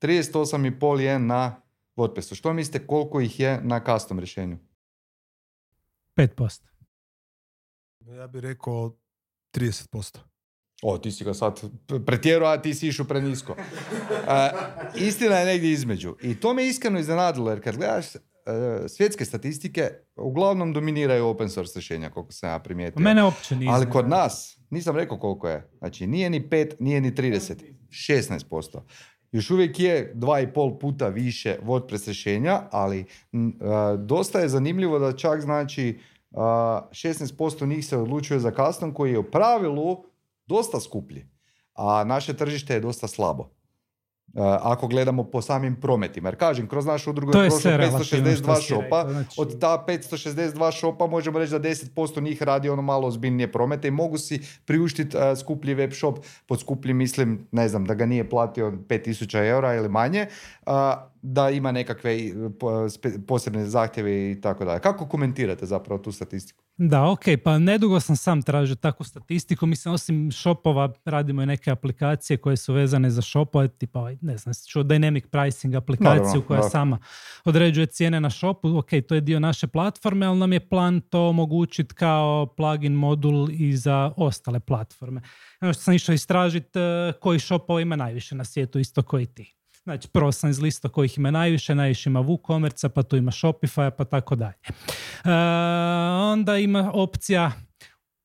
38,5 0.00 0.98
je 0.98 1.18
na 1.18 1.62
WordPressu. 1.96 2.34
Što 2.34 2.52
mislite 2.52 2.86
koliko 2.86 3.20
ih 3.20 3.40
je 3.40 3.60
na 3.62 3.80
custom 3.84 4.18
rješenju? 4.18 4.58
5%. 6.16 6.62
Ja 8.00 8.26
bih 8.26 8.42
rekao 8.42 8.96
30%. 9.54 10.18
O, 10.82 10.98
ti 10.98 11.10
si 11.10 11.24
ga 11.24 11.34
sad 11.34 11.60
pretjerao, 12.06 12.48
a 12.48 12.62
ti 12.62 12.74
si 12.74 12.88
išao 12.88 13.06
prenisko. 13.06 13.56
A, 14.26 14.50
istina 14.96 15.36
je 15.36 15.46
negdje 15.46 15.72
između. 15.72 16.16
I 16.22 16.34
to 16.34 16.54
me 16.54 16.66
iskreno 16.66 16.98
iznenadilo, 16.98 17.50
jer 17.50 17.62
kad 17.62 17.76
gledaš 17.76 18.06
e, 18.14 18.20
svjetske 18.88 19.24
statistike, 19.24 19.90
uglavnom 20.16 20.72
dominiraju 20.72 21.26
open 21.26 21.48
source 21.48 21.72
rješenja, 21.74 22.10
koliko 22.10 22.32
sam 22.32 22.50
ja 22.50 22.58
primijetio. 22.58 23.02
Mene 23.02 23.24
uopće 23.24 23.56
nije 23.56 23.70
Ali 23.72 23.90
kod 23.90 24.08
nas, 24.08 24.58
nisam 24.70 24.96
rekao 24.96 25.18
koliko 25.18 25.48
je. 25.48 25.70
Znači, 25.78 26.06
nije 26.06 26.30
ni 26.30 26.48
5, 26.48 26.74
nije 26.80 27.00
ni 27.00 27.12
30. 27.12 27.54
16%. 27.90 28.80
Još 29.32 29.50
uvijek 29.50 29.80
je 29.80 30.12
dva 30.14 30.40
i 30.40 30.52
pol 30.52 30.78
puta 30.78 31.08
više 31.08 31.56
WordPress 31.62 32.06
rješenja, 32.06 32.62
ali 32.70 33.04
m, 33.32 33.52
a, 33.60 33.96
dosta 33.96 34.40
je 34.40 34.48
zanimljivo 34.48 34.98
da 34.98 35.16
čak 35.16 35.40
znači 35.40 35.98
a, 36.30 36.88
16% 36.90 37.66
njih 37.66 37.86
se 37.86 37.96
odlučuje 37.96 38.40
za 38.40 38.50
custom 38.50 38.94
koji 38.94 39.12
je 39.12 39.18
u 39.18 39.30
pravilu 39.30 40.11
dosta 40.46 40.80
skuplji, 40.80 41.28
a 41.74 42.04
naše 42.04 42.34
tržište 42.34 42.74
je 42.74 42.80
dosta 42.80 43.08
slabo. 43.08 43.50
A, 44.36 44.58
ako 44.62 44.86
gledamo 44.88 45.24
po 45.24 45.42
samim 45.42 45.80
prometima. 45.80 46.28
Jer 46.28 46.36
kažem, 46.36 46.68
kroz 46.68 46.86
našu 46.86 47.10
udrugu 47.10 47.30
je 47.30 47.32
prošlo 47.32 47.58
sve 47.60 47.76
relativno 47.76 48.30
562 48.30 48.36
što 48.42 48.54
si 48.54 48.62
šopa, 48.62 49.06
znači- 49.10 49.40
od 49.40 49.60
ta 49.60 49.84
562 49.88 50.72
šopa 50.72 51.06
možemo 51.06 51.38
reći 51.38 51.52
da 51.52 51.58
10% 51.58 52.20
njih 52.20 52.42
radi 52.42 52.68
ono 52.68 52.82
malo 52.82 53.08
ozbiljnije 53.08 53.52
promete 53.52 53.88
i 53.88 53.90
mogu 53.90 54.18
si 54.18 54.40
priuštiti 54.64 55.16
uh, 55.16 55.22
skuplji 55.38 55.74
web 55.74 55.92
shop, 55.92 56.18
pod 56.46 56.60
skuplji 56.60 56.94
mislim, 56.94 57.46
ne 57.52 57.68
znam, 57.68 57.84
da 57.84 57.94
ga 57.94 58.06
nije 58.06 58.30
platio 58.30 58.70
5000 58.88 59.48
eura 59.48 59.74
ili 59.74 59.88
manje, 59.88 60.26
a, 60.66 61.08
da 61.22 61.50
ima 61.50 61.72
nekakve 61.72 62.18
posebne 63.26 63.66
zahtjeve 63.66 64.30
i 64.30 64.40
tako 64.40 64.64
dalje. 64.64 64.80
Kako 64.80 65.08
komentirate 65.08 65.66
zapravo 65.66 66.02
tu 66.02 66.12
statistiku? 66.12 66.64
Da, 66.84 67.10
ok, 67.10 67.24
pa 67.44 67.58
nedugo 67.58 68.00
sam 68.00 68.16
sam 68.16 68.42
tražio 68.42 68.74
takvu 68.76 69.04
statistiku, 69.04 69.66
mislim 69.66 69.94
osim 69.94 70.32
shopova 70.32 70.92
radimo 71.04 71.42
i 71.42 71.46
neke 71.46 71.70
aplikacije 71.70 72.36
koje 72.36 72.56
su 72.56 72.72
vezane 72.72 73.10
za 73.10 73.22
shopove, 73.22 73.68
tipa 73.68 73.98
ovaj, 73.98 74.16
ne 74.20 74.36
znam, 74.36 74.54
čuo 74.68 74.82
Dynamic 74.82 75.26
Pricing 75.26 75.74
aplikaciju 75.74 76.22
Naravno, 76.22 76.42
koja 76.46 76.60
da. 76.60 76.68
sama 76.68 76.98
određuje 77.44 77.86
cijene 77.86 78.20
na 78.20 78.30
shopu, 78.30 78.78
ok, 78.78 78.88
to 79.08 79.14
je 79.14 79.20
dio 79.20 79.40
naše 79.40 79.66
platforme, 79.66 80.26
ali 80.26 80.38
nam 80.38 80.52
je 80.52 80.68
plan 80.68 81.00
to 81.00 81.28
omogućiti 81.28 81.94
kao 81.94 82.46
plugin 82.56 82.92
modul 82.92 83.50
i 83.50 83.76
za 83.76 84.12
ostale 84.16 84.60
platforme. 84.60 85.20
Ono 85.60 85.72
što 85.72 85.82
sam 85.82 85.94
išao 85.94 86.12
istražiti 86.12 86.78
koji 87.20 87.38
shopova 87.38 87.80
ima 87.80 87.96
najviše 87.96 88.34
na 88.34 88.44
svijetu, 88.44 88.78
isto 88.78 89.02
koji 89.02 89.26
ti. 89.26 89.54
Znači, 89.84 90.08
prvo 90.08 90.32
sam 90.32 90.50
izlistao 90.50 90.90
kojih 90.90 91.18
ima 91.18 91.30
najviše, 91.30 91.74
najviše 91.74 92.10
ima 92.10 92.20
WooCommerce, 92.20 92.88
pa 92.88 93.02
tu 93.02 93.16
ima 93.16 93.30
Shopify, 93.30 93.90
pa 93.90 94.04
tako 94.04 94.36
dalje. 94.36 94.54
E, 95.24 95.30
onda 96.32 96.58
ima 96.58 96.90
opcija 96.94 97.52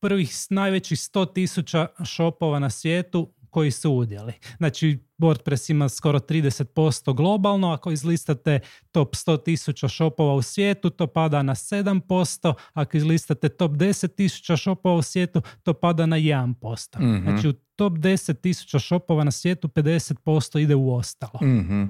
prvih 0.02 0.32
najvećih 0.50 0.98
100 0.98 1.34
tisuća 1.34 1.88
shopova 2.06 2.60
na 2.60 2.70
svijetu 2.70 3.34
koji 3.50 3.72
su 3.72 3.91
udjeli. 3.91 4.34
Znači, 4.58 5.07
WordPress 5.17 5.71
ima 5.71 5.89
skoro 5.89 6.19
30% 6.19 7.13
globalno, 7.15 7.71
ako 7.71 7.91
izlistate 7.91 8.60
top 8.91 9.15
100 9.15 9.43
tisuća 9.43 9.89
shopova 9.89 10.34
u 10.34 10.41
svijetu, 10.41 10.89
to 10.89 11.08
pada 11.08 11.43
na 11.43 11.56
7%, 11.56 12.53
ako 12.73 12.97
izlistate 12.97 13.49
top 13.49 13.71
10 13.71 14.15
tisuća 14.15 14.58
shopova 14.58 14.95
u 14.95 15.01
svijetu, 15.01 15.41
to 15.63 15.73
pada 15.73 16.06
na 16.06 16.17
1%. 16.17 16.99
Mhm. 16.99 17.23
Znači, 17.23 17.47
u 17.47 17.53
top 17.75 17.93
10 17.93 18.41
tisuća 18.41 18.80
shopova 18.80 19.23
na 19.23 19.32
svijetu 19.32 19.67
50% 19.67 20.60
ide 20.60 20.75
u 20.75 20.93
ostalo. 20.95 21.39
Mhm. 21.41 21.84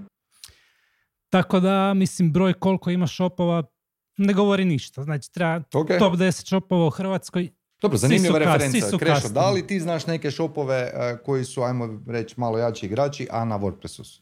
Tako 1.30 1.60
da, 1.60 1.94
mislim, 1.94 2.32
broj 2.32 2.54
koliko 2.54 2.90
ima 2.90 3.08
shopova 3.08 3.64
ne 4.18 4.34
govori 4.34 4.66
ništa. 4.66 5.04
Znači, 5.04 5.32
treba 5.32 5.62
Ok. 5.74 5.88
top 6.00 6.14
10 6.14 6.48
shopova 6.48 6.88
u 6.88 6.90
Hrvatskoj. 6.90 7.50
Dobro, 7.82 7.98
zanimljiva 7.98 8.40
referenca. 8.40 8.98
Krešo, 8.98 9.30
da 9.30 9.50
li 9.50 9.68
ti 9.68 9.80
znaš 9.80 10.08
neke 10.08 10.32
šopove 10.32 10.92
uh, 10.94 11.20
koji 11.26 11.46
su, 11.46 11.62
ajmo 11.62 12.02
reći, 12.08 12.36
malo 12.38 12.58
jači 12.58 12.86
igrači, 12.86 13.28
a 13.32 13.46
na 13.46 13.60
WordPressu 13.60 14.04
su? 14.04 14.22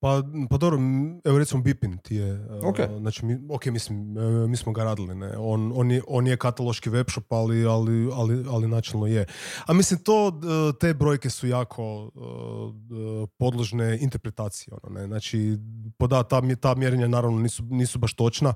Pa, 0.00 0.22
pa 0.50 0.56
dobro, 0.56 0.78
evo 1.24 1.38
recimo 1.38 1.62
Bipin 1.62 1.98
ti 1.98 2.16
je, 2.16 2.32
uh, 2.34 2.64
Ok. 2.64 2.76
znači, 2.98 3.26
mi, 3.26 3.38
ok, 3.50 3.66
mislim, 3.66 4.18
e, 4.18 4.46
mi 4.48 4.56
smo 4.56 4.72
ga 4.72 4.84
radili, 4.84 5.14
ne, 5.14 5.36
on, 5.38 5.72
on, 5.76 5.90
je, 5.90 6.02
on 6.08 6.26
je 6.26 6.36
kataloški 6.36 6.90
webshop, 6.90 7.24
ali, 7.28 7.66
ali, 7.66 8.10
ali, 8.12 8.44
ali 8.50 8.68
načelno 8.68 9.06
je. 9.06 9.26
A 9.66 9.72
mislim, 9.72 10.00
to, 10.00 10.28
e, 10.28 10.78
te 10.78 10.94
brojke 10.94 11.30
su 11.30 11.46
jako 11.46 12.10
e, 12.16 12.18
e, 12.20 13.26
podložne 13.38 13.98
interpretacije, 14.00 14.74
ono, 14.82 15.00
ne, 15.00 15.06
znači, 15.06 15.58
poda, 15.98 16.22
ta, 16.22 16.40
mje- 16.40 16.56
ta 16.56 16.74
mjerenja 16.74 17.08
naravno 17.08 17.38
nisu, 17.38 17.62
nisu 17.70 17.98
baš 17.98 18.14
točna. 18.14 18.54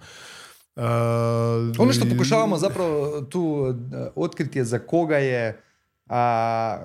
E, 0.79 0.83
Ono 1.79 1.93
što 1.93 2.05
pokušavamo 2.07 2.57
zapravo 2.59 3.21
tu 3.23 3.41
uh, 3.41 3.77
otkriti 4.17 4.59
je 4.59 4.65
za 4.65 4.79
koga 4.79 5.19
je 5.19 5.61
a, 6.09 6.79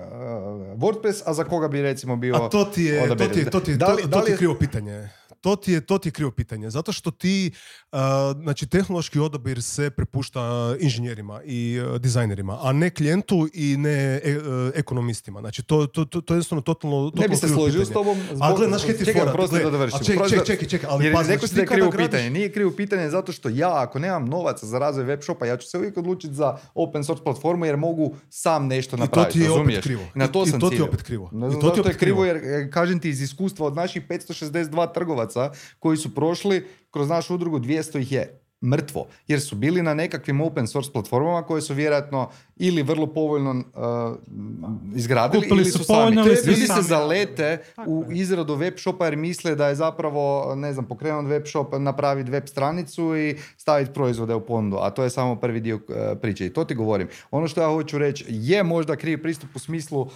uh, 0.72 0.78
WordPress, 0.78 1.22
a 1.24 1.34
za 1.34 1.44
koga 1.44 1.68
bi 1.68 1.82
recimo 1.82 2.16
bio 2.16 2.34
A 2.36 2.48
to 2.48 2.64
ti 2.64 2.82
je, 2.84 3.08
to 3.08 3.14
ti 3.16 3.38
je, 3.38 3.50
to 3.50 3.60
ti 3.60 3.70
je, 3.70 3.76
Da 3.76 3.86
li- 3.86 4.02
to, 4.02 4.08
da 4.08 4.20
ti 4.20 4.30
je- 4.30 4.36
krivo 4.36 4.54
pitanje. 4.54 5.08
To 5.44 5.56
ti 5.56 5.72
je, 5.72 5.80
to 5.82 5.98
ti 5.98 6.08
je 6.08 6.12
krivo 6.12 6.30
pitanje. 6.32 6.70
Zato 6.70 6.92
što 6.92 7.10
ti, 7.12 7.50
uh, 7.92 7.98
znači 8.36 8.66
tehnološki 8.66 9.18
odabir 9.20 9.62
se 9.62 9.90
prepušta 9.90 10.40
inženjerima 10.80 11.40
i 11.44 11.60
uh, 11.82 11.96
dizajnerima, 11.96 12.58
a 12.62 12.72
ne 12.72 12.90
klijentu 12.90 13.48
i 13.54 13.76
ne 13.76 13.90
e- 14.14 14.20
e, 14.24 14.40
ekonomistima. 14.74 15.40
Znači 15.40 15.62
to, 15.62 15.86
to, 15.86 16.04
to, 16.04 16.20
to 16.20 16.34
je 16.34 16.36
jednostavno 16.36 16.62
totalno, 16.62 16.96
totalno 17.04 17.22
Ne 17.22 17.28
bi 17.28 17.36
se 17.36 17.48
složio 17.48 17.84
s 17.84 17.90
tobom. 17.90 18.18
A 18.40 18.54
gle, 18.54 18.68
znaš 18.68 18.84
kaj 18.84 18.96
ti 18.96 19.12
fora? 19.12 19.32
prosti 19.32 19.54
Gle, 19.54 19.64
da 19.64 19.70
dovršim. 19.70 19.98
ček- 20.00 20.28
ček- 20.28 20.46
čekaj, 20.46 20.68
čekaj, 20.68 20.88
ali 20.90 21.04
Jer 21.04 21.14
pazi, 21.14 21.28
rekao 21.28 21.38
znači 21.38 21.48
si 21.48 21.54
da 21.54 21.60
je 21.62 21.66
krivo 21.68 21.88
gradiš- 21.88 22.06
pitanje. 22.06 22.30
Nije 22.30 22.52
krivo 22.52 22.70
pitanje 22.72 23.10
zato 23.10 23.32
što 23.32 23.48
ja, 23.50 23.82
ako 23.82 23.98
nemam 23.98 24.24
novaca 24.26 24.66
za 24.66 24.78
razvoj 24.78 25.04
web 25.04 25.20
shopa, 25.22 25.46
ja 25.46 25.56
ću 25.56 25.68
se 25.68 25.78
uvijek 25.78 25.96
odlučiti 25.96 26.34
za 26.34 26.56
open 26.74 27.04
source 27.04 27.24
platformu 27.24 27.64
jer 27.66 27.76
mogu 27.78 28.14
sam 28.30 28.66
nešto 28.66 28.96
I 28.96 28.98
to 28.98 29.00
napraviti. 29.00 29.32
ti 29.32 29.38
je 29.38 29.44
opet 29.44 29.56
razumiješ? 29.56 29.82
krivo. 29.82 30.02
I 30.14 30.18
na 30.18 30.26
to 30.28 30.42
I 30.42 30.46
sam 30.46 30.60
to 30.60 30.68
ti 30.70 30.76
je 30.76 30.82
opet 30.82 31.02
krivo. 31.02 31.30
I 31.50 31.60
to 31.60 31.70
ti 31.70 31.78
je 31.78 31.80
opet 31.80 31.96
krivo. 31.96 32.24
jer 32.24 32.40
kažem 32.72 33.00
ti 33.00 33.08
iz 33.08 33.20
iskustva 33.22 33.66
od 33.66 33.74
naših 33.74 34.02
562 34.04 34.54
trgovaca 34.88 35.33
koji 35.78 35.96
su 35.96 36.14
prošli 36.14 36.66
kroz 36.90 37.08
našu 37.08 37.34
udrugu 37.34 37.58
200 37.58 38.00
ih 38.00 38.12
je 38.12 38.40
mrtvo, 38.64 39.06
jer 39.26 39.40
su 39.40 39.56
bili 39.56 39.82
na 39.82 39.94
nekakvim 39.94 40.40
open 40.40 40.66
source 40.66 40.92
platformama 40.92 41.42
koje 41.42 41.62
su 41.62 41.74
vjerojatno 41.74 42.30
ili 42.56 42.82
vrlo 42.82 43.06
povoljno 43.06 43.50
uh, 43.50 44.16
izgradili 44.94 45.42
Kupili 45.42 45.60
ili 45.60 45.70
su 45.70 45.78
su 45.78 45.84
sami. 45.84 45.98
povoljno 45.98 46.26
ili 46.26 46.36
su 46.36 46.50
Ljudi 46.50 46.66
se 46.66 46.82
zalete 46.82 47.58
u 47.86 48.04
izradu 48.10 48.54
web 48.54 48.74
shopa 48.76 49.04
jer 49.04 49.16
misle 49.16 49.54
da 49.54 49.68
je 49.68 49.74
zapravo, 49.74 50.54
ne 50.54 50.72
znam, 50.72 50.84
pokrenut 50.84 51.30
web 51.30 51.46
shop, 51.46 51.74
napraviti 51.78 52.30
web 52.30 52.46
stranicu 52.46 53.16
i 53.16 53.36
staviti 53.56 53.92
proizvode 53.92 54.34
u 54.34 54.40
ponudu, 54.40 54.76
a 54.80 54.90
to 54.90 55.02
je 55.04 55.10
samo 55.10 55.36
prvi 55.36 55.60
dio 55.60 55.80
e, 55.88 56.14
priče. 56.14 56.46
I 56.46 56.52
to 56.52 56.64
ti 56.64 56.74
govorim. 56.74 57.08
Ono 57.30 57.48
što 57.48 57.60
ja 57.60 57.68
hoću 57.68 57.98
reći 57.98 58.24
je 58.28 58.62
možda 58.62 58.96
krivi 58.96 59.22
pristup 59.22 59.56
u 59.56 59.58
smislu, 59.58 60.00
uh, 60.00 60.10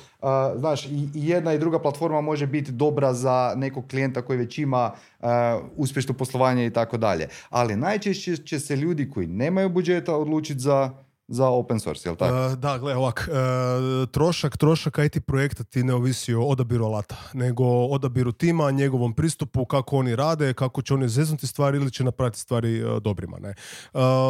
znaš, 0.57 0.87
i, 0.87 1.09
i 1.15 1.29
jedna 1.29 1.55
i 1.55 1.59
druga 1.59 1.79
platforma 1.79 2.21
može 2.21 2.47
biti 2.47 2.73
dobra 2.73 3.15
za 3.15 3.53
nekog 3.57 3.85
klijenta 3.91 4.23
koji 4.23 4.39
već 4.39 4.59
ima 4.59 4.93
uh, 5.21 5.29
uspješno 5.77 6.15
poslovanje 6.15 6.67
i 6.67 6.71
tako 6.71 6.97
dalje. 6.97 7.29
Ali 7.51 7.77
najčešće 7.77 8.37
će 8.37 8.61
se 8.61 8.77
ljudi 8.77 9.11
koji 9.11 9.27
nemaju 9.27 9.69
budžeta 9.69 10.17
odlučiti 10.17 10.61
za, 10.61 10.91
za 11.29 11.49
open 11.49 11.81
source, 11.81 12.09
jel 12.09 12.17
tako? 12.17 12.37
E, 12.37 12.57
da, 12.57 12.79
gle, 12.79 12.97
ovak, 12.97 13.29
e, 13.29 14.07
trošak, 14.07 14.57
trošak 14.57 14.99
IT 14.99 15.27
projekta 15.27 15.65
ti 15.65 15.85
ne 15.85 15.95
ovisi 15.95 16.35
o 16.35 16.43
odabiru 16.43 16.85
alata, 16.85 17.17
nego 17.33 17.65
odabiru 17.65 18.33
tima, 18.33 18.71
njegovom 18.71 19.15
pristupu, 19.15 19.65
kako 19.65 19.97
oni 19.97 20.17
rade, 20.17 20.55
kako 20.55 20.83
će 20.83 20.95
oni 20.95 21.09
zeznuti 21.09 21.47
stvari 21.47 21.77
ili 21.79 21.91
će 21.91 22.05
napraviti 22.05 22.39
stvari 22.39 22.79
e, 22.79 23.01
dobrima. 23.01 23.39
Ne. 23.39 23.55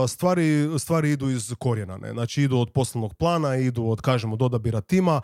Stvari, 0.09 0.69
stvari 0.79 1.13
idu 1.13 1.31
iz 1.31 1.55
korijena, 1.59 1.97
ne. 1.97 2.13
znači 2.13 2.43
idu 2.43 2.59
od 2.59 2.71
poslovnog 2.71 3.15
plana, 3.15 3.57
idu 3.57 3.85
od, 3.85 4.01
kažemo, 4.01 4.35
od 4.35 4.43
odabira 4.43 4.81
tima. 4.81 5.21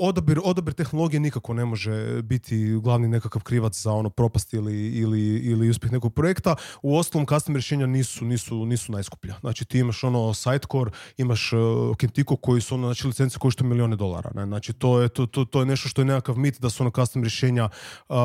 Odabir, 0.00 0.40
odabir 0.44 0.74
tehnologije 0.74 1.20
nikako 1.20 1.54
ne 1.54 1.64
može 1.64 2.22
biti 2.22 2.78
glavni 2.82 3.08
nekakav 3.08 3.42
krivac 3.42 3.76
za 3.82 3.92
ono 3.92 4.10
propast 4.10 4.54
ili, 4.54 4.88
ili, 4.88 5.20
ili 5.20 5.70
uspjeh 5.70 5.92
nekog 5.92 6.14
projekta. 6.14 6.54
U 6.82 6.96
ostalom, 6.96 7.26
custom 7.26 7.56
rješenja 7.56 7.86
nisu, 7.86 8.24
nisu, 8.24 8.66
nisu 8.66 8.92
najskuplja. 8.92 9.34
Znači 9.40 9.64
ti 9.64 9.78
imaš 9.78 10.04
ono 10.04 10.34
Sitecore, 10.56 10.90
imaš 11.16 11.52
uh, 11.52 11.96
Kentiko 11.96 12.36
koji 12.36 12.60
su 12.60 12.74
ono, 12.74 12.86
znači 12.86 13.06
licence 13.06 13.38
koštaju 13.38 13.68
milijune 13.68 13.96
dolara. 13.96 14.30
Ne? 14.34 14.46
Znači 14.46 14.72
to 14.72 15.00
je, 15.00 15.08
to, 15.08 15.26
to, 15.26 15.44
to 15.44 15.60
je 15.60 15.66
nešto 15.66 15.88
što 15.88 16.00
je 16.00 16.04
nekakav 16.04 16.38
mit 16.38 16.60
da 16.60 16.70
su 16.70 16.82
ono 16.82 16.90
custom 16.90 17.22
rješenja 17.22 17.68
uh, 18.08 18.16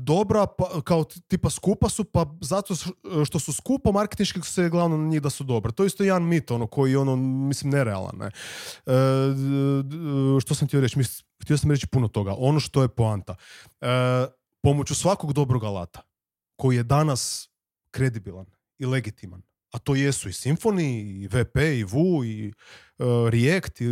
dobra, 0.00 0.46
pa, 0.46 0.80
kao 0.84 1.04
tipa 1.04 1.50
skupa 1.50 1.88
su, 1.88 2.04
pa 2.04 2.26
zato 2.40 2.74
što 3.26 3.38
su 3.38 3.52
skupa, 3.52 3.92
marketinški 3.92 4.42
se 4.42 4.68
glavno 4.68 4.96
na 4.96 5.08
njih 5.08 5.22
da 5.22 5.30
su 5.30 5.44
dobre. 5.44 5.72
To 5.72 5.82
je 5.82 5.86
isto 5.86 6.04
jedan 6.04 6.22
mit, 6.22 6.50
ono, 6.50 6.66
koji 6.66 6.90
je 6.90 6.98
ono, 6.98 7.16
mislim, 7.16 7.70
nerealan. 7.72 8.16
Ne? 8.18 8.26
E, 8.26 8.30
d- 9.82 10.40
što 10.40 10.54
sam 10.54 10.68
htio 10.68 10.80
reći? 10.80 10.98
Mis- 10.98 11.24
htio 11.42 11.58
sam 11.58 11.70
reći 11.70 11.86
puno 11.86 12.08
toga. 12.08 12.34
Ono 12.38 12.60
što 12.60 12.82
je 12.82 12.88
poanta. 12.88 13.34
E, 13.80 13.86
pomoću 14.62 14.94
svakog 14.94 15.32
dobrog 15.32 15.64
alata, 15.64 16.00
koji 16.56 16.76
je 16.76 16.82
danas 16.82 17.48
kredibilan 17.90 18.46
i 18.78 18.86
legitiman, 18.86 19.42
a 19.74 19.78
to 19.78 19.94
jesu 19.94 20.28
i 20.28 20.32
Symfony, 20.32 21.02
i 21.22 21.28
VP, 21.28 21.56
i 21.56 21.84
Vue, 21.84 22.28
i 22.28 22.52
uh, 22.98 23.06
React, 23.28 23.80
i 23.80 23.86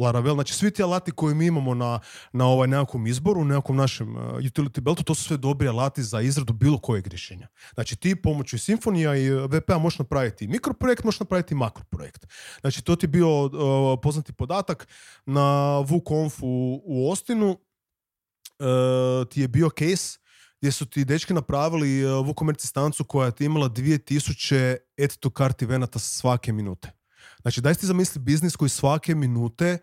Laravel, 0.00 0.34
znači 0.34 0.54
svi 0.54 0.70
ti 0.70 0.82
alati 0.82 1.10
koje 1.10 1.34
mi 1.34 1.46
imamo 1.46 1.74
na, 1.74 2.00
na 2.32 2.46
ovaj 2.46 2.68
nekakvom 2.68 3.06
izboru, 3.06 3.44
nekakvom 3.44 3.76
našem 3.76 4.16
uh, 4.16 4.22
utility 4.22 4.80
beltu, 4.80 5.02
to 5.02 5.14
su 5.14 5.24
sve 5.24 5.36
dobri 5.36 5.68
alati 5.68 6.02
za 6.02 6.20
izradu 6.20 6.52
bilo 6.52 6.78
kojeg 6.78 7.06
rješenja. 7.06 7.48
Znači 7.74 7.96
ti 7.96 8.22
pomoću 8.22 8.56
Symfonija 8.56 9.16
i 9.16 9.46
VP-a 9.56 9.78
možeš 9.78 9.98
napraviti 9.98 10.48
mikroprojekt, 10.48 11.04
možeš 11.04 11.20
napraviti 11.20 11.54
makroprojekt. 11.54 12.26
Znači 12.60 12.82
to 12.82 12.96
ti 12.96 13.04
je 13.04 13.08
bio 13.08 13.44
uh, 13.44 13.50
poznati 14.02 14.32
podatak 14.32 14.88
na 15.26 15.42
WooConf 15.88 16.42
u, 16.42 16.82
u 16.84 17.10
Ostinu, 17.10 17.58
ti 19.30 19.40
je 19.40 19.48
bio 19.48 19.70
case 19.78 20.18
gdje 20.60 20.72
su 20.72 20.86
ti 20.86 21.04
dečki 21.04 21.34
napravili 21.34 22.04
uh, 22.04 22.26
WooCommerce 22.26 22.66
stancu 22.66 23.04
koja 23.04 23.30
ti 23.30 23.44
imala 23.44 23.68
2000 23.68 24.76
add 25.04 25.12
to 25.20 25.30
cart 25.38 25.62
evenata 25.62 25.98
svake 25.98 26.52
minute. 26.52 26.90
Znači, 27.42 27.60
daj 27.60 27.74
ti 27.74 27.86
zamisli 27.86 28.20
biznis 28.20 28.56
koji 28.56 28.68
svake 28.68 29.14
minute 29.14 29.78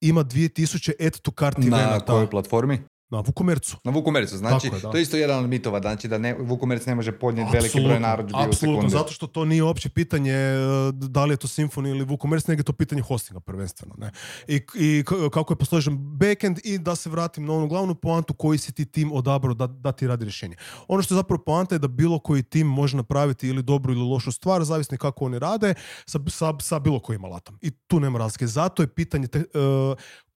ima 0.00 0.24
2000 0.24 1.06
add 1.06 1.16
to 1.22 1.32
cart 1.38 1.58
evenata. 1.58 1.90
Na 1.90 2.00
kojoj 2.00 2.30
platformi? 2.30 2.80
Na 3.10 3.18
WooCommerce. 3.18 3.76
Na 3.84 3.92
WooCommerce, 3.92 4.36
znači 4.36 4.66
je, 4.66 4.80
to 4.80 4.96
je 4.96 5.02
isto 5.02 5.16
jedan 5.16 5.44
od 5.44 5.50
mitova, 5.50 5.80
znači 5.80 6.08
da 6.08 6.18
ne, 6.18 6.36
WooCommerce 6.38 6.86
ne 6.86 6.94
može 6.94 7.12
podnijeti 7.12 7.52
veliki 7.52 7.80
broj 7.80 8.00
narudžbi 8.00 8.32
u 8.32 8.36
Apsolutno, 8.36 8.82
sekunde. 8.82 8.88
zato 8.88 9.12
što 9.12 9.26
to 9.26 9.44
nije 9.44 9.62
uopće 9.62 9.88
pitanje 9.88 10.32
e, 10.32 10.56
da 10.92 11.24
li 11.24 11.32
je 11.32 11.36
to 11.36 11.48
Symfony 11.48 11.88
ili 11.88 12.04
WooCommerce, 12.04 12.48
nego 12.48 12.60
je 12.60 12.64
to 12.64 12.72
pitanje 12.72 13.02
hostinga 13.02 13.40
prvenstveno. 13.40 13.94
Ne? 13.98 14.10
I, 14.48 14.60
I 14.74 15.04
kako 15.32 15.52
je 15.52 15.56
posložen 15.56 15.96
backend 15.98 16.58
i 16.64 16.78
da 16.78 16.96
se 16.96 17.10
vratim 17.10 17.44
na 17.44 17.52
onu 17.52 17.68
glavnu 17.68 17.94
poantu 17.94 18.34
koji 18.34 18.58
si 18.58 18.72
ti 18.72 18.84
tim 18.84 19.12
odabrao 19.12 19.54
da, 19.54 19.66
da 19.66 19.92
ti 19.92 20.06
radi 20.06 20.24
rješenje. 20.24 20.56
Ono 20.88 21.02
što 21.02 21.14
je 21.14 21.16
zapravo 21.16 21.42
poanta 21.42 21.74
je 21.74 21.78
da 21.78 21.88
bilo 21.88 22.18
koji 22.18 22.42
tim 22.42 22.66
može 22.66 22.96
napraviti 22.96 23.48
ili 23.48 23.62
dobru 23.62 23.92
ili 23.92 24.02
lošu 24.02 24.32
stvar, 24.32 24.64
zavisno 24.64 24.98
kako 24.98 25.24
oni 25.24 25.38
rade, 25.38 25.74
sa, 26.06 26.18
sa, 26.28 26.54
sa 26.60 26.78
bilo 26.78 27.00
kojim 27.00 27.24
alatom. 27.24 27.58
I 27.60 27.70
tu 27.70 28.00
nema 28.00 28.18
razlike. 28.18 28.46
Zato 28.46 28.82
je 28.82 28.86
pitanje 28.86 29.26
te, 29.26 29.38
e, 29.38 29.44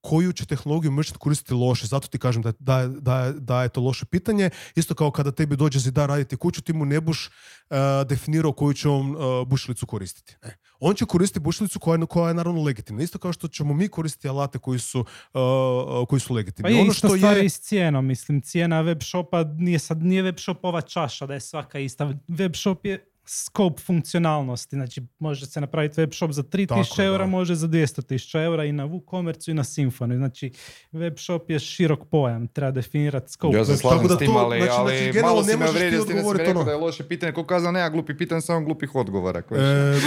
koju 0.03 0.33
će 0.33 0.45
tehnologiju 0.45 0.91
merchant 0.91 1.17
koristiti 1.17 1.53
loše. 1.53 1.87
Zato 1.87 2.07
ti 2.07 2.19
kažem 2.19 2.41
da, 2.41 2.51
da, 2.59 2.87
da, 2.87 3.33
da 3.37 3.63
je 3.63 3.69
to 3.69 3.81
loše 3.81 4.05
pitanje. 4.05 4.49
Isto 4.75 4.95
kao 4.95 5.11
kada 5.11 5.31
tebi 5.31 5.55
dođe 5.55 5.79
zidar 5.79 6.09
raditi 6.09 6.37
kuću, 6.37 6.61
ti 6.61 6.73
mu 6.73 6.85
ne 6.85 7.01
buš 7.01 7.27
uh, 7.69 7.77
definirao 8.09 8.51
koju 8.51 8.73
će 8.73 8.89
on 8.89 9.15
uh, 9.15 9.47
bušilicu 9.47 9.85
koristiti. 9.85 10.35
Ne. 10.43 10.57
On 10.79 10.95
će 10.95 11.05
koristiti 11.05 11.39
bušilicu 11.39 11.79
koja, 11.79 11.99
je- 11.99 12.05
koja 12.05 12.27
je 12.27 12.33
naravno 12.33 12.63
legitimna. 12.63 13.03
Isto 13.03 13.17
kao 13.17 13.33
što 13.33 13.47
ćemo 13.47 13.73
mi 13.73 13.87
koristiti 13.87 14.27
alate 14.29 14.59
koji 14.59 14.79
su, 14.79 14.99
uh, 14.99 16.07
koji 16.09 16.19
su 16.19 16.33
legitimni. 16.33 16.63
Pa 16.63 16.75
je 16.75 16.81
ono 16.81 16.91
isto 16.91 17.07
što 17.07 17.17
stvar 17.17 17.37
je... 17.37 17.45
i 17.45 17.49
s 17.49 17.59
cijenom, 17.59 18.05
mislim, 18.05 18.41
cijena 18.41 18.81
web 18.81 19.01
shopa 19.01 19.43
nije 19.43 19.79
sad, 19.79 20.03
nije 20.03 20.21
web 20.21 20.37
shopova 20.39 20.81
čaša 20.81 21.25
da 21.25 21.33
je 21.33 21.39
svaka 21.39 21.79
ista. 21.79 22.13
Web 22.27 22.55
shop 22.55 22.85
je 22.85 23.09
scope 23.25 23.81
funkcionalnosti, 23.81 24.75
znači 24.75 25.01
može 25.19 25.45
se 25.45 25.61
napraviti 25.61 26.01
web 26.01 26.13
shop 26.13 26.31
za 26.31 26.43
3000 26.43 26.67
Tako 26.67 27.01
je, 27.01 27.07
eura, 27.07 27.25
može 27.25 27.55
za 27.55 27.67
200.000 27.67 28.43
eura 28.43 28.65
i 28.65 28.71
na 28.71 28.87
WooCommerce 28.87 29.51
i 29.51 29.53
na 29.53 29.63
Symfony. 29.63 30.17
Znači, 30.17 30.51
web 30.91 31.13
shop 31.17 31.49
je 31.49 31.59
širok 31.59 31.99
pojam, 32.11 32.47
treba 32.47 32.71
definirati 32.71 33.31
scope. 33.31 33.57
Ja 33.57 33.65
se 33.65 33.77
slažem 33.77 34.09
s 34.09 34.17
tim, 34.17 34.27
to, 34.27 34.37
ali, 34.37 34.57
znači- 34.57 34.73
ali 34.77 34.97
znači, 35.03 35.19
malo 35.21 35.41
ne 35.41 35.51
si 35.51 35.57
me 35.57 35.65
možeš 35.65 35.71
ti 35.71 35.77
uvrijedio 35.77 36.01
s 36.01 36.07
tim 36.07 36.15
da 36.15 36.23
si 36.23 36.37
rekao 36.37 36.51
ono. 36.51 36.63
da 36.63 36.71
je 36.71 36.77
loše 36.77 37.07
pitanje. 37.07 37.31
Ko 37.31 37.43
kazao 37.43 37.71
nema 37.71 37.89
glupi 37.89 38.17
pitanja, 38.17 38.41
samo 38.41 38.65
glupih 38.65 38.95
odgovora. 38.95 39.39
E, 39.39 39.53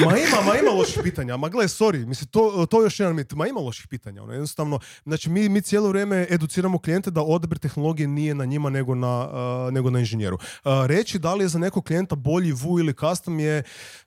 ma 0.05 0.19
ima, 0.19 0.41
ma 0.47 0.59
ima 0.63 0.71
loših 0.79 1.01
pitanja. 1.03 1.37
Ma 1.37 1.49
gle, 1.49 1.65
sorry, 1.65 2.07
mislim, 2.07 2.29
to, 2.29 2.67
to 2.71 2.81
je 2.81 2.85
još 2.85 3.01
jedan 3.01 3.17
mit. 3.17 3.33
Ma 3.33 3.47
ima 3.47 3.61
loših 3.61 3.89
pitanja. 3.89 4.23
Ono, 4.23 4.33
jednostavno, 4.33 4.79
znači 5.05 5.31
mi, 5.31 5.49
mi 5.49 5.63
cijelo 5.63 5.89
vrijeme 5.89 6.27
educiramo 6.31 6.79
klijente 6.79 7.11
da 7.11 7.23
odabir 7.23 7.59
tehnologije 7.59 8.09
nije 8.09 8.35
na 8.35 8.45
njima 8.45 8.71
nego 8.71 8.95
na, 8.95 9.29
uh, 9.29 9.73
nego 9.73 9.91
na 9.91 9.99
inženjeru. 9.99 10.37
Uh, 10.37 10.87
reći 10.87 11.19
da 11.19 11.35
li 11.35 11.45
je 11.45 11.49
za 11.49 11.59
nekog 11.59 11.85
klijenta 11.85 12.15
bolji 12.17 12.53
Vue 12.53 12.81
ili 12.81 12.95
custom 13.09 13.41
je... 13.41 13.63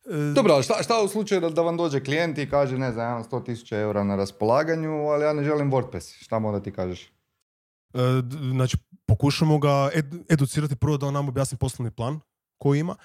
uh, 0.05 0.33
Dobro, 0.35 0.61
šta, 0.61 0.83
šta 0.83 1.01
u 1.01 1.07
slučaju 1.07 1.41
da, 1.41 1.49
da 1.49 1.61
vam 1.61 1.77
dođe 1.77 2.03
klijent 2.03 2.37
i 2.37 2.49
kaže, 2.49 2.77
ne 2.77 2.91
znam, 2.91 3.07
imam 3.09 3.23
100.000 3.23 3.75
eura 3.75 4.03
na 4.03 4.15
raspolaganju, 4.15 4.91
ali 4.91 5.23
ja 5.23 5.33
ne 5.33 5.43
želim 5.43 5.71
WordPress. 5.71 6.23
Šta 6.23 6.39
mu 6.39 6.47
onda 6.47 6.63
ti 6.63 6.71
kažeš? 6.71 7.11
d- 8.23 8.37
znači, 8.51 8.77
pokušamo 9.05 9.59
ga 9.59 9.69
ed- 9.95 10.23
educirati 10.29 10.75
prvo 10.75 10.97
da 10.97 11.05
on 11.05 11.13
nam 11.13 11.27
objasni 11.29 11.57
poslovni 11.57 11.91
plan 11.91 12.19
koji 12.57 12.79
ima. 12.79 12.95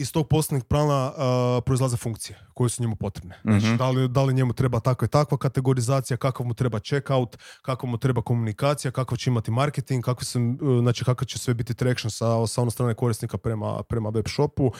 Iz 0.00 0.12
tog 0.12 0.28
poslovnih 0.28 0.64
plana 0.64 1.12
uh, 1.12 1.18
proizlaze 1.64 1.96
funkcije 1.96 2.38
koje 2.54 2.70
su 2.70 2.82
njemu 2.82 2.96
potrebne. 2.96 3.34
Znači, 3.42 3.66
Mhm. 3.66 3.76
da, 3.76 3.90
li, 3.90 4.08
da 4.08 4.22
li 4.22 4.34
njemu 4.34 4.52
treba 4.52 4.80
takva 4.80 5.04
i 5.04 5.08
takva 5.08 5.38
kategorizacija, 5.38 6.16
kakav 6.16 6.46
mu 6.46 6.54
treba 6.54 6.78
checkout, 6.78 7.36
kakva 7.62 7.88
mu 7.88 7.98
treba 7.98 8.22
komunikacija, 8.22 8.90
kakav 8.90 9.18
će 9.18 9.30
imati 9.30 9.50
marketing, 9.50 10.04
kako 10.04 10.24
se, 10.24 10.38
uh, 10.38 10.54
znači 10.80 11.04
kakav 11.04 11.26
će 11.26 11.38
sve 11.38 11.54
biti 11.54 11.74
traction 11.74 12.10
sa, 12.10 12.46
sa 12.46 12.62
one 12.62 12.70
strane 12.70 12.94
korisnika 12.94 13.38
prema, 13.38 13.82
prema 13.82 14.08
web 14.08 14.24
shopu, 14.28 14.66
uh, 14.66 14.72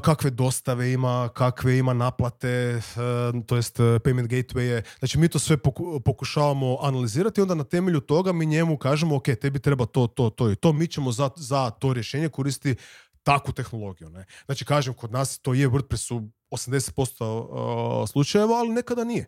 kakve 0.00 0.30
dostave 0.30 0.92
ima, 0.92 1.28
kakve 1.28 1.78
ima 1.78 1.92
naplate, 1.94 2.76
uh, 2.76 3.46
to 3.46 3.56
jest 3.56 3.76
payment 3.78 4.26
gateway 4.26 4.82
Znači 4.98 5.18
mi 5.18 5.28
to 5.28 5.38
sve 5.38 5.56
poku- 5.56 6.00
pokušavamo 6.00 6.78
analizirati 6.82 7.40
i 7.40 7.42
onda 7.42 7.54
na 7.54 7.64
temelju 7.64 8.00
toga 8.00 8.32
mi 8.32 8.46
njemu 8.46 8.76
kažemo 8.76 9.16
ok, 9.16 9.24
tebi 9.40 9.58
treba 9.58 9.86
to, 9.86 10.06
to, 10.06 10.30
to 10.30 10.50
i 10.50 10.56
to, 10.56 10.72
mi 10.72 10.86
ćemo 10.86 11.12
za, 11.12 11.30
za 11.36 11.70
to 11.70 11.92
rješenje 11.92 12.28
koristiti 12.28 12.82
takvu 13.26 13.52
tehnologiju. 13.52 14.10
Ne? 14.10 14.24
Znači, 14.46 14.64
kažem, 14.64 14.94
kod 14.94 15.12
nas 15.12 15.38
to 15.38 15.54
je 15.54 15.68
WordPress 15.68 16.14
u 16.14 16.22
80% 16.50 17.24
uh, 17.24 18.08
slučajeva, 18.08 18.54
ali 18.54 18.68
nekada 18.68 19.04
nije. 19.04 19.26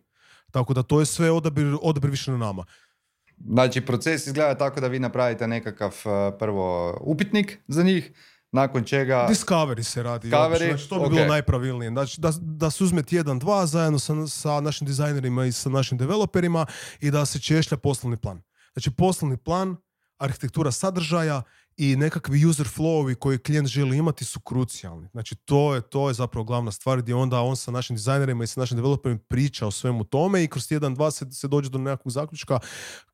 Tako 0.51 0.75
da 0.75 0.83
to 0.83 1.01
je 1.01 1.07
sve 1.07 1.31
odabir, 1.31 1.77
odabir 1.83 2.11
više 2.11 2.31
na 2.31 2.39
nama. 2.39 2.65
Znači, 3.37 3.81
proces 3.81 4.27
izgleda 4.27 4.55
tako 4.59 4.81
da 4.81 4.89
vi 4.89 4.99
napravite 4.99 5.47
nekakav 5.47 5.89
uh, 5.89 6.39
prvo 6.39 6.99
upitnik 7.01 7.59
za 7.69 7.83
njih, 7.83 8.13
nakon 8.53 8.85
čega... 8.85 9.27
Discovery 9.31 9.83
se 9.83 10.03
radi. 10.03 10.29
Discovery, 10.29 10.47
obično, 10.47 10.67
znači, 10.67 10.89
to 10.89 10.99
bi 10.99 11.05
ok. 11.05 11.11
bilo 11.11 11.27
najpravilnije. 11.27 11.91
Znači, 11.91 12.21
da, 12.21 12.33
da 12.41 12.71
se 12.71 12.85
uzme 12.85 13.03
tjedan, 13.03 13.39
dva 13.39 13.67
zajedno 13.67 13.99
sa, 13.99 14.27
sa 14.27 14.61
našim 14.61 14.87
dizajnerima 14.87 15.45
i 15.45 15.53
sa 15.53 15.69
našim 15.69 15.99
developerima 15.99 16.67
i 17.01 17.11
da 17.11 17.27
se 17.27 17.39
češlja 17.39 17.77
poslovni 17.77 18.17
plan. 18.17 18.43
Znači, 18.73 18.91
poslovni 18.91 19.37
plan, 19.37 19.77
arhitektura 20.19 20.73
sadržaja 20.73 21.43
i 21.77 21.97
nekakvi 21.97 22.47
user 22.47 22.67
flowovi 22.67 23.15
koje 23.15 23.39
klijent 23.39 23.69
želi 23.69 23.97
imati 23.97 24.25
su 24.25 24.41
krucijalni. 24.41 25.09
Znači, 25.13 25.35
to 25.37 25.75
je, 25.75 25.81
to 25.81 26.09
je 26.09 26.15
zapravo 26.15 26.45
glavna 26.45 26.71
stvar 26.73 27.03
gdje 27.03 27.15
onda 27.15 27.41
on 27.41 27.57
sa 27.57 27.71
našim 27.71 27.97
dizajnerima 27.97 28.45
i 28.45 28.47
sa 28.47 28.61
našim 28.61 28.77
developerima 28.77 29.21
priča 29.29 29.67
o 29.67 29.71
svemu 29.71 30.05
tome 30.05 30.45
i 30.45 30.49
kroz 30.49 30.69
tjedan, 30.69 30.95
dva 30.95 31.11
se, 31.11 31.27
se 31.31 31.49
dođe 31.49 31.71
do 31.71 31.79
nekakvog 31.79 32.13
zaključka 32.13 32.59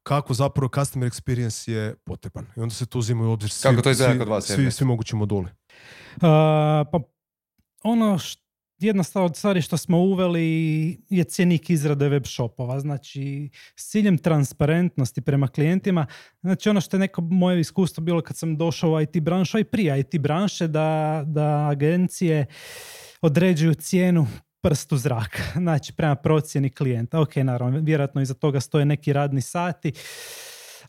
kako 0.02 0.34
zapravo 0.34 0.70
customer 0.74 1.10
experience 1.10 1.70
je 1.70 1.96
potreban. 2.04 2.46
I 2.56 2.60
onda 2.60 2.74
se 2.74 2.86
tu 2.86 2.98
uzimaju 2.98 3.30
u 3.30 3.32
obzir 3.32 3.50
svi, 3.50 3.70
Kako 3.70 3.82
to 3.82 3.90
izgleda 3.90 4.12
svi, 4.12 4.18
kod 4.18 4.28
vas, 4.28 4.44
svi, 4.46 4.70
svi 4.70 4.84
mogući 4.86 5.16
moduli. 5.16 5.48
Uh, 6.16 6.20
pa 6.92 7.00
ono 7.82 8.18
š- 8.18 8.43
jedna 8.84 9.04
od 9.14 9.36
stvari 9.36 9.62
što 9.62 9.76
smo 9.76 9.98
uveli 9.98 10.44
je 11.10 11.24
cjenik 11.24 11.70
izrade 11.70 12.08
web 12.08 12.26
shopova. 12.26 12.80
Znači, 12.80 13.50
s 13.76 13.90
ciljem 13.90 14.18
transparentnosti 14.18 15.20
prema 15.20 15.48
klijentima. 15.48 16.06
Znači, 16.40 16.68
ono 16.68 16.80
što 16.80 16.96
je 16.96 17.00
neko 17.00 17.20
moje 17.22 17.60
iskustvo 17.60 18.02
bilo 18.02 18.20
kad 18.20 18.36
sam 18.36 18.56
došao 18.56 18.90
u 18.90 19.00
IT 19.00 19.20
branšu, 19.20 19.56
a 19.56 19.60
i 19.60 19.64
prije 19.64 20.00
IT 20.00 20.20
branše, 20.20 20.68
da, 20.68 21.22
da 21.26 21.68
agencije 21.68 22.46
određuju 23.20 23.74
cijenu 23.74 24.26
prst 24.60 24.92
u 24.92 24.96
zrak. 24.96 25.40
Znači, 25.64 25.92
prema 25.92 26.14
procjeni 26.14 26.70
klijenta. 26.70 27.20
Ok, 27.20 27.36
naravno, 27.36 27.80
vjerojatno 27.82 28.22
iza 28.22 28.34
toga 28.34 28.60
stoje 28.60 28.84
neki 28.84 29.12
radni 29.12 29.40
sati, 29.40 29.92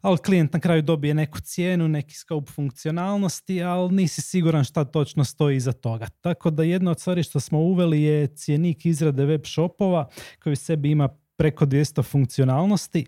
ali 0.06 0.18
klijent 0.18 0.54
na 0.54 0.60
kraju 0.60 0.82
dobije 0.82 1.14
neku 1.14 1.40
cijenu, 1.40 1.88
neki 1.88 2.16
scope 2.16 2.52
funkcionalnosti, 2.52 3.64
ali 3.64 3.94
nisi 3.94 4.22
siguran 4.22 4.64
šta 4.64 4.84
točno 4.84 5.24
stoji 5.24 5.58
iza 5.58 5.72
toga. 5.72 6.08
Tako 6.22 6.50
da 6.50 6.64
jedna 6.64 6.92
od 6.92 7.00
stvari 7.00 7.24
što 7.24 7.40
smo 7.40 7.60
uveli 7.60 8.02
je 8.02 8.28
cjenik 8.28 8.86
izrade 8.86 9.26
web 9.26 9.42
shopova 9.46 10.10
koji 10.44 10.54
u 10.54 10.56
sebi 10.56 10.92
ima 10.92 11.10
preko 11.38 11.66
200 11.66 12.04
funkcionalnosti. 12.04 13.06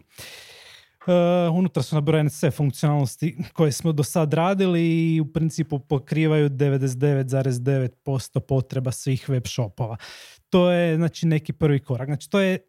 Uh, 1.08 1.14
unutra 1.58 1.84
su 1.84 1.96
nabrojene 1.96 2.30
sve 2.30 2.52
funkcionalnosti 2.52 3.38
koje 3.54 3.72
smo 3.72 3.92
do 3.92 4.04
sad 4.04 4.34
radili 4.34 5.16
i 5.16 5.22
u 5.22 5.34
principu 5.34 5.80
pokrivaju 5.80 6.50
99,9% 6.50 8.40
potreba 8.40 8.92
svih 8.92 9.30
web 9.30 9.44
shopova. 9.48 9.98
To 10.50 10.72
je 10.72 10.96
znači 10.96 11.28
neki 11.28 11.54
prvi 11.54 11.80
korak. 11.80 12.08
Znači 12.08 12.30
to 12.30 12.40
je 12.40 12.60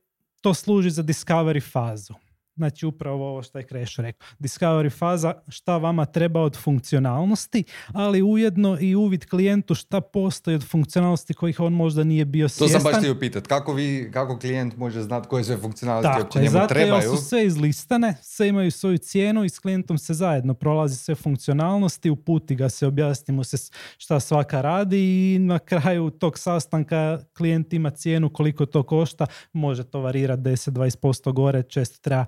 to 0.41 0.55
služi 0.55 0.91
za 0.91 1.03
discovery 1.03 1.73
fazu. 1.73 2.15
Znači 2.59 2.87
upravo 2.87 3.31
ovo 3.31 3.43
što 3.43 3.59
je 3.59 3.65
Krešo 3.65 4.03
rekao. 4.03 4.29
Discovery 4.39 4.91
faza 4.99 5.35
šta 5.49 5.77
vama 5.77 6.07
treba 6.07 6.41
od 6.41 6.57
funkcionalnosti, 6.57 7.65
ali 7.93 8.23
ujedno 8.23 8.79
i 8.81 8.95
uvid 8.95 9.27
klijentu 9.27 9.75
šta 9.75 10.01
postoji 10.01 10.55
od 10.55 10.69
funkcionalnosti 10.69 11.35
kojih 11.35 11.61
on 11.61 11.73
možda 11.73 12.05
nije 12.05 12.25
bio 12.25 12.49
To 12.49 12.55
svjestan. 12.55 12.81
sam 12.81 12.93
baš 12.93 12.99
htio 12.99 13.15
pitat. 13.15 13.47
Kako, 13.47 13.73
vi, 13.73 14.11
kako 14.13 14.39
klijent 14.39 14.77
može 14.77 15.03
znati 15.03 15.29
koje 15.29 15.45
sve 15.45 15.57
funkcionalnosti 15.57 16.23
Tako 16.23 16.39
njemu 16.39 16.51
zato 16.51 16.75
trebaju? 16.75 17.11
su 17.11 17.17
sve 17.17 17.47
izlistane, 17.47 18.15
sve 18.23 18.49
imaju 18.49 18.71
svoju 18.71 18.99
cijenu 18.99 19.45
i 19.45 19.49
s 19.49 19.59
klijentom 19.59 19.99
se 19.99 20.15
zajedno 20.15 20.55
prolazi 20.55 20.97
sve 20.97 21.15
funkcionalnosti, 21.15 22.11
uputi 22.11 22.55
ga 22.55 22.69
se, 22.69 22.87
objasni 22.87 23.35
mu 23.35 23.45
se 23.45 23.57
šta 23.99 24.21
svaka 24.21 24.61
radi 24.61 25.35
i 25.35 25.39
na 25.39 25.59
kraju 25.59 26.11
tog 26.11 26.39
sastanka 26.39 27.19
klijent 27.37 27.73
ima 27.73 27.91
cijenu 27.91 28.33
koliko 28.33 28.67
to 28.67 28.83
košta, 28.83 29.27
može 29.53 29.85
to 29.85 30.01
varirati 30.01 30.43
10-20% 30.43 31.33
gore, 31.33 31.63
često 31.63 31.99
treba 32.03 32.27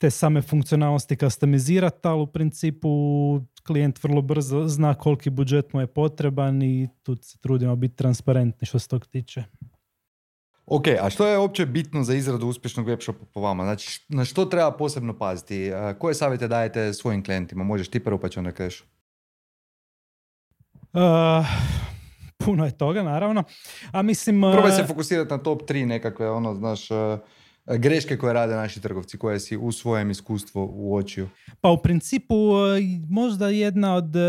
te 0.00 0.10
same 0.10 0.42
funkcionalnosti 0.42 1.16
customizirati, 1.16 2.08
ali 2.08 2.22
u 2.22 2.26
principu 2.26 2.88
klijent 3.66 4.02
vrlo 4.02 4.22
brzo 4.22 4.68
zna 4.68 4.94
koliki 4.94 5.30
budžet 5.30 5.72
mu 5.72 5.80
je 5.80 5.86
potreban 5.86 6.62
i 6.62 6.88
tu 7.02 7.16
se 7.16 7.38
trudimo 7.38 7.76
biti 7.76 7.96
transparentni 7.96 8.66
što 8.66 8.78
se 8.78 8.88
tog 8.88 9.06
tiče. 9.06 9.44
Ok, 10.66 10.86
a 11.02 11.10
što 11.10 11.26
je 11.26 11.38
uopće 11.38 11.66
bitno 11.66 12.02
za 12.02 12.14
izradu 12.14 12.46
uspješnog 12.46 12.86
web 12.86 13.00
shopa 13.00 13.24
po 13.34 13.40
vama? 13.40 13.64
Znači, 13.64 14.04
na 14.08 14.24
što 14.24 14.44
treba 14.44 14.70
posebno 14.70 15.18
paziti? 15.18 15.66
E, 15.66 15.94
koje 15.98 16.14
savjete 16.14 16.48
dajete 16.48 16.92
svojim 16.92 17.24
klijentima? 17.24 17.64
Možeš 17.64 17.88
ti 17.88 18.04
prvo 18.04 18.18
pa 18.18 18.28
ću 18.28 18.40
onda 18.40 18.52
kreš. 18.52 18.84
Uh, 20.92 21.46
puno 22.44 22.64
je 22.64 22.78
toga, 22.78 23.02
naravno. 23.02 23.44
A 23.92 24.02
mislim... 24.02 24.40
Probaj 24.40 24.72
se 24.72 24.84
fokusirati 24.86 25.30
na 25.30 25.38
top 25.38 25.62
3 25.62 25.84
nekakve, 25.84 26.30
ono, 26.30 26.54
znaš, 26.54 26.88
greške 27.66 28.16
koje 28.16 28.32
rade 28.34 28.54
naši 28.54 28.80
trgovci, 28.80 29.18
koje 29.18 29.40
si 29.40 29.56
u 29.56 29.72
svojem 29.72 30.10
iskustvu 30.10 30.70
uočio? 30.74 31.28
Pa 31.60 31.70
u 31.70 31.82
principu 31.82 32.34
e, 32.34 32.80
možda 33.08 33.48
jedna 33.48 33.94
od 33.94 34.16
e, 34.16 34.20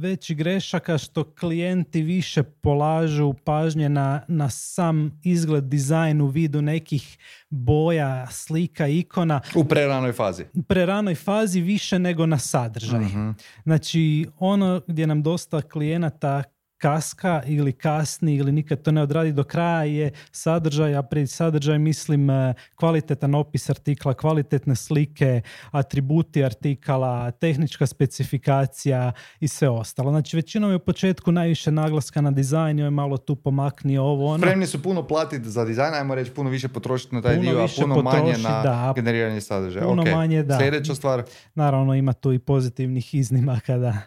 većih 0.00 0.36
grešaka 0.36 0.98
što 0.98 1.34
klijenti 1.34 2.02
više 2.02 2.42
polažu 2.42 3.34
pažnje 3.44 3.88
na, 3.88 4.22
na 4.28 4.50
sam 4.50 5.20
izgled, 5.24 5.64
dizajn 5.64 6.20
u 6.20 6.26
vidu 6.26 6.62
nekih 6.62 7.18
boja, 7.50 8.26
slika, 8.30 8.86
ikona. 8.86 9.40
U 9.54 9.64
preranoj 9.64 10.12
fazi. 10.12 10.44
U 10.54 10.62
preranoj 10.62 11.14
fazi 11.14 11.60
više 11.60 11.98
nego 11.98 12.26
na 12.26 12.38
sadržaj. 12.38 13.04
uh 13.04 13.34
Znači 13.64 14.26
ono 14.38 14.80
gdje 14.86 15.06
nam 15.06 15.22
dosta 15.22 15.62
klijenata 15.62 16.42
kaska 16.78 17.42
ili 17.46 17.72
kasni 17.72 18.34
ili 18.34 18.52
nikad 18.52 18.82
to 18.82 18.92
ne 18.92 19.02
odradi 19.02 19.32
do 19.32 19.44
kraja 19.44 19.84
je 19.84 20.10
sadržaj, 20.32 20.96
a 20.96 21.02
pred 21.02 21.30
sadržaj 21.30 21.78
mislim 21.78 22.30
e, 22.30 22.54
kvalitetan 22.74 23.34
opis 23.34 23.70
artikla, 23.70 24.14
kvalitetne 24.14 24.76
slike, 24.76 25.40
atributi 25.70 26.44
artikala, 26.44 27.30
tehnička 27.30 27.86
specifikacija 27.86 29.12
i 29.40 29.48
sve 29.48 29.68
ostalo. 29.68 30.10
Znači 30.10 30.36
većinom 30.36 30.70
je 30.70 30.76
u 30.76 30.84
početku 30.84 31.32
najviše 31.32 31.70
naglaska 31.70 32.20
na 32.20 32.30
dizajn, 32.30 32.78
je 32.78 32.90
malo 32.90 33.16
tu 33.16 33.36
pomakni 33.36 33.98
ovo 33.98 34.26
ono. 34.26 34.38
Spremni 34.38 34.66
su 34.66 34.82
puno 34.82 35.06
platiti 35.06 35.50
za 35.50 35.64
dizajn, 35.64 35.94
ajmo 35.94 36.14
reći 36.14 36.30
puno 36.30 36.50
više 36.50 36.68
potrošiti 36.68 37.14
na 37.14 37.22
taj 37.22 37.36
puno 37.36 37.50
dio, 37.50 37.64
a 37.64 37.66
puno 37.80 38.02
manje 38.02 38.34
na 38.38 38.62
da, 38.62 38.92
generiranje 38.96 39.40
sadržaja. 39.40 39.86
Puno 39.86 40.04
manje, 40.04 40.42
da. 40.42 40.58
Sljedeća 40.58 40.94
stvar. 40.94 41.22
Naravno 41.54 41.94
ima 41.94 42.12
tu 42.12 42.32
i 42.32 42.38
pozitivnih 42.38 43.14
iznimaka 43.14 43.76
da 43.76 44.00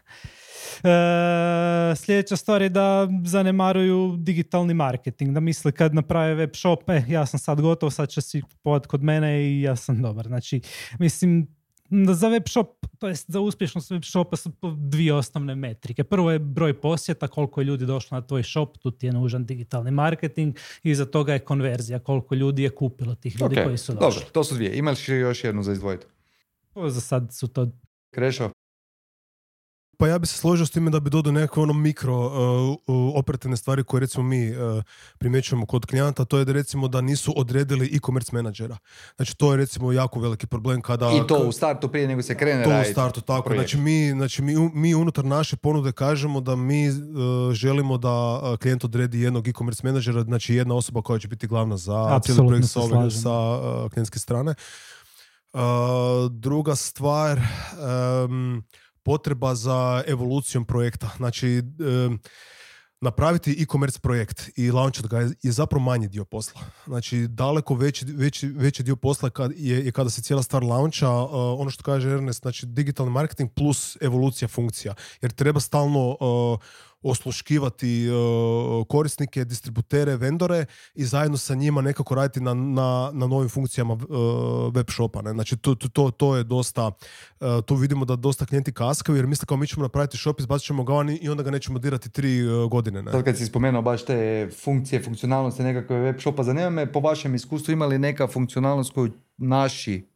sljedeća 1.96 2.36
stvar 2.36 2.62
je 2.62 2.70
da 2.70 3.08
zanemaruju 3.26 4.16
digitalni 4.18 4.74
marketing, 4.74 5.34
da 5.34 5.40
misle 5.40 5.72
kad 5.72 5.94
naprave 5.94 6.36
web 6.36 6.56
shop, 6.56 6.90
e, 6.90 7.04
ja 7.08 7.26
sam 7.26 7.40
sad 7.40 7.62
gotov, 7.62 7.90
sad 7.90 8.10
će 8.10 8.22
si 8.22 8.42
kupovati 8.42 8.88
kod 8.88 9.04
mene 9.04 9.44
i 9.44 9.62
ja 9.62 9.76
sam 9.76 10.02
dobar. 10.02 10.28
Znači, 10.28 10.62
mislim, 11.00 11.48
za 12.14 12.28
web 12.28 12.44
shop, 12.48 12.68
to 13.00 13.08
jest 13.08 13.32
za 13.32 13.40
uspješnost 13.40 13.92
web 13.92 14.04
shopa 14.04 14.36
su 14.36 14.52
dvije 14.78 15.14
osnovne 15.14 15.56
metrike. 15.56 16.04
Prvo 16.04 16.32
je 16.32 16.40
broj 16.40 16.82
posjeta, 16.82 17.28
koliko 17.28 17.62
je 17.62 17.66
ljudi 17.66 17.86
došlo 17.86 18.16
na 18.16 18.28
tvoj 18.28 18.44
shop, 18.44 18.78
tu 18.78 18.92
ti 18.92 19.06
je 19.06 19.14
nužan 19.14 19.46
digitalni 19.46 19.92
marketing 19.92 20.58
i 20.84 20.96
za 20.96 21.06
toga 21.06 21.34
je 21.34 21.40
konverzija, 21.40 22.00
koliko 22.00 22.36
ljudi 22.36 22.64
je 22.64 22.70
kupilo 22.70 23.16
tih 23.16 23.42
ljudi 23.42 23.56
koji 23.64 23.78
su 23.78 23.94
došli. 23.94 24.20
Dobro, 24.20 24.30
to 24.32 24.44
su 24.44 24.56
dvije. 24.56 24.78
Imaš 24.78 25.10
još 25.10 25.44
jednu 25.44 25.64
za 25.64 25.72
izdvojiti? 25.72 26.06
Za 26.88 27.02
sad 27.02 27.34
su 27.34 27.48
to... 27.48 27.68
Krešo? 28.12 28.52
Pa 30.00 30.08
ja 30.08 30.20
bi 30.20 30.28
se 30.28 30.38
složio 30.38 30.66
s 30.66 30.72
time 30.72 30.92
da 30.92 31.00
bi 31.00 31.10
dodao 31.10 31.32
neke 31.34 31.60
ono 31.60 31.74
mikro 31.74 32.16
uh, 32.16 32.78
operativne 33.16 33.58
stvari 33.58 33.84
koje 33.84 34.00
recimo 34.00 34.24
mi 34.24 34.52
uh, 34.52 34.84
primjećujemo 35.18 35.66
kod 35.66 35.86
klijenta, 35.86 36.26
to 36.26 36.38
je 36.38 36.46
da 36.46 36.52
recimo 36.52 36.88
da 36.88 37.02
nisu 37.02 37.34
odredili 37.36 37.96
e-commerce 37.96 38.30
menadžera. 38.34 38.78
Znači 39.16 39.38
to 39.38 39.52
je 39.52 39.58
recimo 39.58 39.92
jako 39.92 40.20
veliki 40.20 40.48
problem 40.48 40.82
kada... 40.82 41.12
I 41.12 41.28
to 41.28 41.38
u 41.38 41.52
startu 41.52 41.88
prije 41.88 42.08
nego 42.08 42.22
se 42.22 42.38
krene 42.38 42.64
To 42.64 42.90
u 42.90 42.92
startu, 42.92 43.22
tako. 43.22 43.54
Znači 43.54 43.78
mi, 43.78 44.12
znači 44.12 44.42
mi, 44.42 44.70
mi 44.74 44.96
unutar 44.96 45.26
naše 45.26 45.56
ponude 45.56 45.92
kažemo 45.92 46.42
da 46.42 46.56
mi 46.56 46.90
uh, 46.90 46.96
želimo 47.54 47.98
da 47.98 48.42
klijent 48.62 48.84
odredi 48.84 49.22
jednog 49.22 49.48
e-commerce 49.48 49.82
menadžera, 49.84 50.24
znači 50.24 50.56
jedna 50.56 50.76
osoba 50.76 51.02
koja 51.02 51.20
će 51.20 51.28
biti 51.28 51.48
glavna 51.48 51.78
za 51.78 52.20
cijeli 52.24 52.48
projekt 52.48 52.68
sa, 52.68 52.82
sa 53.10 53.60
klijentske 53.94 54.20
strane. 54.20 54.54
druga 56.30 56.76
stvar... 56.76 57.40
Um, 58.26 58.64
potreba 59.04 59.56
za 59.56 60.04
evolucijom 60.08 60.66
projekta. 60.66 61.10
Znači, 61.18 61.62
napraviti 63.02 63.52
e-commerce 63.62 64.00
projekt 64.00 64.50
i 64.56 64.72
launchat 64.72 65.08
ga 65.08 65.20
je 65.20 65.52
zapravo 65.52 65.84
manji 65.84 66.08
dio 66.08 66.26
posla. 66.26 66.62
Znači, 66.86 67.28
daleko 67.28 67.76
veći, 67.76 68.06
veći, 68.06 68.48
veći 68.48 68.84
dio 68.84 68.96
posla 68.96 69.30
kad 69.30 69.52
je, 69.56 69.86
je 69.86 69.92
kada 69.92 70.10
se 70.10 70.22
cijela 70.22 70.44
stvar 70.44 70.64
launcha, 70.64 71.10
uh, 71.10 71.30
ono 71.32 71.70
što 71.70 71.84
kaže 71.84 72.10
Ernest, 72.12 72.42
znači 72.42 72.66
digitalni 72.66 73.12
marketing 73.12 73.50
plus 73.56 73.98
evolucija 74.02 74.48
funkcija. 74.48 74.94
Jer 75.22 75.32
treba 75.32 75.60
stalno 75.60 76.10
uh, 76.10 76.60
osluškivati 77.04 78.06
e, 78.08 78.12
korisnike, 78.88 79.46
distributere, 79.46 80.16
vendore 80.16 80.66
i 80.96 81.06
zajedno 81.06 81.38
sa 81.38 81.56
njima 81.56 81.82
nekako 81.82 82.16
raditi 82.16 82.42
na, 82.42 82.54
na, 82.54 83.12
na 83.14 83.28
novim 83.28 83.50
funkcijama 83.50 83.94
uh, 83.94 84.76
web 84.76 84.86
shopa. 84.90 85.22
Ne? 85.22 85.32
Znači 85.32 85.58
to, 85.58 85.76
to, 85.76 86.12
to 86.12 86.36
je 86.38 86.44
dosta, 86.44 86.88
uh, 86.88 87.48
tu 87.66 87.76
vidimo 87.76 88.06
da 88.06 88.16
dosta 88.16 88.46
klijenti 88.46 88.74
kaskaju 88.74 89.16
jer 89.16 89.28
misle 89.28 89.46
kao 89.46 89.58
mi 89.58 89.68
ćemo 89.68 89.84
napraviti 89.84 90.18
shop, 90.18 90.40
izbacit 90.40 90.66
ćemo 90.66 90.84
ga 90.84 90.94
i 91.22 91.30
onda 91.30 91.44
ga 91.44 91.52
nećemo 91.52 91.80
dirati 91.80 92.10
tri 92.10 92.40
godine. 92.72 93.04
Ne? 93.04 93.12
Sad 93.12 93.24
kad 93.24 93.38
si 93.38 93.46
spomenuo 93.46 93.82
baš 93.82 94.06
te 94.06 94.50
funkcije, 94.64 95.04
funkcionalnosti 95.04 95.64
nekakve 95.64 96.00
web 96.00 96.20
shopa, 96.20 96.44
zanima 96.44 96.70
me 96.70 96.92
po 96.92 97.00
vašem 97.00 97.36
iskustvu 97.36 97.72
imali 97.72 97.98
neka 97.98 98.28
funkcionalnost 98.28 98.94
koju 98.94 99.12
naši 99.38 100.10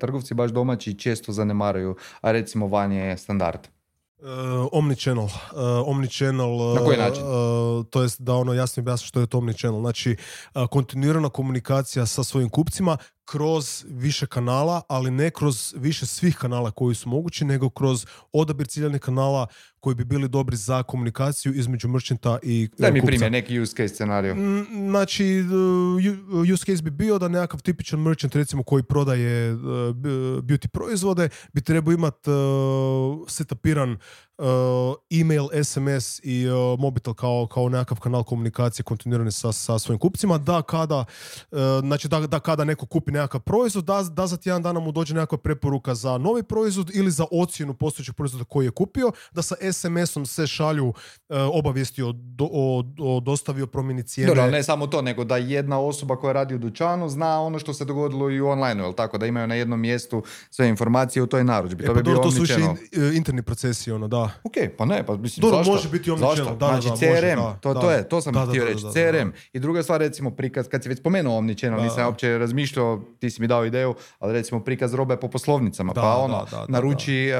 trgovci 0.00 0.34
baš 0.34 0.50
domaći 0.50 0.98
često 0.98 1.32
zanemaraju, 1.32 1.96
a 2.20 2.32
recimo 2.32 2.66
van 2.66 2.92
je 2.92 3.16
standard. 3.16 3.60
Uh, 4.18 4.28
omnichannel. 4.72 5.24
Uh, 5.24 5.30
omnichannel 5.86 6.74
Na 6.74 6.84
koji 6.84 6.98
način? 6.98 7.22
Uh, 7.22 7.86
to 7.90 8.02
jest 8.02 8.20
da 8.20 8.34
ono 8.34 8.52
jasno 8.52 8.80
objasnim 8.80 9.08
što 9.08 9.20
je 9.20 9.26
to 9.26 9.38
omnichannel. 9.38 9.80
Znači, 9.80 10.16
uh, 10.54 10.66
kontinuirana 10.66 11.28
komunikacija 11.28 12.06
sa 12.06 12.24
svojim 12.24 12.48
kupcima 12.48 12.96
kroz 13.26 13.84
više 13.88 14.26
kanala, 14.26 14.82
ali 14.88 15.10
ne 15.10 15.30
kroz 15.30 15.74
više 15.76 16.06
svih 16.06 16.36
kanala 16.36 16.70
koji 16.70 16.94
su 16.94 17.08
mogući, 17.08 17.44
nego 17.44 17.70
kroz 17.70 18.06
odabir 18.32 18.66
ciljanih 18.66 19.00
kanala 19.00 19.46
koji 19.80 19.94
bi 19.94 20.04
bili 20.04 20.28
dobri 20.28 20.56
za 20.56 20.82
komunikaciju 20.82 21.54
između 21.54 21.88
merchanta 21.88 22.38
i 22.42 22.68
Daj 22.78 22.92
mi 22.92 23.02
primjer, 23.02 23.32
neki 23.32 23.60
use 23.60 23.76
case 23.76 23.94
scenariju. 23.94 24.36
Znači, 24.88 25.44
use 26.52 26.64
case 26.64 26.82
bi 26.82 26.90
bio 26.90 27.18
da 27.18 27.28
nekakav 27.28 27.62
tipičan 27.62 28.00
merchant, 28.00 28.34
recimo 28.34 28.62
koji 28.62 28.82
prodaje 28.82 29.52
beauty 30.42 30.68
proizvode, 30.68 31.28
bi 31.52 31.60
trebao 31.60 31.92
imati 31.92 32.30
setapiran 33.28 33.98
email, 35.20 35.48
SMS 35.64 36.20
i 36.22 36.46
mobitel 36.78 37.14
kao, 37.14 37.46
kao 37.46 37.68
nekakav 37.68 38.00
kanal 38.00 38.24
komunikacije 38.24 38.84
kontinuirane 38.84 39.30
sa, 39.30 39.52
sa 39.52 39.78
svojim 39.78 39.98
kupcima, 39.98 40.38
da 40.38 40.62
kada, 40.62 41.04
znači 41.80 42.08
da, 42.08 42.20
da 42.20 42.40
kada 42.40 42.64
neko 42.64 42.86
kupi 42.86 43.12
nekakav 43.12 43.40
proizvod, 43.40 43.84
da, 43.84 44.02
da 44.02 44.26
za 44.26 44.36
tjedan 44.36 44.62
dana 44.62 44.80
mu 44.80 44.92
dođe 44.92 45.14
nekakva 45.14 45.38
preporuka 45.38 45.94
za 45.94 46.18
novi 46.18 46.42
proizvod 46.42 46.90
ili 46.94 47.10
za 47.10 47.24
ocjenu 47.30 47.74
postojećeg 47.74 48.14
proizvoda 48.14 48.44
koji 48.44 48.64
je 48.64 48.70
kupio, 48.70 49.12
da 49.32 49.42
sa 49.42 49.54
SMS-om 49.72 50.26
se 50.26 50.46
šalju 50.46 50.94
e, 51.28 51.40
obavijesti 51.40 52.02
o, 52.02 52.14
o, 52.40 52.84
o 52.98 53.20
dostavi 53.20 53.62
o 53.62 53.66
promjeni 53.66 54.02
cijene. 54.02 54.28
Dobro, 54.28 54.50
ne 54.50 54.62
samo 54.62 54.86
to, 54.86 55.02
nego 55.02 55.24
da 55.24 55.36
jedna 55.36 55.80
osoba 55.80 56.16
koja 56.16 56.32
radi 56.32 56.54
u 56.54 56.58
dućanu 56.58 57.08
zna 57.08 57.40
ono 57.40 57.58
što 57.58 57.74
se 57.74 57.84
dogodilo 57.84 58.30
i 58.30 58.40
u 58.40 58.48
online 58.48 58.82
jel 58.82 58.92
tako? 58.92 59.18
Da 59.18 59.26
imaju 59.26 59.46
na 59.46 59.54
jednom 59.54 59.80
mjestu 59.80 60.22
sve 60.50 60.68
informacije 60.68 61.22
u 61.22 61.26
toj 61.26 61.44
narudžbi. 61.44 61.84
E, 61.84 61.86
to, 61.86 61.94
pa, 61.94 62.00
bi 62.00 62.04
dobro, 62.04 62.22
to 62.22 62.30
su 62.30 62.40
više 62.40 62.60
e, 62.92 63.16
interni 63.16 63.42
procesi, 63.42 63.92
ono, 63.92 64.08
da. 64.08 64.25
Ok, 64.44 64.52
pa 64.78 64.84
ne, 64.84 65.06
pa 65.06 65.16
mislim, 65.16 65.42
dobro, 65.42 65.56
zašto? 65.56 65.72
može 65.72 65.88
biti 65.88 66.10
zašto? 66.18 66.44
Da, 66.44 66.66
znači, 66.66 66.88
da, 66.88 66.96
CRM, 66.96 67.38
može, 67.38 67.56
to, 67.60 67.74
to 67.74 67.90
je, 67.90 68.08
to 68.08 68.20
sam 68.20 68.48
htio 68.48 68.64
reći, 68.64 68.82
CRM. 68.92 69.28
I 69.52 69.58
druga 69.58 69.82
stvar, 69.82 70.00
recimo, 70.00 70.30
prikaz, 70.30 70.68
kad 70.68 70.82
si 70.82 70.88
već 70.88 70.98
spomenuo 70.98 71.38
omnichannel, 71.38 71.82
nisam 71.82 72.06
uopće 72.06 72.38
razmišljao, 72.38 73.02
ti 73.18 73.30
si 73.30 73.40
mi 73.40 73.46
dao 73.46 73.64
ideju, 73.64 73.94
ali 74.18 74.32
recimo 74.32 74.60
prikaz 74.60 74.94
robe 74.94 75.16
po 75.16 75.28
poslovnicama, 75.28 75.92
pa 75.92 76.16
ono, 76.16 76.46
naruči 76.68 77.30
uh, 77.32 77.36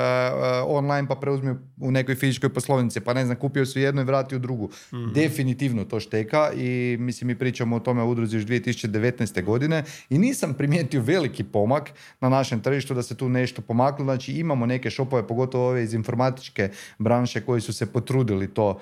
online 0.66 1.08
pa 1.08 1.14
preuzmi 1.14 1.54
u 1.80 1.90
nekoj 1.90 2.14
fizičkoj 2.14 2.48
poslovnici, 2.48 3.00
pa 3.00 3.14
ne 3.14 3.24
znam, 3.24 3.36
kupio 3.36 3.66
su 3.66 3.80
jednu 3.80 4.02
i 4.02 4.04
vratio 4.04 4.38
drugu. 4.38 4.70
mm 4.92 5.06
Definitivno 5.14 5.84
to 5.84 6.00
šteka 6.00 6.52
i 6.52 6.96
mislim 7.00 7.28
mi 7.28 7.38
pričamo 7.38 7.76
o 7.76 7.80
tome 7.80 8.02
u 8.02 8.10
udruzi 8.10 8.36
još 8.36 8.44
2019. 8.44 9.44
godine 9.44 9.84
i 10.10 10.18
nisam 10.18 10.54
primijetio 10.54 11.00
veliki 11.00 11.44
pomak 11.44 11.90
na 12.20 12.28
našem 12.28 12.60
tržištu 12.60 12.94
da 12.94 13.02
se 13.02 13.16
tu 13.16 13.28
nešto 13.28 13.62
pomaklo. 13.62 14.04
Znači 14.04 14.32
imamo 14.32 14.66
neke 14.66 14.90
šopove, 14.90 15.26
pogotovo 15.26 15.68
ove 15.68 15.82
iz 15.84 15.94
informatičke 15.94 16.70
branše 16.98 17.40
koji 17.40 17.60
su 17.60 17.72
se 17.72 17.92
potrudili 17.92 18.54
to 18.54 18.80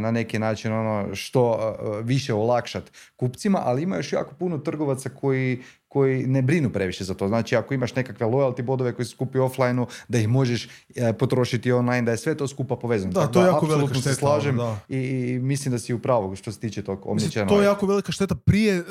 na 0.00 0.10
neki 0.10 0.38
način 0.38 0.72
ono 0.72 1.14
što 1.14 1.76
više 2.02 2.34
olakšat 2.34 2.90
kupcima, 3.16 3.62
ali 3.64 3.82
ima 3.82 3.96
još 3.96 4.12
jako 4.12 4.34
puno 4.34 4.58
trgovaca 4.58 5.08
koji 5.08 5.62
koji 5.88 6.26
ne 6.26 6.42
brinu 6.42 6.70
previše 6.70 7.04
za 7.04 7.14
to. 7.14 7.28
Znači 7.28 7.56
ako 7.56 7.74
imaš 7.74 7.94
nekakve 7.94 8.26
loyalty 8.26 8.62
bodove 8.62 8.94
koji 8.94 9.06
se 9.06 9.12
skupi 9.12 9.38
offline 9.38 9.86
da 10.08 10.18
ih 10.18 10.28
možeš 10.28 10.68
e, 10.96 11.12
potrošiti 11.12 11.72
online, 11.72 12.02
da 12.02 12.10
je 12.10 12.16
sve 12.16 12.36
to 12.36 12.48
skupa 12.48 12.76
povezano. 12.76 13.12
Da, 13.12 13.20
Tako 13.20 13.32
to 13.32 13.40
je 13.40 13.46
jako 13.46 13.66
velika 13.66 13.94
se 13.94 14.00
šteta, 14.00 14.14
slažem 14.16 14.56
da. 14.56 14.80
i, 14.88 14.96
i 14.98 15.38
mislim 15.38 15.72
da 15.72 15.78
si 15.78 15.94
u 15.94 15.98
pravu 15.98 16.36
što 16.36 16.52
se 16.52 16.60
tiče 16.60 16.82
tog 16.82 17.06
omnichannel. 17.06 17.48
to 17.48 17.60
je 17.60 17.64
jako 17.64 17.86
velika 17.86 18.12
šteta. 18.12 18.34
Prije, 18.34 18.74
e, 18.74 18.82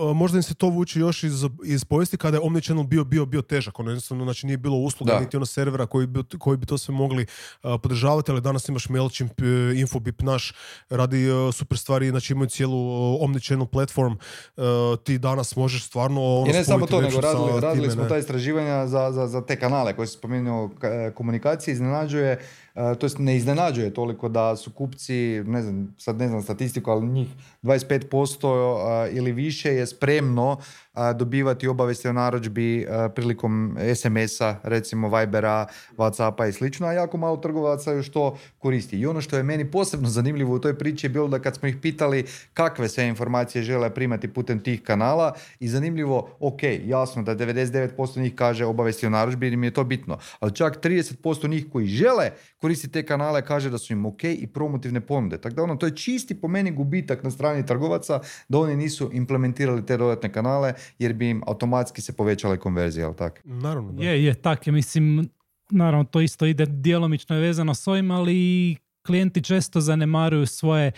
a, 0.00 0.12
možda 0.12 0.38
im 0.38 0.42
se 0.42 0.54
to 0.54 0.68
vuče 0.68 1.00
još 1.00 1.22
iz, 1.22 1.44
iz 1.64 1.84
povijesti 1.84 2.16
kada 2.16 2.36
je 2.36 2.40
Omnichannel 2.42 2.84
bio, 2.84 3.04
bio, 3.04 3.24
bio 3.26 3.42
težak. 3.42 3.78
Ono 3.78 3.90
jednostavno, 3.90 4.24
znači 4.24 4.46
nije 4.46 4.56
bilo 4.56 4.76
usluga, 4.76 5.12
Da. 5.12 5.20
niti 5.20 5.36
ono 5.36 5.46
servera 5.46 5.86
koji 5.86 6.06
bi, 6.06 6.22
koji 6.38 6.56
bi 6.56 6.66
to 6.66 6.78
sve 6.78 6.94
mogli 6.94 7.26
a, 7.62 7.78
podržavati, 7.78 8.30
ali 8.30 8.40
danas 8.40 8.68
imaš 8.68 8.88
MailChimp, 8.88 9.40
e, 9.40 9.44
Infobip 9.80 10.22
naš, 10.22 10.52
radi 10.90 11.28
e, 11.28 11.52
super 11.52 11.78
stvari, 11.78 12.08
znači 12.10 12.32
imaju 12.32 12.48
cijelu 12.48 12.76
e, 12.76 13.18
Omnichannel 13.20 13.66
platform. 13.66 14.12
E, 14.12 14.62
ti 15.04 15.18
danas 15.18 15.56
možeš 15.56 15.75
stvarno 15.78 16.36
ono, 16.36 16.50
I 16.50 16.52
ne 16.52 16.64
samo 16.64 16.86
to, 16.86 17.00
nego 17.00 17.20
radili, 17.20 17.60
radili 17.60 17.82
time, 17.82 17.92
smo 17.92 18.02
ne. 18.02 18.08
ta 18.08 18.18
istraživanja 18.18 18.86
za, 18.86 19.12
za, 19.12 19.26
za 19.26 19.40
te 19.40 19.56
kanale 19.56 19.92
koje 19.92 20.06
si 20.06 20.12
spomenuo 20.12 20.68
ka- 20.68 21.10
komunikacije, 21.10 21.72
iznenađuje, 21.72 22.38
to 22.76 23.06
jest 23.06 23.18
ne 23.18 23.36
iznenađuje 23.36 23.94
toliko 23.94 24.28
da 24.28 24.56
su 24.56 24.70
kupci, 24.70 25.42
ne 25.46 25.62
znam, 25.62 25.94
sad 25.98 26.18
ne 26.18 26.28
znam 26.28 26.42
statistiku, 26.42 26.90
ali 26.90 27.06
njih 27.06 27.28
25% 27.62 29.08
ili 29.12 29.32
više 29.32 29.74
je 29.74 29.86
spremno 29.86 30.56
a, 30.92 31.12
dobivati 31.12 31.68
obavijesti 31.68 32.08
o 32.08 32.12
narudžbi 32.12 32.86
prilikom 33.14 33.76
SMS-a, 33.94 34.56
recimo 34.62 35.18
Vibera, 35.18 35.66
Whatsappa 35.96 36.48
i 36.48 36.52
slično, 36.52 36.86
a 36.86 36.92
jako 36.92 37.16
malo 37.16 37.36
trgovaca 37.36 37.92
još 37.92 38.10
to 38.10 38.38
koristi. 38.58 38.98
I 38.98 39.06
ono 39.06 39.20
što 39.20 39.36
je 39.36 39.42
meni 39.42 39.70
posebno 39.70 40.08
zanimljivo 40.08 40.54
u 40.54 40.58
toj 40.58 40.78
priči 40.78 41.06
je 41.06 41.10
bilo 41.10 41.28
da 41.28 41.38
kad 41.38 41.56
smo 41.56 41.68
ih 41.68 41.76
pitali 41.82 42.24
kakve 42.54 42.88
sve 42.88 43.08
informacije 43.08 43.62
žele 43.62 43.94
primati 43.94 44.28
putem 44.28 44.60
tih 44.62 44.82
kanala 44.82 45.34
i 45.60 45.68
zanimljivo, 45.68 46.28
ok, 46.40 46.60
jasno 46.84 47.22
da 47.22 47.36
99% 47.36 48.20
njih 48.20 48.34
kaže 48.34 48.64
obavijesti 48.64 49.06
o 49.06 49.10
narudžbi 49.10 49.46
jer 49.46 49.52
im 49.52 49.64
je 49.64 49.70
to 49.70 49.84
bitno, 49.84 50.18
ali 50.40 50.54
čak 50.54 50.80
30% 50.82 51.48
njih 51.48 51.66
koji 51.72 51.86
žele 51.86 52.30
koristiti 52.66 52.92
te 52.92 53.06
kanale 53.06 53.44
kaže 53.44 53.70
da 53.70 53.78
su 53.78 53.92
im 53.92 54.06
ok 54.06 54.24
i 54.24 54.46
promotivne 54.46 55.00
ponude. 55.00 55.38
Tako 55.38 55.54
da 55.54 55.62
ono, 55.62 55.76
to 55.76 55.86
je 55.86 55.96
čisti 55.96 56.34
po 56.40 56.48
meni 56.48 56.70
gubitak 56.70 57.22
na 57.22 57.30
strani 57.30 57.66
trgovaca 57.66 58.20
da 58.48 58.58
oni 58.58 58.76
nisu 58.76 59.10
implementirali 59.12 59.86
te 59.86 59.96
dodatne 59.96 60.32
kanale 60.32 60.74
jer 60.98 61.12
bi 61.12 61.30
im 61.30 61.42
automatski 61.46 62.02
se 62.02 62.16
povećale 62.16 62.56
konverzije, 62.56 63.02
jel 63.02 63.14
tako? 63.14 63.36
Naravno, 63.44 63.92
da. 63.92 64.02
Je, 64.02 64.24
je, 64.24 64.34
tak 64.34 64.66
je. 64.66 64.72
Mislim, 64.72 65.28
naravno 65.70 66.04
to 66.04 66.20
isto 66.20 66.46
ide 66.46 66.66
djelomično 66.66 67.36
je 67.36 67.42
vezano 67.42 67.74
s 67.74 67.86
ovim, 67.86 68.10
ali 68.10 68.76
klijenti 69.06 69.42
često 69.42 69.80
zanemaruju 69.80 70.46
svoje 70.46 70.92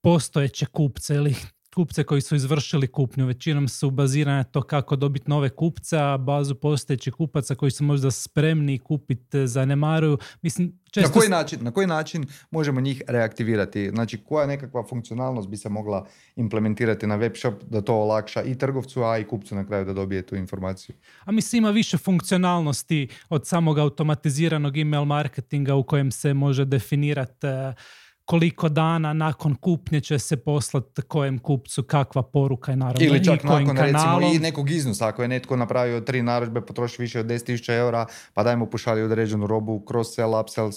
postojeće 0.00 0.66
kupce 0.66 1.14
ili 1.14 1.34
kupce 1.74 2.04
koji 2.04 2.20
su 2.20 2.36
izvršili 2.36 2.86
kupnju. 2.86 3.26
Većinom 3.26 3.68
su 3.68 3.90
bazirane 3.90 4.36
na 4.36 4.44
to 4.44 4.62
kako 4.62 4.96
dobiti 4.96 5.30
nove 5.30 5.48
kupce, 5.48 5.98
a 5.98 6.16
bazu 6.16 6.54
postojećih 6.54 7.14
kupaca 7.14 7.54
koji 7.54 7.70
su 7.70 7.84
možda 7.84 8.10
spremni 8.10 8.78
kupiti 8.78 9.46
zanemaruju. 9.46 10.18
Mislim, 10.42 10.80
često... 10.90 11.08
Na 11.08 11.14
koji, 11.14 11.28
način, 11.28 11.58
na 11.62 11.70
koji 11.70 11.86
način 11.86 12.26
možemo 12.50 12.80
njih 12.80 13.02
reaktivirati? 13.08 13.90
Znači, 13.90 14.18
koja 14.24 14.46
nekakva 14.46 14.84
funkcionalnost 14.88 15.48
bi 15.48 15.56
se 15.56 15.68
mogla 15.68 16.06
implementirati 16.36 17.06
na 17.06 17.16
web 17.16 17.32
shop 17.36 17.54
da 17.62 17.80
to 17.80 17.94
olakša 17.94 18.42
i 18.42 18.58
trgovcu, 18.58 19.02
a 19.02 19.18
i 19.18 19.24
kupcu 19.24 19.54
na 19.54 19.66
kraju 19.66 19.84
da 19.84 19.92
dobije 19.92 20.22
tu 20.22 20.36
informaciju? 20.36 20.96
A 21.24 21.32
mislim 21.32 21.62
ima 21.62 21.70
više 21.70 21.98
funkcionalnosti 21.98 23.08
od 23.28 23.46
samog 23.46 23.78
automatiziranog 23.78 24.76
email 24.76 25.04
marketinga 25.04 25.74
u 25.74 25.82
kojem 25.82 26.10
se 26.10 26.34
može 26.34 26.64
definirati 26.64 27.46
koliko 28.24 28.68
dana 28.68 29.12
nakon 29.12 29.54
kupnje 29.54 30.00
će 30.00 30.18
se 30.18 30.36
poslati 30.36 31.02
kojem 31.02 31.38
kupcu 31.38 31.82
kakva 31.82 32.22
poruka 32.22 32.72
i 32.72 32.76
naravno 32.76 33.06
Ili 33.06 33.24
čak 33.24 33.44
i 33.44 33.46
kojim 33.46 33.66
nakon 33.66 33.84
recimo 33.84 34.02
kanalom. 34.02 34.34
i 34.34 34.38
nekog 34.38 34.70
iznosa, 34.70 35.08
ako 35.08 35.22
je 35.22 35.28
netko 35.28 35.56
napravio 35.56 36.00
tri 36.00 36.22
narudžbe, 36.22 36.60
potroši 36.60 37.02
više 37.02 37.20
od 37.20 37.26
10.000 37.26 37.72
eura, 37.72 38.06
pa 38.34 38.42
daj 38.42 38.56
mu 38.56 38.66
pošalji 38.66 39.02
određenu 39.02 39.46
robu, 39.46 39.84
cross-sell, 39.86 40.40
upsell 40.40 40.70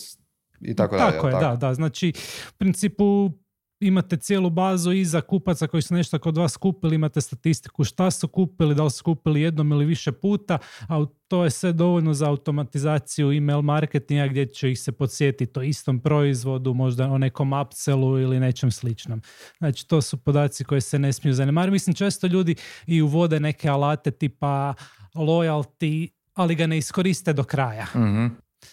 i 0.61 0.75
tako 0.75 0.97
dalje. 0.97 1.11
Tako 1.11 1.27
jel 1.27 1.37
je, 1.37 1.47
da, 1.47 1.55
da. 1.55 1.73
Znači, 1.73 2.13
u 2.49 2.57
principu 2.57 3.31
imate 3.79 4.17
cijelu 4.17 4.49
bazu 4.49 4.91
iza 4.91 5.21
kupaca 5.21 5.67
koji 5.67 5.81
su 5.81 5.93
nešto 5.93 6.19
kod 6.19 6.37
vas 6.37 6.57
kupili, 6.57 6.95
imate 6.95 7.21
statistiku 7.21 7.83
šta 7.83 8.11
su 8.11 8.27
kupili, 8.27 8.75
da 8.75 8.83
li 8.83 8.91
su 8.91 9.03
kupili 9.03 9.41
jednom 9.41 9.71
ili 9.71 9.85
više 9.85 10.11
puta, 10.11 10.57
a 10.89 11.05
to 11.27 11.43
je 11.43 11.49
sve 11.49 11.73
dovoljno 11.73 12.13
za 12.13 12.29
automatizaciju 12.29 13.31
email 13.31 13.61
marketinga 13.61 14.27
gdje 14.27 14.45
će 14.45 14.71
ih 14.71 14.79
se 14.79 14.91
podsjetiti 14.91 15.59
o 15.59 15.63
istom 15.63 15.99
proizvodu, 15.99 16.73
možda 16.73 17.11
o 17.11 17.17
nekom 17.17 17.53
upsellu 17.53 18.19
ili 18.19 18.39
nečem 18.39 18.71
sličnom. 18.71 19.21
Znači, 19.57 19.87
to 19.87 20.01
su 20.01 20.17
podaci 20.17 20.63
koji 20.63 20.81
se 20.81 20.99
ne 20.99 21.13
smiju 21.13 21.33
zanemariti. 21.33 21.71
Mislim, 21.71 21.93
često 21.93 22.27
ljudi 22.27 22.55
i 22.85 23.01
uvode 23.01 23.39
neke 23.39 23.69
alate 23.69 24.11
tipa 24.11 24.73
loyalty, 25.15 26.09
ali 26.33 26.55
ga 26.55 26.67
ne 26.67 26.77
iskoriste 26.77 27.33
do 27.33 27.43
kraja. 27.43 27.85
Mhm. 27.95 28.25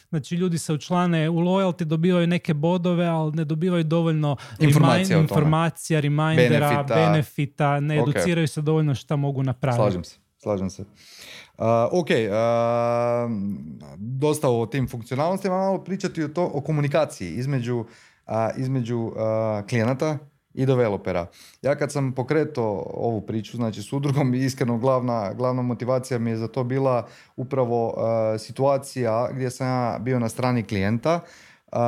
Znači 0.09 0.34
ljudi 0.34 0.59
se 0.59 0.72
učlane 0.72 1.30
u 1.30 1.34
loyalty, 1.34 1.84
dobivaju 1.84 2.26
neke 2.26 2.55
bodove, 2.55 3.07
ali 3.07 3.32
ne 3.32 3.45
dobivaju 3.45 3.84
dovoljno 3.84 4.36
Informacija 4.61 5.18
remind- 5.18 5.22
informacija, 5.22 6.01
remindera, 6.01 6.68
Benefita. 6.68 6.95
benefita, 6.97 7.80
ne 7.80 8.03
Ok. 8.03 8.09
educiraju 8.09 8.49
se 8.49 8.62
dovoljno 8.62 8.95
šta 8.95 9.16
mogu 9.16 9.42
napraviti. 9.42 9.80
Slažem 9.80 10.05
se, 10.05 10.16
slažem 10.38 10.70
se. 10.70 10.82
Uh, 11.59 11.64
ok, 11.92 12.09
uh, 12.11 13.30
dosta 13.97 14.49
o 14.51 14.66
tim 14.66 14.88
funkcionalnostima, 14.88 15.55
malo 15.57 15.78
pričati 15.78 16.24
o, 16.24 16.28
to, 16.28 16.51
o 16.55 16.61
komunikaciji 16.61 17.30
između, 17.30 17.76
uh, 17.76 17.86
između 18.57 18.99
uh, 18.99 19.12
klijenata 19.68 20.18
i 20.55 20.66
developera. 20.66 21.26
Ja 21.62 21.74
kad 21.74 21.92
sam 21.92 22.12
pokretao 22.12 22.86
ovu 22.94 23.20
priču, 23.20 23.57
znači 23.57 23.82
s 23.82 23.92
udrugom, 23.92 24.34
iskreno 24.34 24.78
glavna, 24.78 25.32
glavna 25.32 25.62
motivacija 25.62 26.18
mi 26.18 26.30
je 26.30 26.36
za 26.36 26.48
to 26.48 26.64
bila 26.64 27.07
upravo 27.36 27.88
uh, 27.88 28.40
situacija 28.40 29.28
gdje 29.32 29.50
sam 29.50 29.66
ja 29.66 29.98
bio 29.98 30.18
na 30.18 30.28
strani 30.28 30.62
klijenta. 30.62 31.20
Uh, 31.72 31.78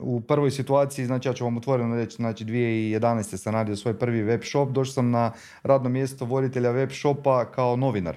u 0.00 0.20
prvoj 0.20 0.50
situaciji, 0.50 1.06
znači 1.06 1.28
ja 1.28 1.32
ću 1.32 1.44
vam 1.44 1.56
otvoreno 1.56 1.96
reći, 1.96 2.16
znači 2.16 2.44
2011. 2.44 3.36
sam 3.36 3.54
radio 3.54 3.76
svoj 3.76 3.98
prvi 3.98 4.22
web 4.22 4.40
shop, 4.44 4.68
došao 4.68 4.92
sam 4.92 5.10
na 5.10 5.32
radno 5.62 5.88
mjesto 5.88 6.24
voditelja 6.24 6.70
web 6.70 6.90
shopa 6.92 7.44
kao 7.44 7.76
novinar. 7.76 8.16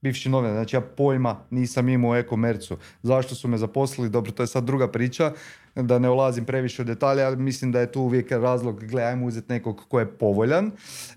Bivši 0.00 0.28
novinar, 0.28 0.54
znači 0.54 0.76
ja 0.76 0.80
pojma 0.80 1.36
nisam 1.50 1.88
imao 1.88 2.16
e-komercu. 2.16 2.76
Zašto 3.02 3.34
su 3.34 3.48
me 3.48 3.58
zaposlili? 3.58 4.10
Dobro, 4.10 4.32
to 4.32 4.42
je 4.42 4.46
sad 4.46 4.64
druga 4.64 4.88
priča, 4.88 5.32
da 5.74 5.98
ne 5.98 6.10
ulazim 6.10 6.44
previše 6.44 6.82
u 6.82 6.84
detalje, 6.84 7.24
ali 7.24 7.36
mislim 7.36 7.72
da 7.72 7.80
je 7.80 7.92
tu 7.92 8.00
uvijek 8.00 8.30
razlog, 8.30 8.84
gle, 8.84 9.02
ajmo 9.02 9.26
uzeti 9.26 9.52
nekog 9.52 9.80
ko 9.88 10.00
je 10.00 10.06
povoljan. 10.06 10.70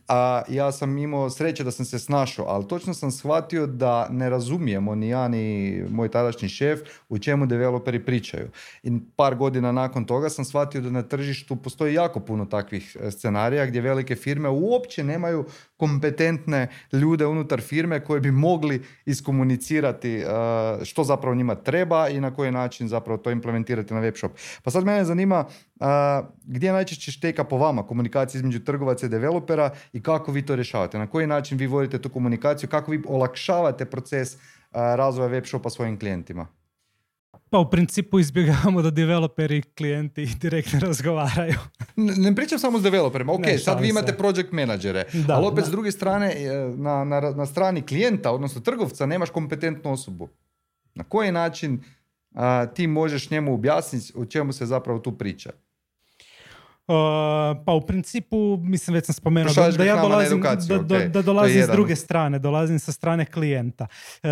A 0.07 0.41
ja 0.49 0.71
sam 0.71 0.97
imao 0.97 1.29
sreće 1.29 1.63
da 1.63 1.71
sam 1.71 1.85
se 1.85 1.99
snašao, 1.99 2.45
ali 2.45 2.67
točno 2.67 2.93
sam 2.93 3.11
shvatio 3.11 3.67
da 3.67 4.07
ne 4.09 4.29
razumijemo 4.29 4.95
ni 4.95 5.09
ja 5.09 5.27
ni 5.27 5.83
moj 5.89 6.09
tadašnji 6.09 6.49
šef 6.49 6.79
u 7.09 7.19
čemu 7.19 7.45
developeri 7.45 8.05
pričaju. 8.05 8.47
I 8.83 8.91
par 9.15 9.35
godina 9.35 9.71
nakon 9.71 10.05
toga 10.05 10.29
sam 10.29 10.45
shvatio 10.45 10.81
da 10.81 10.89
na 10.89 11.01
tržištu 11.01 11.55
postoji 11.55 11.93
jako 11.93 12.19
puno 12.19 12.45
takvih 12.45 12.97
e, 12.99 13.11
scenarija 13.11 13.65
gdje 13.65 13.81
velike 13.81 14.15
firme 14.15 14.49
uopće 14.49 15.03
nemaju 15.03 15.45
kompetentne 15.77 16.67
ljude 16.91 17.25
unutar 17.25 17.61
firme 17.61 17.99
koji 17.99 18.21
bi 18.21 18.31
mogli 18.31 18.83
iskomunicirati 19.05 20.17
e, 20.17 20.25
što 20.83 21.03
zapravo 21.03 21.35
njima 21.35 21.55
treba 21.55 22.09
i 22.09 22.21
na 22.21 22.33
koji 22.33 22.51
način 22.51 22.87
zapravo 22.87 23.17
to 23.17 23.31
implementirati 23.31 23.93
na 23.93 23.99
web 23.99 24.15
shop. 24.17 24.31
Pa 24.63 24.71
sad 24.71 24.83
mene 24.85 25.05
zanima 25.05 25.45
a, 25.79 26.21
gdje 26.43 26.71
najčešće 26.71 27.11
šteka 27.11 27.43
po 27.43 27.57
vama 27.57 27.87
komunikacija 27.87 28.39
između 28.39 28.59
trgovaca 28.59 29.05
i 29.05 29.09
developera 29.09 29.69
i 29.93 30.01
kako 30.01 30.31
vi 30.31 30.45
to 30.45 30.55
rješavate? 30.55 30.99
Na 30.99 31.07
koji 31.07 31.27
način 31.27 31.57
vi 31.57 31.67
vodite 31.67 32.01
tu 32.01 32.09
komunikaciju? 32.09 32.69
Kako 32.69 32.91
vi 32.91 33.01
olakšavate 33.07 33.85
proces 33.85 34.35
a, 34.71 34.95
razvoja 34.95 35.27
web 35.27 35.45
shopa 35.45 35.69
svojim 35.69 35.99
klijentima? 35.99 36.47
Pa 37.49 37.59
u 37.59 37.69
principu 37.69 38.19
izbjegavamo 38.19 38.81
da 38.81 38.89
developeri 38.89 39.57
i 39.57 39.61
klijenti 39.61 40.25
direktno 40.41 40.79
razgovaraju. 40.79 41.53
Ne, 41.95 42.13
ne 42.17 42.35
pričam 42.35 42.59
samo 42.59 42.79
s 42.79 42.83
developerima, 42.83 43.33
ok, 43.33 43.39
Ne, 43.39 43.57
sad 43.57 43.81
vi 43.81 43.89
imate 43.89 44.11
se. 44.11 44.17
project 44.17 44.51
menadžere, 44.51 45.05
Da, 45.27 45.35
ali 45.35 45.45
opet 45.45 45.59
da. 45.59 45.65
s 45.67 45.71
druge 45.71 45.91
strane 45.91 46.33
e, 46.35 46.49
na, 46.77 47.03
na, 47.03 47.21
na 47.21 47.45
strani 47.45 47.81
klijenta, 47.81 48.31
odnosno 48.31 48.61
trgovca, 48.61 49.05
nemaš 49.05 49.29
kompetentnu 49.29 49.91
osobu. 49.91 50.29
Na 50.95 51.03
koji 51.03 51.31
način 51.31 51.83
a, 52.35 52.65
ti 52.65 52.87
možeš 52.87 53.29
njemu 53.29 53.53
objasniti 53.53 54.13
o 54.15 54.25
čemu 54.25 54.53
se 54.53 54.65
zapravo 54.65 54.99
tu 54.99 55.17
priča? 55.17 55.51
Uh, 56.87 56.95
pa 57.65 57.73
u 57.73 57.81
principu, 57.81 58.57
mislim 58.57 58.93
već 58.93 59.05
sam 59.05 59.13
spomenuo 59.13 59.53
da, 59.53 59.71
da 59.71 59.83
ja 59.83 60.01
dolazim, 60.01 60.37
edukaciju, 60.37 60.77
da, 60.77 60.83
da- 60.83 61.19
je 61.19 61.23
dolazim 61.23 61.63
s 61.63 61.67
druge 61.67 61.95
strane, 61.95 62.39
dolazim 62.39 62.79
sa 62.79 62.91
strane 62.91 63.25
klijenta. 63.25 63.87
E, 64.23 64.27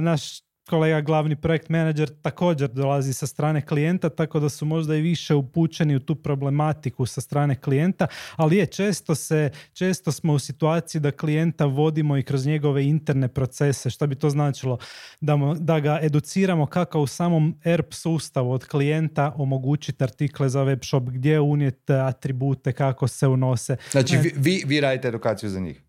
naš 0.00 0.40
kolega 0.70 1.00
glavni 1.00 1.36
projekt 1.36 1.68
menadžer 1.68 2.10
također 2.22 2.68
dolazi 2.68 3.12
sa 3.12 3.26
strane 3.26 3.66
klijenta, 3.66 4.08
tako 4.08 4.40
da 4.40 4.48
su 4.48 4.64
možda 4.66 4.96
i 4.96 5.00
više 5.00 5.34
upućeni 5.34 5.96
u 5.96 6.00
tu 6.00 6.14
problematiku 6.14 7.06
sa 7.06 7.20
strane 7.20 7.60
klijenta, 7.60 8.06
ali 8.36 8.56
je 8.56 8.66
često 8.66 9.14
se, 9.14 9.50
često 9.72 10.12
smo 10.12 10.32
u 10.32 10.38
situaciji 10.38 11.00
da 11.00 11.10
klijenta 11.10 11.64
vodimo 11.64 12.16
i 12.16 12.22
kroz 12.22 12.46
njegove 12.46 12.84
interne 12.84 13.28
procese, 13.28 13.90
što 13.90 14.06
bi 14.06 14.14
to 14.14 14.30
značilo? 14.30 14.78
Da, 15.20 15.36
mo- 15.36 15.58
da 15.58 15.80
ga 15.80 15.98
educiramo 16.02 16.66
kako 16.66 17.00
u 17.00 17.06
samom 17.06 17.58
ERP 17.64 17.94
sustavu 17.94 18.52
od 18.52 18.64
klijenta 18.64 19.32
omogućiti 19.36 20.04
artikle 20.04 20.48
za 20.48 20.62
web 20.62 20.78
shop, 20.82 21.02
gdje 21.04 21.40
unijeti 21.40 21.92
atribute, 21.92 22.72
kako 22.72 23.08
se 23.08 23.26
unose. 23.28 23.76
Znači, 23.90 24.16
vi, 24.16 24.32
vi, 24.36 24.62
vi 24.66 24.80
radite 24.80 25.08
edukaciju 25.08 25.50
za 25.50 25.60
njih. 25.60 25.80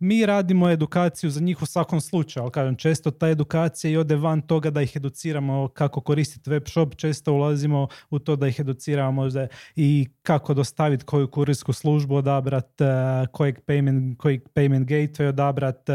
Mi 0.00 0.26
radimo 0.26 0.70
edukaciju 0.70 1.30
za 1.30 1.40
njih 1.40 1.62
u 1.62 1.66
svakom 1.66 2.00
slučaju, 2.00 2.42
ali 2.42 2.52
kažem, 2.52 2.76
često 2.76 3.10
ta 3.10 3.28
edukacija 3.28 3.90
i 3.90 3.96
ode 3.96 4.16
van 4.16 4.42
toga 4.42 4.70
da 4.70 4.82
ih 4.82 4.96
educiramo 4.96 5.68
kako 5.68 6.00
koristiti 6.00 6.50
web 6.50 6.62
shop, 6.66 6.94
često 6.94 7.32
ulazimo 7.32 7.88
u 8.10 8.18
to 8.18 8.36
da 8.36 8.48
ih 8.48 8.60
educiramo 8.60 9.12
možda 9.12 9.46
i 9.76 10.08
kako 10.22 10.54
dostaviti 10.54 11.04
koju 11.04 11.28
kurijsku 11.30 11.72
službu 11.72 12.14
odabrat, 12.14 12.80
uh, 12.80 12.86
kojeg 13.32 13.58
payment, 13.66 14.16
kojeg 14.16 14.48
payment 14.54 14.86
gateway 14.86 15.28
odabrat, 15.28 15.88
uh, 15.88 15.94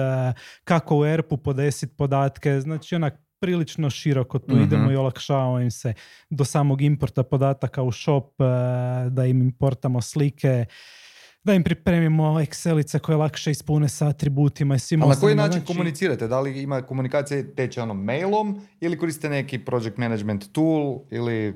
kako 0.63 0.97
u 0.97 1.05
ERP-u 1.05 1.37
podesiti 1.37 1.95
podatke, 1.95 2.61
znači 2.61 2.95
onak 2.95 3.13
prilično 3.39 3.89
široko 3.89 4.39
tu 4.39 4.55
Mhm. 4.55 4.63
idemo 4.63 4.91
i 4.91 4.95
olakšavamo 4.95 5.59
im 5.59 5.71
se 5.71 5.93
do 6.29 6.45
samog 6.45 6.81
importa 6.81 7.23
podataka 7.23 7.83
u 7.83 7.91
shop, 7.91 8.25
uh, 8.39 8.45
da 9.11 9.25
im 9.25 9.41
importamo 9.41 10.01
slike, 10.01 10.65
da 11.43 11.53
im 11.53 11.63
pripremimo 11.63 12.23
Excelice 12.23 12.99
koje 12.99 13.17
lakše 13.17 13.51
ispune 13.51 13.89
sa 13.89 14.07
atributima 14.07 14.75
i 14.75 14.79
svim 14.79 15.03
A 15.03 15.05
na 15.05 15.15
koji 15.15 15.35
način 15.35 15.51
Znači, 15.51 15.65
komunicirate? 15.65 16.27
Da 16.27 16.39
li 16.39 16.61
ima 16.61 16.81
komunikacija 16.81 17.43
teče 17.55 17.81
ono 17.81 17.93
mailom 17.93 18.61
ili 18.79 18.97
koristite 18.97 19.29
neki 19.29 19.59
project 19.59 19.97
management 19.97 20.51
tool 20.51 20.99
ili 21.11 21.49
uh, 21.49 21.55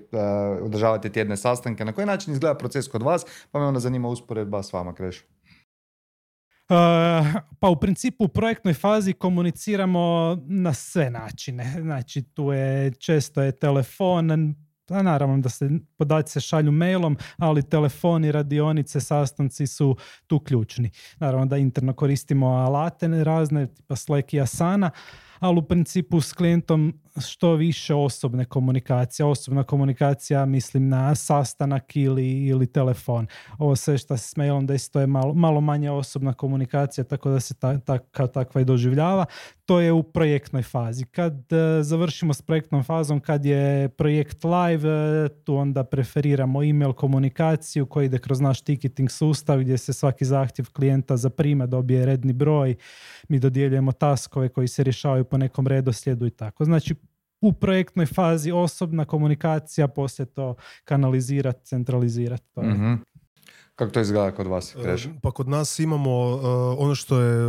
održavate 0.65 1.09
tjedne 1.09 1.38
sastanke? 1.38 1.86
Na 1.86 1.93
koji 1.93 2.07
način 2.07 2.33
izgleda 2.33 2.57
proces 2.57 2.88
kod 2.88 3.03
vas? 3.03 3.25
Pa 3.51 3.59
me 3.59 3.65
onda 3.65 3.79
zanima 3.79 4.07
usporedba 4.07 4.63
s 4.63 4.73
vama, 4.73 4.93
Kreš. 4.93 5.23
Uh, 6.69 6.77
pa 7.59 7.69
u 7.69 7.75
principu 7.79 8.23
u 8.23 8.27
projektnoj 8.27 8.73
fazi 8.73 9.13
komuniciramo 9.13 10.38
na 10.47 10.73
sve 10.73 11.09
načine. 11.09 11.75
Znači 11.81 12.23
tu 12.23 12.51
je 12.51 12.91
često 12.91 13.41
je 13.41 13.51
telefon, 13.51 14.55
a 14.89 15.01
naravno 15.01 15.38
da 15.38 15.49
se 15.49 15.69
podaci 15.97 16.31
se 16.33 16.39
šalju 16.39 16.71
mailom, 16.71 17.17
ali 17.38 17.69
telefoni, 17.69 18.31
radionice, 18.31 18.99
sastanci 18.99 19.67
su 19.67 19.95
tu 20.27 20.39
ključni. 20.39 20.91
Naravno 21.19 21.45
da 21.45 21.57
interno 21.57 21.93
koristimo 21.93 22.47
alate 22.47 23.23
razne, 23.23 23.67
tipa 23.73 23.95
Slack 23.95 24.33
i 24.33 24.41
Asana, 24.41 24.91
ali 25.39 25.59
u 25.59 25.61
principu 25.61 26.21
s 26.21 26.33
klijentom 26.33 26.99
što 27.22 27.53
više 27.53 27.93
osobne 27.93 28.45
komunikacije. 28.45 29.26
Osobna 29.26 29.63
komunikacija 29.63 30.45
mislim 30.45 30.89
na 30.89 31.16
sastanak 31.16 31.95
ili, 31.95 32.45
ili 32.45 32.68
telefon. 32.68 33.28
Ovo 33.57 33.76
sve 33.76 33.97
što 33.97 34.18
s 34.18 34.36
mailom 34.36 34.66
desi, 34.66 34.91
to 34.91 34.99
je 34.99 35.07
malo, 35.07 35.34
malo 35.34 35.61
manje 35.61 35.91
osobna 35.91 36.34
komunikacija, 36.34 37.03
tako 37.03 37.30
da 37.30 37.39
se 37.39 37.53
ta, 37.53 37.80
ta, 37.80 37.97
kao 37.97 38.28
takva 38.28 38.61
i 38.61 38.66
doživljava. 38.66 39.26
To 39.66 39.80
je 39.80 39.91
u 39.91 40.03
projektnoj 40.03 40.63
fazi. 40.63 41.05
Kad 41.05 41.53
e, 41.53 41.84
završimo 41.84 42.34
s 42.34 42.41
projektnom 42.41 42.84
fazom, 42.84 43.20
kad 43.20 43.45
je 43.45 43.89
projekt 43.89 44.43
live, 44.43 44.89
e, 44.89 45.30
tu 45.43 45.55
onda 45.55 45.84
preferiramo 45.84 46.63
email 46.63 46.93
komunikaciju 46.93 47.86
koji 47.86 48.05
ide 48.05 48.18
kroz 48.18 48.39
naš 48.39 48.61
ticketing 48.61 49.11
sustav 49.11 49.59
gdje 49.59 49.78
se 49.78 49.93
svaki 49.93 50.26
zahtjev 50.26 50.66
klijenta 50.74 51.18
zaprima, 51.18 51.66
dobije 51.66 52.05
redni 52.05 52.34
broj, 52.34 52.76
mi 53.30 53.39
dodjeljujemo 53.39 53.91
taskove 53.91 54.49
koji 54.49 54.68
se 54.68 54.84
rješavaju 54.84 55.24
po 55.24 55.38
nekom 55.38 55.68
redoslijedu 55.68 56.26
i 56.26 56.32
tako. 56.32 56.66
Znači, 56.66 56.95
u 57.48 57.54
projektnoj 57.54 58.06
fazi 58.06 58.52
osobna 58.52 59.06
komunikacija, 59.06 59.88
poslije 59.88 60.26
to 60.26 60.56
kanalizirati, 60.84 61.66
centralizirati. 61.66 62.60
Mhm. 62.60 62.93
Kako 63.76 63.91
to 63.91 63.99
izgleda 63.99 64.32
kod 64.32 64.47
vas, 64.47 64.76
E, 64.76 64.82
Kreš? 64.84 65.07
Pa 65.21 65.32
kod 65.32 65.47
nas 65.47 65.80
imamo 65.80 66.11
e, 66.11 66.47
ono 66.78 66.95
što 66.95 67.19
je 67.19 67.45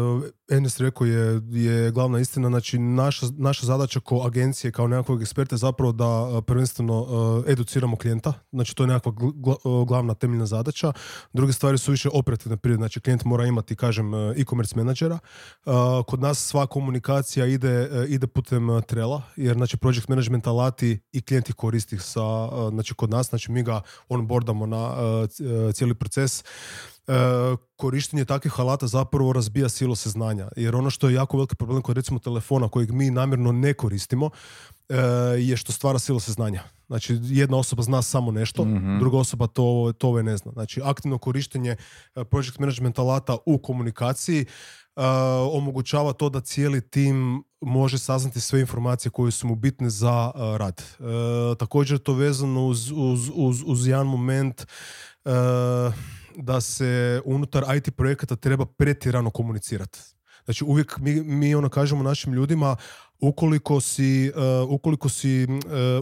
Enes 0.50 0.80
rekao 0.80 1.06
je, 1.06 1.42
je 1.50 1.90
glavna 1.90 2.18
istina, 2.20 2.48
znači 2.48 2.78
naša, 2.78 3.26
naša 3.38 3.66
zadaća 3.66 4.00
kao 4.00 4.26
agencije, 4.26 4.72
kao 4.72 4.88
nekakvog 4.88 5.22
eksperta 5.22 5.54
je 5.54 5.58
zapravo 5.58 5.92
da 5.92 6.04
e, 6.38 6.42
prvenstveno 6.42 7.06
e, 7.48 7.52
educiramo 7.52 7.96
klijenta, 7.96 8.32
znači 8.52 8.74
to 8.76 8.82
je 8.82 8.86
nekakva 8.86 9.12
gl- 9.12 9.32
gla- 9.34 9.86
glavna 9.86 10.14
temeljna 10.14 10.46
zadaća. 10.46 10.92
Druge 11.32 11.52
stvari 11.52 11.78
su 11.78 11.90
više 11.90 12.08
operativne 12.12 12.56
prirode, 12.56 12.80
znači 12.80 13.00
klijent 13.00 13.24
mora 13.24 13.46
imati, 13.46 13.76
kažem, 13.76 14.14
e-commerce 14.14 14.76
menadžera. 14.76 15.18
E, 15.66 15.70
Kod 16.06 16.20
nas 16.20 16.38
sva 16.38 16.66
komunikacija 16.66 17.46
ide, 17.46 17.88
ide 18.08 18.26
putem 18.26 18.82
Trela, 18.86 19.22
jer 19.36 19.56
znači 19.56 19.76
project 19.76 20.08
management 20.08 20.46
alati 20.46 20.98
i 21.12 21.22
klijent 21.22 21.48
ih 21.48 21.54
koristi 21.54 21.98
sa, 21.98 22.48
znači 22.70 22.94
kod 22.94 23.10
nas, 23.10 23.28
znači 23.28 23.50
mi 23.52 23.62
ga 23.62 23.80
onboardamo 24.08 24.66
na 24.66 24.94
cijeli 25.72 25.94
proces. 25.94 26.15
E, 27.08 27.12
korištenje 27.76 28.24
takvih 28.24 28.60
alata 28.60 28.86
zapravo 28.86 29.32
razbija 29.32 29.68
silose 29.68 30.10
znanja. 30.10 30.48
Jer 30.56 30.76
ono 30.76 30.90
što 30.90 31.08
je 31.08 31.14
jako 31.14 31.36
veliki 31.36 31.56
problem 31.56 31.82
kod 31.82 31.96
recimo 31.96 32.18
telefona 32.18 32.68
kojeg 32.68 32.90
mi 32.92 33.10
namjerno 33.10 33.52
ne 33.52 33.74
koristimo 33.74 34.30
e, 34.88 34.96
je 35.38 35.56
što 35.56 35.72
stvara 35.72 35.98
silose 35.98 36.32
znanja. 36.32 36.62
Znači 36.86 37.18
jedna 37.22 37.56
osoba 37.56 37.82
zna 37.82 38.02
samo 38.02 38.30
nešto, 38.32 38.64
Mhm. 38.64 38.98
druga 38.98 39.18
osoba 39.18 39.46
to, 39.46 39.92
to 39.98 40.08
ove 40.08 40.22
ne 40.22 40.36
zna. 40.36 40.52
Znači 40.52 40.80
aktivno 40.84 41.18
korištenje 41.18 41.76
e, 42.14 42.24
project 42.24 42.58
management 42.58 42.98
alata 42.98 43.36
u 43.46 43.58
komunikaciji 43.58 44.46
omogućava 45.52 46.12
to 46.12 46.28
da 46.28 46.40
cijeli 46.40 46.80
tim 46.80 47.44
može 47.60 47.98
saznati 47.98 48.40
sve 48.40 48.60
informacije 48.60 49.10
koje 49.10 49.30
su 49.30 49.46
mu 49.46 49.54
bitne 49.54 49.90
za 49.90 50.32
rad. 50.58 50.82
E, 50.82 51.04
također 51.58 51.98
to 51.98 52.14
vezano 52.14 52.66
uz, 52.66 52.90
uz, 52.90 53.30
uz, 53.34 53.62
uz 53.66 53.86
jedan 53.86 54.06
moment 54.06 54.60
e, 54.62 54.66
da 56.36 56.60
se 56.60 57.22
unutar 57.24 57.76
IT 57.76 57.96
projekata 57.96 58.36
treba 58.36 58.66
pretjerano 58.66 59.30
komunicirati. 59.30 59.98
Znači 60.44 60.64
uvijek 60.64 60.98
mi, 60.98 61.22
mi 61.22 61.54
ono 61.54 61.68
kažemo 61.68 62.02
našim 62.02 62.32
ljudima 62.32 62.76
ukoliko 63.20 63.80
si, 63.80 64.32
uh, 64.34 64.70
ukoliko 64.70 65.08
si, 65.08 65.44
uh, 65.44 65.50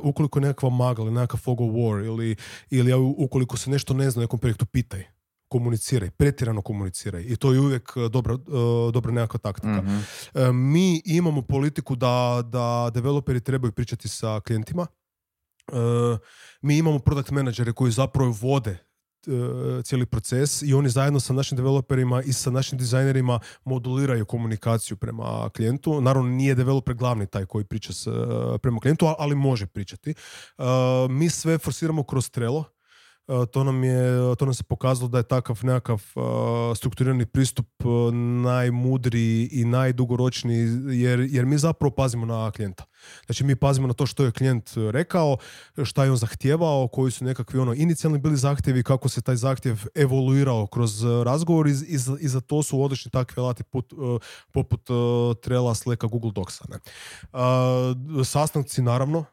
ukoliko 0.02 0.38
je 0.38 0.40
nekakva 0.40 0.70
magla 0.70 1.04
ili 1.04 1.14
nekakav 1.14 1.40
fog 1.40 1.58
war 1.60 2.06
ili, 2.06 2.36
ili 2.70 2.92
ukoliko 3.16 3.56
se 3.56 3.70
nešto 3.70 3.94
ne 3.94 4.10
zna 4.10 4.20
u 4.20 4.22
nekom 4.22 4.38
projektu, 4.38 4.66
pitaj 4.66 5.13
komuniciraj, 5.54 6.10
pretjerano 6.10 6.62
komuniciraj 6.62 7.22
i 7.22 7.36
to 7.36 7.52
je 7.52 7.60
uvijek 7.60 7.92
uh, 7.96 8.10
dobra, 8.10 8.34
uh, 8.34 8.92
dobra 8.92 9.12
nekakva 9.12 9.38
taktika. 9.38 9.82
Mhm. 9.82 9.98
E, 10.34 10.52
mi 10.52 11.02
imamo 11.04 11.42
politiku 11.42 11.96
da, 11.96 12.42
da 12.46 12.90
developeri 12.94 13.40
trebaju 13.40 13.72
pričati 13.72 14.08
sa 14.08 14.40
klijentima. 14.40 14.86
E, 15.72 15.76
mi 16.62 16.78
imamo 16.78 16.98
product 16.98 17.30
menadžere 17.30 17.72
koji 17.72 17.92
zapravo 17.92 18.30
vode 18.40 18.70
e, 18.70 19.82
cijeli 19.82 20.06
proces 20.06 20.62
i 20.62 20.74
oni 20.74 20.88
zajedno 20.88 21.20
sa 21.20 21.32
našim 21.32 21.56
developerima 21.56 22.22
i 22.22 22.32
sa 22.32 22.50
našim 22.50 22.78
dizajnerima 22.78 23.40
moduliraju 23.64 24.26
komunikaciju 24.26 24.96
prema 24.96 25.50
klijentu. 25.56 26.00
Naravno 26.00 26.30
nije 26.30 26.54
developer 26.54 26.94
glavni 26.94 27.26
taj 27.26 27.46
koji 27.46 27.64
priča 27.64 27.92
s, 27.92 28.06
e, 28.06 28.10
prema 28.62 28.80
klijentu, 28.80 29.06
ali 29.18 29.34
može 29.34 29.66
pričati. 29.66 30.10
E, 30.10 30.64
mi 31.10 31.30
sve 31.30 31.58
forsiramo 31.58 32.02
kroz 32.02 32.30
Trello. 32.30 32.73
E, 33.28 33.46
to 33.46 33.64
nam 33.64 33.84
je 33.84 34.36
to 34.38 34.44
nam 34.44 34.54
se 34.54 34.62
pokazalo 34.64 35.08
da 35.08 35.18
je 35.18 35.22
takav 35.22 35.58
nekakav 35.62 36.02
e, 36.16 36.20
strukturirani 36.74 37.26
pristup 37.26 37.66
e, 37.80 37.86
najmudriji 38.42 39.48
i 39.52 39.64
najdugoročniji 39.64 40.68
jer, 41.00 41.20
jer 41.20 41.46
mi 41.46 41.58
zapravo 41.58 41.94
pazimo 41.94 42.26
na 42.26 42.50
klijenta. 42.50 42.84
Znači 43.26 43.44
mi 43.44 43.56
pazimo 43.56 43.86
na 43.86 43.92
to 43.94 44.06
što 44.06 44.24
je 44.24 44.32
klijent 44.32 44.70
rekao, 44.90 45.36
šta 45.84 46.04
je 46.04 46.10
on 46.10 46.16
zahtijevao, 46.16 46.88
koji 46.88 47.12
su 47.12 47.24
nekakvi 47.24 47.58
ono 47.60 47.74
inicijalni 47.74 48.18
bili 48.18 48.36
zahtjevi, 48.36 48.82
kako 48.82 49.08
se 49.08 49.22
taj 49.22 49.36
zahtjev 49.36 49.80
evoluirao 49.94 50.66
kroz 50.66 51.04
razgovor 51.24 51.66
i, 51.66 51.70
i, 51.70 51.98
za- 51.98 52.16
i 52.20 52.28
za 52.28 52.40
to 52.40 52.62
su 52.62 52.82
odlični 52.82 53.10
takvi 53.10 53.40
alati 53.40 53.62
put, 53.64 53.92
poput 54.52 54.80
Trela, 55.42 55.74
Slacka, 55.74 56.06
Google 56.06 56.32
Docsa. 56.34 56.64
Ne? 56.68 56.78
Sastanci 58.24 58.82
naravno, 58.82 59.24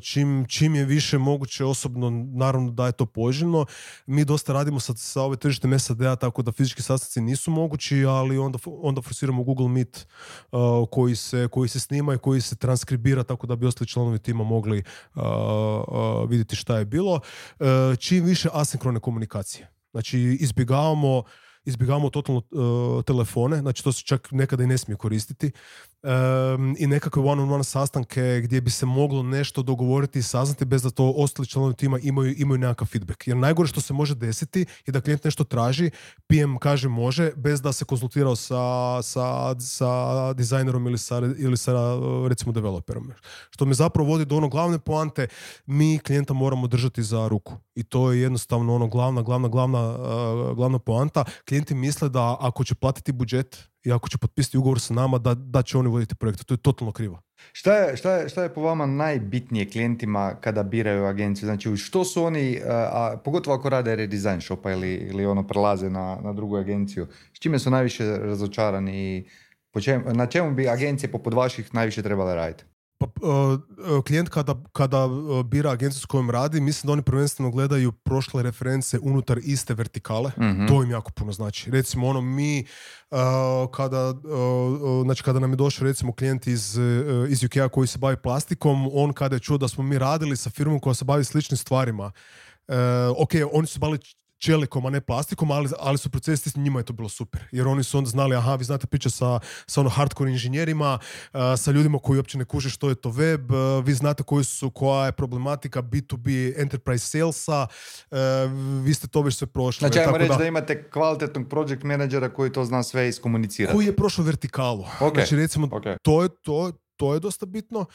čim, 0.00 0.46
čim 0.48 0.74
je 0.74 0.84
više 0.84 1.18
moguće 1.18 1.64
osobno, 1.64 2.10
naravno 2.10 2.70
da 2.70 2.86
je 2.86 2.92
to 2.92 3.06
poželjno. 3.06 3.66
Mi 4.06 4.24
dosta 4.24 4.52
radimo 4.52 4.80
sa, 4.80 4.94
sa 4.96 5.22
ove 5.22 5.36
tržištem 5.36 5.78
SAD-a, 5.78 6.16
tako 6.16 6.42
da 6.42 6.52
fizički 6.52 6.82
sastanci 6.82 7.20
nisu 7.20 7.50
mogući, 7.50 8.04
ali 8.04 8.38
onda, 8.38 8.58
onda 8.66 9.02
forsiramo 9.02 9.42
Google 9.42 9.68
Meet 9.68 10.06
uh, 10.52 10.60
koji, 10.90 11.16
se, 11.16 11.48
koji 11.50 11.68
se 11.68 11.80
snima 11.80 12.14
i 12.14 12.18
koji 12.18 12.40
se 12.40 12.56
transkribira 12.56 13.24
tako 13.24 13.46
da 13.46 13.56
bi 13.56 13.66
ostali 13.66 13.88
članovi 13.88 14.18
tima 14.18 14.44
mogli 14.44 14.82
uh, 15.14 15.22
uh, 15.22 16.30
vidjeti 16.30 16.56
šta 16.56 16.78
je 16.78 16.84
bilo. 16.84 17.20
Čim 17.98 18.24
više 18.24 18.48
asinkrone 18.52 19.00
komunikacije. 19.00 19.70
Znači 19.90 20.18
izbjegavamo 20.40 21.22
izbjegavamo 21.64 22.10
totalno 22.10 22.42
telefone, 23.02 23.58
znači 23.58 23.84
to 23.84 23.92
se 23.92 24.02
čak 24.02 24.28
nekada 24.32 24.64
i 24.64 24.66
ne 24.66 24.78
smije 24.78 24.96
koristiti 24.96 25.52
um, 26.04 26.76
i 26.78 26.86
nekakve 26.86 27.22
one-on-one 27.22 27.64
sastanke 27.64 28.40
gdje 28.44 28.60
bi 28.60 28.70
se 28.70 28.86
moglo 28.86 29.22
nešto 29.22 29.62
dogovoriti 29.62 30.18
i 30.18 30.22
saznati 30.22 30.64
bez 30.64 30.82
da 30.82 30.90
to 30.90 31.14
ostali 31.16 31.48
članovi 31.48 31.74
tima 31.74 31.98
imaju, 32.02 32.34
imaju 32.36 32.58
nekakav 32.58 32.86
feedback. 32.86 33.26
Jer 33.28 33.36
najgore 33.36 33.68
što 33.68 33.80
se 33.80 33.92
može 33.92 34.14
desiti 34.14 34.66
je 34.86 34.92
da 34.92 35.00
klijent 35.00 35.24
nešto 35.24 35.44
traži, 35.44 35.90
PM 36.26 36.56
kaže 36.56 36.88
može, 36.88 37.30
bez 37.36 37.62
da 37.62 37.72
se 37.72 37.84
konzultirao 37.84 38.36
sa, 38.36 39.02
sa, 39.02 39.60
sa 39.60 40.32
dizajnerom 40.32 40.86
ili 40.86 40.98
sa, 40.98 41.18
ili 41.38 41.56
sa 41.56 41.72
recimo 42.28 42.52
developerom. 42.52 43.12
Što 43.50 43.64
me 43.64 43.74
zapravo 43.74 44.08
vodi 44.08 44.24
do 44.24 44.36
ono 44.36 44.48
glavne 44.48 44.78
poante, 44.78 45.26
mi 45.66 45.98
klijenta 45.98 46.34
moramo 46.34 46.66
držati 46.66 47.02
za 47.02 47.28
ruku. 47.28 47.56
I 47.74 47.82
to 47.82 48.12
je 48.12 48.20
jednostavno 48.20 48.74
ono 48.74 48.86
glavna, 48.86 49.22
glavna, 49.22 49.48
glavna, 49.48 49.88
uh, 49.88 50.56
glavna 50.56 50.78
poanta. 50.78 51.24
Klijenti 51.48 51.74
misle 51.74 52.08
da 52.08 52.36
ako 52.40 52.64
će 52.64 52.74
platiti 52.74 53.12
budžet 53.12 53.73
i 53.84 53.92
ako 53.92 54.08
će 54.08 54.18
potpisati 54.18 54.58
ugovor 54.58 54.80
sa 54.80 54.94
nama 54.94 55.18
da, 55.18 55.34
da 55.34 55.62
će 55.62 55.78
oni 55.78 55.88
voditi 55.88 56.14
projekte. 56.14 56.44
To 56.44 56.54
je 56.54 56.58
totalno 56.58 56.92
krivo. 56.92 57.20
Šta 57.52 57.74
je, 57.74 57.96
šta, 57.96 58.12
je, 58.12 58.28
šta 58.28 58.42
je 58.42 58.54
po 58.54 58.60
vama 58.60 58.86
najbitnije 58.86 59.70
klijentima 59.70 60.34
kada 60.40 60.62
biraju 60.62 61.04
agenciju? 61.04 61.46
Znači, 61.46 61.76
što 61.76 62.04
su 62.04 62.24
oni, 62.24 62.60
a, 62.66 63.16
pogotovo 63.24 63.56
ako 63.56 63.68
rade 63.68 63.96
redesign 63.96 64.40
shopa 64.40 64.72
ili, 64.72 64.94
ili 64.94 65.26
ono 65.26 65.46
prelaze 65.46 65.90
na, 65.90 66.18
na 66.22 66.32
drugu 66.32 66.56
agenciju, 66.56 67.06
s 67.32 67.38
čime 67.38 67.58
su 67.58 67.70
najviše 67.70 68.18
razočarani 68.18 69.16
i 69.16 69.24
po 69.70 69.80
na 70.12 70.26
čemu 70.26 70.54
bi 70.54 70.68
agencije 70.68 71.12
poput 71.12 71.34
vaših 71.34 71.74
najviše 71.74 72.02
trebale 72.02 72.34
raditi? 72.34 72.64
Pa, 73.06 73.26
uh, 73.26 74.04
klijent 74.04 74.28
kada, 74.28 74.54
kada 74.72 75.06
uh, 75.06 75.42
bira 75.42 75.70
agenciju 75.70 76.00
s 76.00 76.04
kojom 76.04 76.30
radi, 76.30 76.60
mislim 76.60 76.86
da 76.86 76.92
oni 76.92 77.02
prvenstveno 77.02 77.50
gledaju 77.50 77.92
prošle 77.92 78.42
reference 78.42 78.98
unutar 78.98 79.38
iste 79.44 79.74
vertikale. 79.74 80.30
mm 80.38 80.66
To 80.68 80.82
im 80.82 80.90
jako 80.90 81.12
puno 81.12 81.32
znači. 81.32 81.70
Recimo 81.70 82.08
ono 82.08 82.20
mi 82.20 82.64
uh, 83.10 83.18
kada, 83.72 84.14
znači 85.04 85.22
kada 85.22 85.38
nam 85.38 85.52
je 85.52 85.56
došao 85.56 85.84
recimo 85.84 86.12
klijent 86.12 86.46
iz, 86.46 86.78
iz 87.28 87.44
UK-a 87.44 87.68
koji 87.68 87.86
se 87.86 87.98
bavi 87.98 88.16
plastikom, 88.16 88.90
on 88.92 89.12
kada 89.12 89.36
je 89.36 89.40
čuo 89.40 89.58
da 89.58 89.68
smo 89.68 89.84
mi 89.84 89.98
radili 89.98 90.36
sa 90.36 90.50
firmom 90.50 90.80
koja 90.80 90.94
se 90.94 91.04
bavi 91.04 91.24
sličnim 91.24 91.56
stvarima, 91.56 92.12
ok, 93.16 93.30
oni 93.52 93.66
su 93.66 93.78
bavili 93.78 93.98
čelikom, 94.44 94.86
a 94.86 94.90
ne 94.90 95.00
plastikom, 95.00 95.50
ali, 95.50 95.68
ali 95.78 95.98
su 95.98 96.10
procesi, 96.10 96.58
njima 96.58 96.80
je 96.80 96.84
to 96.84 96.92
bilo 96.92 97.08
super. 97.08 97.44
Jer 97.52 97.68
oni 97.68 97.84
su 97.84 97.98
onda 97.98 98.10
znali, 98.10 98.36
aha, 98.36 98.54
vi 98.54 98.64
znate 98.64 98.86
priča 98.86 99.10
sa, 99.10 99.40
sa 99.66 99.80
ono 99.80 99.90
hardcore 99.90 100.30
inženjerima, 100.30 100.98
sa 101.56 101.70
ljudima 101.70 101.98
koji 101.98 102.16
uopće 102.18 102.38
ne 102.38 102.44
kuže 102.44 102.70
što 102.70 102.88
je 102.88 102.94
to 102.94 103.10
web, 103.10 103.50
vi 103.84 103.94
znate 103.94 104.22
koji 104.22 104.44
su, 104.44 104.70
koja 104.70 105.06
je 105.06 105.12
problematika 105.12 105.82
B2B 105.82 106.60
enterprise 106.60 107.06
salesa, 107.06 107.66
vi 108.84 108.94
ste 108.94 109.08
to 109.08 109.22
već 109.22 109.34
sve 109.34 109.46
prošli. 109.46 109.88
Znači, 109.88 109.98
ajmo 109.98 110.18
reći 110.18 110.38
da, 110.38 110.44
imate 110.44 110.90
kvalitetnog 110.90 111.48
project 111.48 111.82
menadžera 111.82 112.28
koji 112.28 112.52
to 112.52 112.64
zna 112.64 112.82
sve 112.82 113.08
iskomunicirati. 113.08 113.76
Koji 113.76 113.86
je 113.86 113.96
prošao 113.96 114.24
vertikalu. 114.24 114.84
Znači, 115.14 115.36
recimo, 115.36 115.68
to, 116.02 116.22
je, 116.22 116.28
to, 116.42 116.72
to 116.96 117.14
je 117.14 117.20
dosta 117.20 117.46
bitno. 117.46 117.86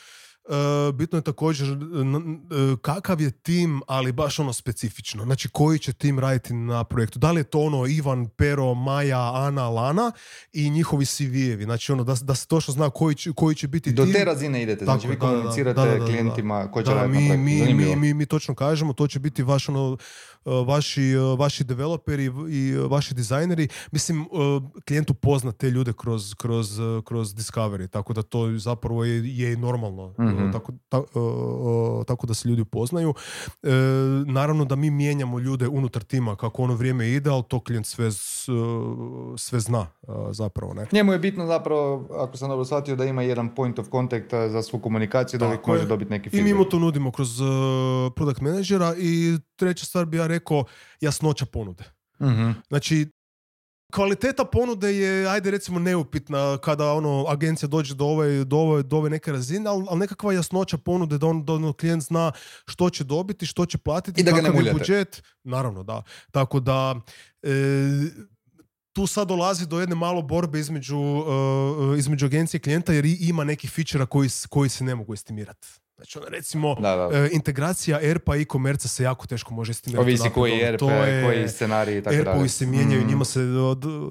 E, 0.49 0.91
bitno 0.91 1.17
je 1.17 1.21
također 1.21 1.67
e, 1.69 1.75
kakav 2.81 3.21
je 3.21 3.31
tim, 3.31 3.81
ali 3.87 4.11
baš 4.11 4.39
ono 4.39 4.53
specifično. 4.53 5.23
Znači 5.23 5.49
koji 5.49 5.79
će 5.79 5.93
tim 5.93 6.19
raditi 6.19 6.53
na 6.53 6.83
projektu. 6.83 7.19
Da 7.19 7.31
li 7.31 7.39
je 7.39 7.43
to 7.43 7.59
ono 7.59 7.87
Ivan, 7.87 8.27
Pero, 8.27 8.73
Maja, 8.73 9.31
Ana, 9.35 9.69
Lana 9.69 10.11
i 10.53 10.69
njihovi 10.69 11.05
CV-evi. 11.05 11.63
Znači 11.63 11.91
ono 11.91 12.03
da, 12.03 12.15
da 12.21 12.35
se 12.35 12.47
točno 12.47 12.73
zna 12.73 12.89
koji 12.89 13.15
će, 13.15 13.31
koji 13.35 13.55
će 13.55 13.67
biti 13.67 13.91
Do 13.91 14.03
tim. 14.03 14.13
te 14.13 14.25
razine 14.25 14.63
idete. 14.63 14.85
Znači 14.85 15.07
vi 15.07 15.19
komunicirate 15.19 15.99
klijentima 16.05 16.71
koji 16.71 16.85
će 16.85 16.93
raditi 16.93 17.29
na 17.29 17.35
Mi, 17.37 17.73
mi, 17.73 17.95
mi, 17.95 18.13
mi, 18.13 18.25
točno 18.25 18.55
kažemo, 18.55 18.93
to 18.93 19.07
će 19.07 19.19
biti 19.19 19.43
vaš 19.43 19.69
ono 19.69 19.97
E, 20.45 20.51
vaši, 20.65 21.15
vaši 21.37 21.63
developeri 21.63 22.31
i 22.49 22.75
vaši 22.89 23.13
dizajneri. 23.13 23.67
Mislim, 23.91 24.25
klijentu 24.87 25.13
pozna 25.13 25.51
te 25.51 25.69
ljude 25.69 25.93
kroz, 25.93 26.33
kroz, 26.33 26.79
kroz 27.05 27.35
Discovery, 27.35 27.87
tako 27.87 28.13
da 28.13 28.21
to 28.21 28.57
zapravo 28.57 29.05
je, 29.05 29.37
je 29.37 29.57
normalno. 29.57 30.13
Mm 30.39 30.51
Tako, 30.51 30.73
tako 32.03 32.27
da 32.27 32.33
se 32.33 32.49
ljudi 32.49 32.61
upoznaju. 32.61 33.13
naravno 34.25 34.65
da 34.65 34.75
mi 34.75 34.89
mijenjamo 34.89 35.39
ljude 35.39 35.67
unutar 35.67 36.03
tima 36.03 36.35
kako 36.35 36.63
ono 36.63 36.75
vrijeme 36.75 37.09
ide, 37.09 37.29
ali 37.29 37.43
to 37.47 37.59
klijent 37.63 37.85
sve, 37.85 38.11
sve 39.37 39.59
zna 39.59 39.87
zapravo. 40.31 40.73
Ne? 40.73 40.85
Njemu 40.91 41.13
je 41.13 41.19
bitno 41.19 41.47
zapravo, 41.47 42.07
ako 42.19 42.37
sam 42.37 42.49
dobro 42.49 42.65
shvatio, 42.65 42.95
da 42.95 43.05
ima 43.05 43.21
jedan 43.21 43.55
point 43.55 43.79
of 43.79 43.87
contact 43.91 44.31
za 44.31 44.61
svu 44.61 44.79
komunikaciju, 44.79 45.39
da 45.39 45.45
uvijek 45.45 45.67
može 45.67 45.85
dobiti 45.85 46.11
neki 46.11 46.29
feedback. 46.29 46.49
I 46.49 46.53
mi 46.53 46.59
mu 46.59 46.65
to 46.65 46.79
nudimo 46.79 47.11
kroz 47.11 47.29
product 48.15 48.41
menadžera 48.41 48.95
i 48.97 49.37
treća 49.55 49.85
stvar 49.85 50.05
bi 50.05 50.17
ja 50.17 50.27
rekao 50.27 50.63
jasnoća 51.01 51.45
ponude. 51.45 51.83
uh 52.19 52.29
Znači, 52.67 53.07
kvaliteta 53.93 54.45
ponude 54.45 54.95
je, 54.95 55.27
ajde 55.29 55.51
recimo, 55.51 55.79
neupitna 55.79 56.57
kada 56.57 56.93
ono 56.93 57.25
agencija 57.27 57.69
dođe 57.69 57.95
do 57.95 58.05
ove, 58.05 58.43
do 58.43 58.57
ove, 58.57 58.83
do 58.83 58.97
ove 58.97 59.09
neke 59.09 59.31
razine, 59.31 59.69
ali, 59.69 59.85
ali 59.89 59.99
nekakva 59.99 60.33
jasnoća 60.33 60.77
ponude 60.77 61.17
da 61.17 61.27
on, 61.27 61.45
da 61.45 61.53
ono 61.53 61.73
klijent 61.73 62.03
zna 62.03 62.31
što 62.65 62.89
će 62.89 63.03
dobiti, 63.03 63.45
što 63.45 63.65
će 63.65 63.77
platiti, 63.77 64.21
I 64.21 64.23
da 64.23 64.31
kakav 64.31 64.65
je 64.65 64.73
budžet. 64.73 65.23
Naravno, 65.43 65.83
da. 65.83 66.03
Tako 66.31 66.59
da, 66.59 66.95
e, 67.43 67.49
tu 68.93 69.07
sad 69.07 69.27
dolazi 69.27 69.67
do 69.67 69.79
jedne 69.79 69.95
malo 69.95 70.21
borbe 70.21 70.59
između, 70.59 70.97
uh, 70.97 71.99
između 71.99 72.25
agencije 72.25 72.57
i 72.57 72.61
klijenta 72.61 72.93
jer 72.93 73.05
ima 73.05 73.43
nekih 73.43 73.71
fičera 73.71 74.05
koji, 74.05 74.29
koji 74.49 74.69
se 74.69 74.83
ne 74.83 74.95
mogu 74.95 75.13
estimirati. 75.13 75.67
Znači, 75.99 76.17
ono, 76.17 76.27
recimo, 76.29 76.75
e, 77.13 77.29
integracija 77.31 77.99
ERP-a 78.01 78.35
i 78.35 78.41
e-commerce 78.41 78.87
se 78.87 79.03
jako 79.03 79.27
teško 79.27 79.53
može 79.53 79.71
estimirati. 79.71 80.03
Ovisi 80.03 80.29
koji 80.29 80.61
ERP, 80.61 80.79
koji 81.25 81.49
scenariji 81.49 81.97
i 81.97 82.01
tako 82.01 82.23
dalje. 82.23 82.49
se 82.49 82.65
mijenjaju, 82.65 83.01
mm. 83.01 83.07
njima 83.07 83.25
se 83.25 83.39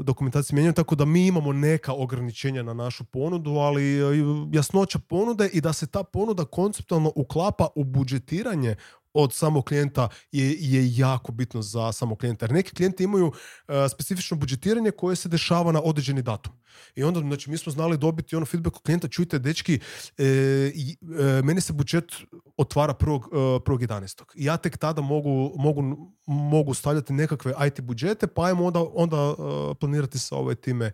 dokumentacije 0.00 0.54
mijenjaju, 0.54 0.72
tako 0.72 0.94
da 0.94 1.04
mi 1.04 1.26
imamo 1.26 1.52
neka 1.52 1.92
ograničenja 1.92 2.62
na 2.62 2.74
našu 2.74 3.04
ponudu, 3.04 3.50
ali 3.50 4.00
e, 4.00 4.04
jasnoća 4.52 4.98
ponude 4.98 5.48
i 5.52 5.60
da 5.60 5.72
se 5.72 5.86
ta 5.86 6.02
ponuda 6.02 6.44
konceptualno 6.44 7.12
uklapa 7.14 7.68
u 7.74 7.84
budžetiranje 7.84 8.76
od 9.14 9.34
samog 9.34 9.64
klijenta 9.64 10.08
je, 10.32 10.56
je 10.58 10.96
jako 10.96 11.32
bitno 11.32 11.62
za 11.62 11.92
samog 11.92 12.18
klijenta. 12.18 12.44
Jer 12.44 12.52
neki 12.52 12.74
klijenti 12.74 13.04
imaju 13.04 13.26
uh, 13.26 13.74
specifično 13.92 14.36
budžetiranje 14.36 14.90
koje 14.90 15.16
se 15.16 15.28
dešava 15.28 15.72
na 15.72 15.80
određeni 15.82 16.22
datum. 16.22 16.52
I 16.94 17.04
onda, 17.04 17.20
znači, 17.20 17.50
mi 17.50 17.58
smo 17.58 17.72
znali 17.72 17.98
dobiti 17.98 18.36
ono 18.36 18.46
feedback 18.46 18.76
od 18.76 18.82
klijenta, 18.82 19.08
čujte, 19.08 19.38
dečki, 19.38 19.80
e, 20.18 20.24
e, 20.24 20.72
meni 21.42 21.60
se 21.60 21.72
budžet 21.72 22.12
otvara 22.56 22.94
prvog, 22.94 23.28
e, 23.32 23.64
prvog 23.64 23.82
11. 23.82 24.22
I 24.34 24.44
ja 24.44 24.56
tek 24.56 24.76
tada 24.76 25.02
mogu, 25.02 25.52
mogu, 25.56 26.12
mogu 26.26 26.74
stavljati 26.74 27.12
nekakve 27.12 27.54
IT 27.66 27.80
budžete, 27.80 28.26
pa 28.26 28.44
ajmo 28.44 28.64
onda, 28.64 28.80
onda 28.94 29.34
planirati 29.80 30.18
sa 30.18 30.36
ove 30.36 30.54
time 30.54 30.90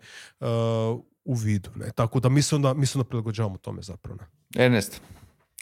u 1.25 1.33
vidu. 1.33 1.69
Ne? 1.75 1.91
Tako 1.95 2.19
da 2.19 2.29
mi 2.29 2.41
se 2.41 2.55
onda, 2.55 2.73
mi 2.73 2.85
se 2.85 2.97
onda 2.97 3.09
prilagođavamo 3.09 3.57
tome 3.57 3.81
zapravo. 3.81 4.17
Ne? 4.19 4.65
Ernest, 4.65 5.01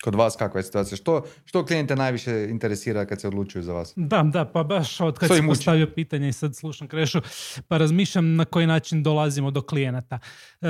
Kod 0.03 0.15
vas 0.15 0.35
kakva 0.35 0.59
je 0.59 0.63
situacija? 0.63 0.97
Što, 0.97 1.23
što 1.45 1.65
klijente 1.65 1.95
najviše 1.95 2.47
interesira 2.49 3.05
kad 3.05 3.21
se 3.21 3.27
odlučuju 3.27 3.63
za 3.63 3.73
vas? 3.73 3.93
Da, 3.95 4.23
da, 4.23 4.45
pa 4.45 4.63
baš 4.63 5.01
od 5.01 5.19
kad 5.19 5.29
si 5.35 5.43
postavio 5.47 5.87
pitanje 5.95 6.29
i 6.29 6.33
sad 6.33 6.55
slušam 6.55 6.87
Krešu, 6.87 7.21
pa 7.67 7.77
razmišljam 7.77 8.35
na 8.35 8.45
koji 8.45 8.67
način 8.67 9.03
dolazimo 9.03 9.51
do 9.51 9.61
klijenata. 9.61 10.19
E, 10.61 10.67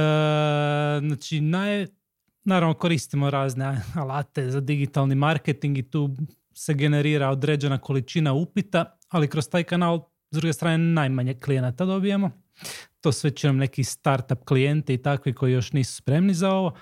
znači, 0.99 1.41
naj, 1.41 1.87
naravno 2.43 2.73
koristimo 2.73 3.29
razne 3.29 3.81
alate 3.95 4.51
za 4.51 4.59
digitalni 4.59 5.15
marketing 5.15 5.77
i 5.77 5.89
tu 5.89 6.15
se 6.53 6.73
generira 6.73 7.29
određena 7.29 7.77
količina 7.77 8.33
upita, 8.33 8.97
ali 9.09 9.27
kroz 9.27 9.49
taj 9.49 9.63
kanal 9.63 9.99
s 10.31 10.35
druge 10.37 10.53
strane 10.53 10.77
najmanje 10.77 11.33
klijenata 11.33 11.85
dobijemo. 11.85 12.31
To 13.01 13.11
sve 13.11 13.31
nam 13.43 13.57
neki 13.57 13.83
startup 13.83 14.45
klijente 14.45 14.93
i 14.93 15.01
takvi 15.01 15.33
koji 15.33 15.53
još 15.53 15.71
nisu 15.71 15.95
spremni 15.95 16.33
za 16.33 16.51
ovo. 16.51 16.73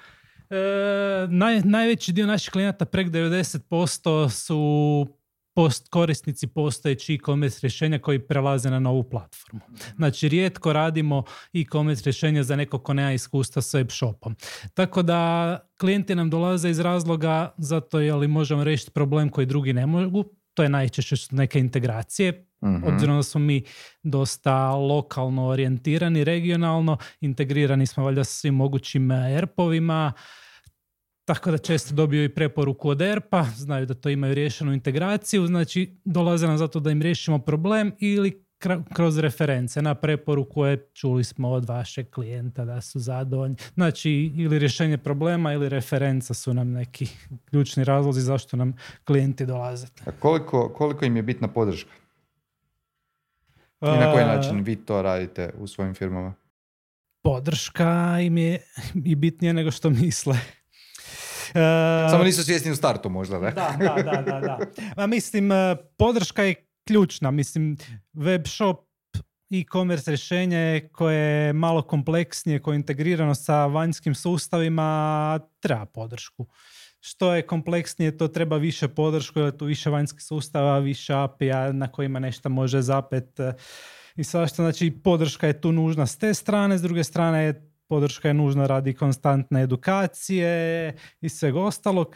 E, 0.51 1.27
naj, 1.29 1.61
najveći 1.63 2.11
dio 2.11 2.27
naših 2.27 2.51
klijenata, 2.51 2.85
prek 2.85 3.07
90% 3.07 4.29
su 4.29 5.07
post 5.55 5.89
korisnici 5.89 6.47
postojeći 6.47 7.13
e-commerce 7.13 7.59
rješenja 7.61 7.99
koji 7.99 8.19
prelaze 8.19 8.69
na 8.69 8.79
novu 8.79 9.03
platformu. 9.03 9.61
Znači, 9.95 10.29
rijetko 10.29 10.73
radimo 10.73 11.23
e-commerce 11.53 12.03
rješenja 12.05 12.43
za 12.43 12.55
neko 12.55 12.79
ko 12.79 12.93
nema 12.93 13.11
iskustva 13.11 13.61
s 13.61 13.73
web 13.73 13.89
shopom. 13.91 14.35
Tako 14.73 15.01
da 15.01 15.59
klijenti 15.77 16.15
nam 16.15 16.29
dolaze 16.29 16.69
iz 16.69 16.79
razloga 16.79 17.53
zato 17.57 17.99
je 17.99 18.13
li 18.15 18.27
možemo 18.27 18.63
riješiti 18.63 18.91
problem 18.91 19.29
koji 19.29 19.47
drugi 19.47 19.73
ne 19.73 19.85
mogu. 19.85 20.25
To 20.53 20.63
je 20.63 20.69
najčešće 20.69 21.15
neke 21.31 21.59
integracije. 21.59 22.45
uh 22.61 22.93
Obzirom 22.93 23.15
da 23.15 23.23
smo 23.23 23.41
mi 23.41 23.63
dosta 24.03 24.69
lokalno 24.75 25.47
orijentirani, 25.47 26.23
regionalno, 26.23 26.97
integrirani 27.21 27.85
smo 27.85 28.03
valjda 28.03 28.23
sa 28.23 28.33
svim 28.33 28.55
mogućim 28.55 29.11
ERP-ovima, 29.11 30.13
tako 31.25 31.51
da 31.51 31.57
često 31.57 31.95
dobiju 31.95 32.23
i 32.23 32.33
preporuku 32.33 32.89
od 32.89 33.01
ERPA, 33.01 33.43
znaju 33.55 33.85
da 33.85 33.93
to 33.93 34.09
imaju 34.09 34.33
riješenu 34.33 34.73
integraciju, 34.73 35.47
znači 35.47 35.95
dolaze 36.05 36.47
nam 36.47 36.57
zato 36.57 36.79
da 36.79 36.91
im 36.91 37.01
riješimo 37.01 37.39
problem 37.39 37.91
ili 37.99 38.45
kroz 38.93 39.17
reference 39.17 39.81
na 39.81 39.95
preporuku 39.95 40.65
je 40.65 40.89
čuli 40.93 41.23
smo 41.23 41.49
od 41.49 41.65
vašeg 41.65 42.09
klijenta 42.09 42.65
da 42.65 42.81
su 42.81 42.99
zadovoljni. 42.99 43.55
Znači 43.73 44.11
ili 44.35 44.59
rješenje 44.59 44.97
problema 44.97 45.53
ili 45.53 45.69
referenca 45.69 46.33
su 46.33 46.53
nam 46.53 46.71
neki 46.71 47.07
ključni 47.49 47.83
razlozi 47.83 48.21
zašto 48.21 48.57
nam 48.57 48.73
klijenti 49.05 49.45
dolaze. 49.45 49.87
A 50.05 50.11
koliko, 50.11 50.69
koliko 50.69 51.05
im 51.05 51.15
je 51.15 51.23
bitna 51.23 51.47
podrška? 51.47 51.91
I 53.81 53.85
na 53.85 54.11
koji 54.13 54.25
način 54.25 54.63
vi 54.63 54.75
to 54.75 55.01
radite 55.01 55.53
u 55.59 55.67
svojim 55.67 55.93
firmama? 55.93 56.33
Podrška 57.23 58.17
im 58.21 58.37
je 58.37 58.61
i 59.05 59.15
bitnije 59.15 59.53
nego 59.53 59.71
što 59.71 59.89
misle. 59.89 60.37
E, 61.55 62.09
Samo 62.09 62.23
nisu 62.23 62.43
svjesni 62.43 62.71
u 62.71 62.75
startu 62.75 63.09
možda, 63.09 63.39
ne? 63.39 63.51
Da, 63.51 63.75
da, 63.79 64.03
da, 64.03 64.21
da. 64.21 64.39
da. 64.39 64.59
Ma, 64.97 65.07
mislim, 65.07 65.51
e, 65.51 65.75
podrška 65.97 66.43
je 66.43 66.55
ključna. 66.87 67.31
Mislim, 67.31 67.77
web 68.13 68.47
shop 68.47 68.91
e-commerce 69.51 70.11
rješenje 70.11 70.89
koje 70.91 71.45
je 71.45 71.53
malo 71.53 71.81
kompleksnije, 71.81 72.59
koje 72.59 72.75
je 72.75 72.77
integrirano 72.77 73.35
sa 73.35 73.65
vanjskim 73.65 74.15
sustavima, 74.15 75.39
treba 75.59 75.85
podršku. 75.85 76.47
Što 76.99 77.35
je 77.35 77.41
kompleksnije, 77.41 78.17
to 78.17 78.27
treba 78.27 78.57
više 78.57 78.87
podršku, 78.87 79.39
jer 79.39 79.57
tu 79.57 79.65
više 79.65 79.89
vanjskih 79.89 80.23
sustava, 80.23 80.79
više 80.79 81.13
API 81.13 81.49
na 81.73 81.87
kojima 81.87 82.19
nešto 82.19 82.49
može 82.49 82.81
zapet 82.81 83.39
i 84.15 84.23
svašta. 84.23 84.63
Znači, 84.63 84.91
podrška 85.03 85.47
je 85.47 85.61
tu 85.61 85.71
nužna 85.71 86.07
s 86.07 86.17
te 86.17 86.33
strane, 86.33 86.77
s 86.77 86.81
druge 86.81 87.03
strane 87.03 87.43
je 87.43 87.70
podrška 87.91 88.27
je 88.27 88.33
nužna 88.33 88.67
radi 88.67 88.93
konstantne 88.93 89.63
edukacije 89.63 90.95
i 91.21 91.29
svega 91.29 91.59
ostalog. 91.59 92.15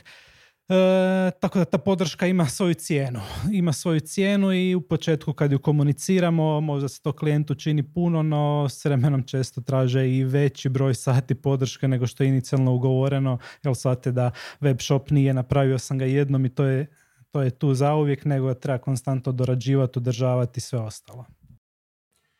E, 0.69 1.31
tako 1.39 1.59
da 1.59 1.65
ta 1.65 1.77
podrška 1.77 2.27
ima 2.27 2.45
svoju 2.45 2.73
cijenu. 2.73 3.19
Ima 3.51 3.73
svoju 3.73 3.99
cijenu 3.99 4.53
i 4.53 4.75
u 4.75 4.81
početku 4.81 5.33
kad 5.33 5.51
ju 5.51 5.59
komuniciramo, 5.59 6.61
možda 6.61 6.87
se 6.87 7.01
to 7.01 7.11
klijentu 7.11 7.55
čini 7.55 7.83
puno, 7.83 8.23
no 8.23 8.69
s 8.69 8.85
vremenom 8.85 9.23
često 9.23 9.61
traže 9.61 10.09
i 10.09 10.23
veći 10.23 10.69
broj 10.69 10.95
sati 10.95 11.35
podrške 11.35 11.87
nego 11.87 12.07
što 12.07 12.23
je 12.23 12.29
inicijalno 12.29 12.73
ugovoreno, 12.73 13.37
jer 13.63 13.75
shvate 13.75 14.11
da 14.11 14.31
web 14.59 14.77
shop 14.79 15.09
nije 15.09 15.33
napravio 15.33 15.79
sam 15.79 15.97
ga 15.97 16.05
jednom 16.05 16.45
i 16.45 16.49
to 16.49 16.63
je, 16.65 16.87
to 17.31 17.41
je 17.41 17.49
tu 17.49 17.73
zauvijek, 17.73 18.25
nego 18.25 18.53
treba 18.53 18.77
konstantno 18.77 19.31
dorađivati, 19.31 19.99
održavati 19.99 20.61
sve 20.61 20.79
ostalo. 20.79 21.25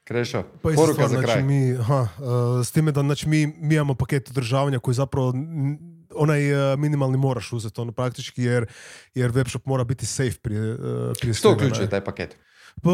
Krešo, 0.08 0.43
Pa 0.62 0.70
poruka 0.70 0.93
stvar, 0.93 1.08
za 1.10 1.14
znači, 1.14 1.26
kraj. 1.26 1.43
Mi, 1.43 1.72
aha, 1.80 2.08
e, 2.60 2.64
s 2.64 2.72
time 2.72 2.91
da 2.91 3.01
znači, 3.01 3.30
mi, 3.30 3.47
mi 3.47 3.76
imamo 3.76 3.93
paket 3.95 4.30
održavanja 4.30 4.80
koji 4.80 4.95
zapravo 4.95 5.30
n- 5.36 5.78
onaj 6.16 6.74
e, 6.74 6.78
minimalni 6.78 7.18
moraš 7.18 7.53
uzeti 7.53 7.82
ono 7.82 7.91
praktički 7.91 8.43
jer, 8.43 8.66
jer 9.16 9.32
webshop 9.32 9.62
mora 9.66 9.84
biti 9.84 10.06
safe 10.06 10.38
prije, 10.41 10.72
e, 10.74 10.78
prije 11.22 11.34
Što 11.34 11.51
uključuje 11.53 11.89
taj 11.89 12.03
paket? 12.03 12.38
Pa, 12.82 12.89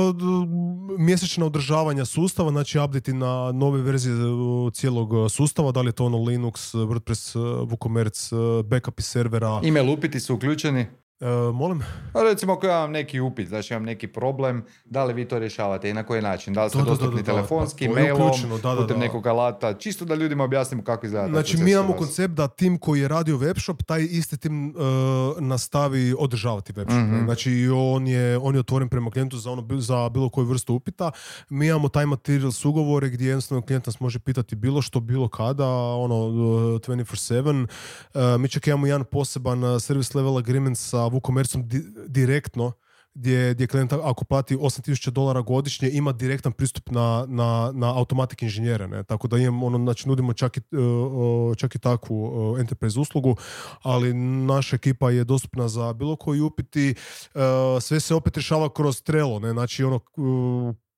mjesečna 0.97 1.45
održavanja 1.45 2.05
sustava, 2.05 2.51
znači 2.51 2.79
update 2.79 3.13
na 3.13 3.51
nove 3.51 3.81
verzije 3.81 4.15
cijelog 4.73 5.31
sustava, 5.31 5.71
da 5.71 5.81
li 5.81 5.87
je 5.87 5.91
to 5.91 6.05
ono 6.05 6.17
Linux, 6.17 6.73
WordPress, 6.73 7.37
WooCommerce, 7.39 8.63
backupi 8.63 9.03
servera. 9.03 9.61
Email 9.63 9.89
upiti 9.89 10.19
su 10.19 10.35
uključeni? 10.35 10.85
E, 11.21 11.51
molim? 11.53 11.83
A 12.13 12.23
recimo 12.23 12.53
ako 12.53 12.67
ja 12.67 12.77
imam 12.77 12.91
neki 12.91 13.19
upit, 13.19 13.47
znači 13.47 13.73
imam 13.73 13.83
neki 13.83 14.07
problem, 14.07 14.65
da 14.85 15.03
li 15.03 15.13
vi 15.13 15.27
to 15.27 15.39
rješavate 15.39 15.89
i 15.89 15.93
na 15.93 16.03
koji 16.03 16.21
način? 16.21 16.53
Da 16.53 16.63
li 16.63 16.69
ste 16.69 16.79
Da, 16.79 16.83
dostupni 16.83 17.21
da, 17.21 17.21
da, 17.21 17.31
telefonski, 17.31 17.87
pa 17.87 17.93
mailom, 17.93 18.21
uključeno, 18.21 18.57
da, 18.57 18.75
da, 18.75 18.81
putem 18.81 18.99
da. 18.99 19.05
nekog 19.05 19.27
alata, 19.27 19.73
čisto 19.73 20.05
da 20.05 20.15
ljudima 20.15 20.43
objasnimo 20.43 20.83
kako 20.83 21.05
izgleda 21.05 21.27
Znači, 21.27 21.57
mi 21.57 21.71
imamo 21.71 21.93
koncept 21.93 22.33
da 22.33 22.47
tim 22.47 22.77
koji 22.77 22.99
je 22.99 23.07
radio 23.07 23.37
webshop, 23.37 23.83
taj 23.83 24.01
isti 24.01 24.37
tim 24.37 24.69
e, 24.69 24.73
nastavi 25.39 26.15
održavati 26.19 26.73
webshop. 26.73 27.07
Mhm. 27.07 27.25
Znači, 27.25 27.69
on 27.73 28.07
je, 28.07 28.37
on 28.37 28.55
je 28.55 28.59
otvoren 28.59 28.89
prema 28.89 29.11
klijentu 29.11 29.37
za, 29.37 29.51
ono, 29.51 29.79
za 29.79 30.09
bilo 30.09 30.29
koju 30.29 30.45
vrstu 30.45 30.73
upita. 30.73 31.11
Mi 31.49 31.67
imamo 31.67 31.89
taj 31.89 32.05
materijal 32.05 32.51
s 32.51 32.65
ugovore 32.65 33.09
gdje 33.09 33.27
jednostavno 33.27 33.61
klijent 33.61 33.85
nas 33.85 33.99
može 33.99 34.19
pitati 34.19 34.55
bilo 34.55 34.81
što, 34.81 34.99
bilo 34.99 35.27
kada, 35.27 35.67
ono, 35.75 36.15
e, 36.15 36.79
24-7. 36.79 37.67
E, 38.13 38.37
mi 38.37 38.49
čak 38.49 38.67
imamo 38.67 38.87
jedan 38.87 39.03
poseban 39.03 39.79
service 39.79 40.17
level 40.17 40.37
agreement 40.37 40.77
sa 40.77 41.10
WooCommerceom 41.11 41.67
di- 41.67 41.83
direktno, 42.07 42.71
gdje, 43.13 43.53
gdje 43.53 43.67
klijent 43.67 43.93
ako 43.93 44.25
plati 44.25 44.55
8000 44.55 45.09
dolara 45.09 45.41
godišnje 45.41 45.89
ima 45.89 46.11
direktan 46.11 46.51
pristup 46.51 46.89
na, 46.89 47.25
na, 47.27 47.71
na 47.73 47.97
automatik 47.97 48.41
inženjere, 48.41 48.87
ne? 48.87 49.03
tako 49.03 49.27
da 49.27 49.37
imamo, 49.37 49.65
ono, 49.65 49.77
znači 49.77 50.09
nudimo 50.09 50.33
čak 50.33 50.57
i, 50.57 50.61
uh, 50.75 51.55
čak 51.57 51.75
i 51.75 51.79
takvu 51.79 52.23
uh, 52.23 52.59
enterprise 52.59 52.99
uslugu, 52.99 53.35
ali 53.81 54.13
naša 54.13 54.75
ekipa 54.75 55.11
je 55.11 55.23
dostupna 55.23 55.67
za 55.67 55.93
bilo 55.93 56.15
koji 56.15 56.41
upiti, 56.41 56.95
uh, 57.33 57.41
sve 57.81 57.99
se 57.99 58.15
opet 58.15 58.37
rješava 58.37 58.73
kroz 58.73 59.01
Trello, 59.01 59.39
ne? 59.39 59.51
znači 59.51 59.83
ono, 59.83 59.99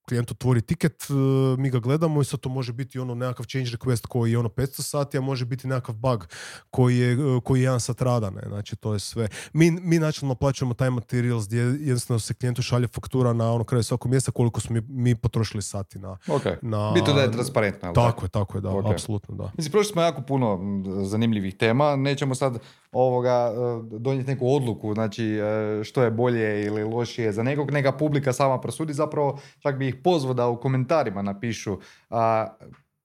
klijent 0.08 0.32
otvori 0.32 0.62
tiket, 0.62 1.04
uh, 1.10 1.60
mi 1.60 1.70
ga 1.70 1.80
gledamo 1.80 2.22
i 2.22 2.26
sad 2.26 2.40
to 2.40 2.50
može 2.50 2.74
biti 2.74 3.00
ono 3.00 3.16
nekakav 3.16 3.46
change 3.46 3.70
request 3.70 4.08
koji 4.08 4.32
je 4.32 4.38
ono 4.38 4.50
500 4.50 4.82
sati, 4.82 5.18
a 5.18 5.22
može 5.22 5.46
biti 5.46 5.68
nekakav 5.68 5.96
bug 5.96 6.28
koji 6.70 6.98
je, 6.98 7.26
uh, 7.26 7.44
koji 7.44 7.60
je 7.60 7.64
jedan 7.64 7.80
sat 7.80 8.02
rada, 8.02 8.30
ne? 8.30 8.42
znači 8.48 8.76
to 8.76 8.94
je 8.94 9.00
sve. 9.00 9.28
Mi, 9.54 9.72
mi 9.72 10.00
načelno 10.00 10.36
plaćamo 10.36 10.74
taj 10.74 10.90
materials 10.90 11.48
gdje 11.48 11.62
jednostavno 11.62 12.20
se 12.20 12.34
klijentu 12.34 12.62
šalje 12.62 12.88
faktura 12.88 13.34
na 13.34 13.54
ono 13.54 13.64
kraju 13.64 13.84
svakog 13.84 14.12
mjesta 14.12 14.32
koliko 14.32 14.62
smo 14.62 14.74
mi, 14.74 14.82
mi 14.88 15.16
potrošili 15.16 15.62
sati 15.62 16.00
na... 16.00 16.18
Ok, 16.28 16.44
na 16.62 16.92
bitno 16.92 17.14
da 17.14 17.22
je 17.22 17.32
transparentno. 17.32 17.92
Tako 17.94 18.26
je, 18.26 18.30
tako 18.30 18.58
je, 18.58 18.62
da, 18.62 18.70
Ok. 18.70 18.92
apsolutno 18.92 19.36
da. 19.36 19.52
Mislim, 19.58 19.72
prošli 19.72 19.92
smo 19.92 20.02
jako 20.02 20.22
puno 20.22 20.60
zanimljivih 21.06 21.56
tema, 21.58 21.96
nećemo 21.96 22.36
sad 22.36 22.60
ovoga 22.92 23.52
e, 23.54 24.00
donijeti 24.00 24.32
neku 24.32 24.56
odluku, 24.56 24.94
znači 24.94 25.26
e, 25.26 25.84
što 25.84 26.04
je 26.04 26.12
bolje 26.12 26.66
ili 26.66 26.84
lošije 26.84 27.32
za 27.32 27.44
nekog, 27.44 27.72
neka 27.72 27.92
publika 27.92 28.34
sama 28.34 28.62
prosudi, 28.62 28.94
zapravo 28.94 29.40
čak 29.60 29.78
bi 29.78 29.93
ih 29.94 30.02
pozvao 30.04 30.34
da 30.34 30.48
u 30.48 30.60
komentarima 30.60 31.22
napišu 31.22 31.78
a, 32.10 32.48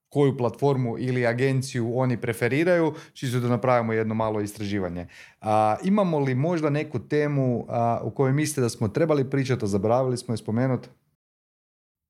koju 0.09 0.36
platformu 0.36 0.97
ili 0.99 1.26
agenciju 1.26 1.99
oni 1.99 2.20
preferiraju, 2.20 2.95
čisto 3.12 3.41
da 3.41 3.49
napravimo 3.49 3.93
jedno 3.93 4.14
malo 4.14 4.41
istraživanje. 4.41 5.07
A, 5.41 5.76
imamo 5.84 6.18
li 6.18 6.34
možda 6.34 6.70
neku 6.70 6.99
temu 6.99 7.66
a, 7.68 8.01
u 8.03 8.11
kojoj 8.11 8.32
mislite 8.32 8.61
da 8.61 8.68
smo 8.68 8.89
trebali 8.89 9.30
pričati, 9.30 9.64
a 9.64 9.68
zaboravili 9.68 10.16
smo 10.16 10.34
je 10.34 10.39
spomenuti? 10.39 10.89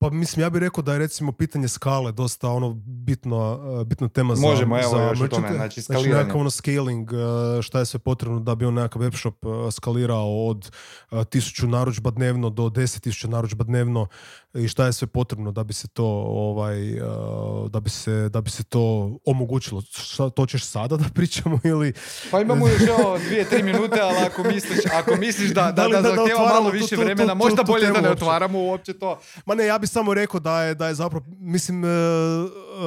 Pa 0.00 0.10
mislim, 0.10 0.42
ja 0.42 0.50
bih 0.50 0.60
rekao 0.60 0.82
da 0.82 0.92
je 0.92 0.98
recimo 0.98 1.32
pitanje 1.32 1.68
skale 1.68 2.12
dosta 2.12 2.48
ono 2.48 2.72
bitno, 2.86 3.38
uh, 3.80 3.86
bitna 3.86 4.08
tema 4.08 4.34
za 4.34 4.42
Možemo, 4.42 4.78
evo, 4.78 4.88
za 4.90 5.02
još 5.02 5.20
o 5.20 5.28
tome, 5.28 5.48
znači, 5.48 5.58
Znači 5.58 5.82
skaliranje. 5.82 6.14
nekakav 6.14 6.40
ono 6.40 6.50
scaling, 6.50 7.10
uh, 7.12 7.18
šta 7.62 7.78
je 7.78 7.86
sve 7.86 7.98
potrebno 8.00 8.40
da 8.40 8.54
bi 8.54 8.64
on 8.64 8.74
nekakav 8.74 9.02
webshop 9.02 9.34
uh, 9.66 9.72
skalirao 9.72 10.46
od 10.46 10.70
tisuću 11.24 11.66
narudžba 11.68 12.10
dnevno 12.10 12.50
do 12.50 12.68
deset 12.70 13.02
tisuća 13.02 13.28
narudžba 13.28 13.64
dnevno 13.64 14.06
i 14.54 14.68
šta 14.68 14.86
je 14.86 14.92
sve 14.92 15.06
potrebno 15.06 15.52
da 15.52 15.64
bi 15.64 15.72
se 15.72 15.88
to 15.88 16.04
ovaj, 16.28 16.76
da 17.68 17.80
bi 17.80 17.90
se, 17.90 18.28
da 18.28 18.40
bi 18.40 18.50
se 18.50 18.64
to 18.64 19.12
omogućilo. 19.24 19.80
Šta, 19.82 20.30
to 20.30 20.46
ćeš 20.46 20.64
sada 20.64 20.96
da 20.96 21.04
pričamo 21.14 21.58
ili... 21.64 21.92
Pa 22.30 22.40
imamo 22.40 22.68
još 22.68 22.82
evo 22.82 23.18
dvije, 23.18 23.44
tri 23.44 23.62
minute, 23.62 24.00
ali 24.00 24.16
ako 24.26 24.42
misliš, 24.44 24.78
ako 24.92 25.16
misliš 25.16 25.50
da, 25.50 25.62
da, 25.62 25.70
Da 25.82 25.88
da, 25.88 26.02
da- 26.02 26.22
otvaramo 26.22 26.44
malo 26.44 26.70
više 26.70 26.88
tu- 26.88 26.94
tu- 26.94 27.00
vremena, 27.00 27.32
tu- 27.32 27.38
možda 27.38 27.62
bolje 27.62 27.86
da 27.86 28.00
ne 28.00 28.10
otvaramo 28.10 28.58
uopće 28.58 28.92
to. 28.92 29.20
Ma 29.46 29.54
ne, 29.54 29.66
ja 29.66 29.78
bih 29.78 29.87
samo 29.88 30.14
rekao 30.14 30.40
da 30.40 30.62
je, 30.62 30.74
da 30.74 30.88
je 30.88 30.94
zapravo, 30.94 31.24
mislim, 31.40 31.84
e, 31.84 31.88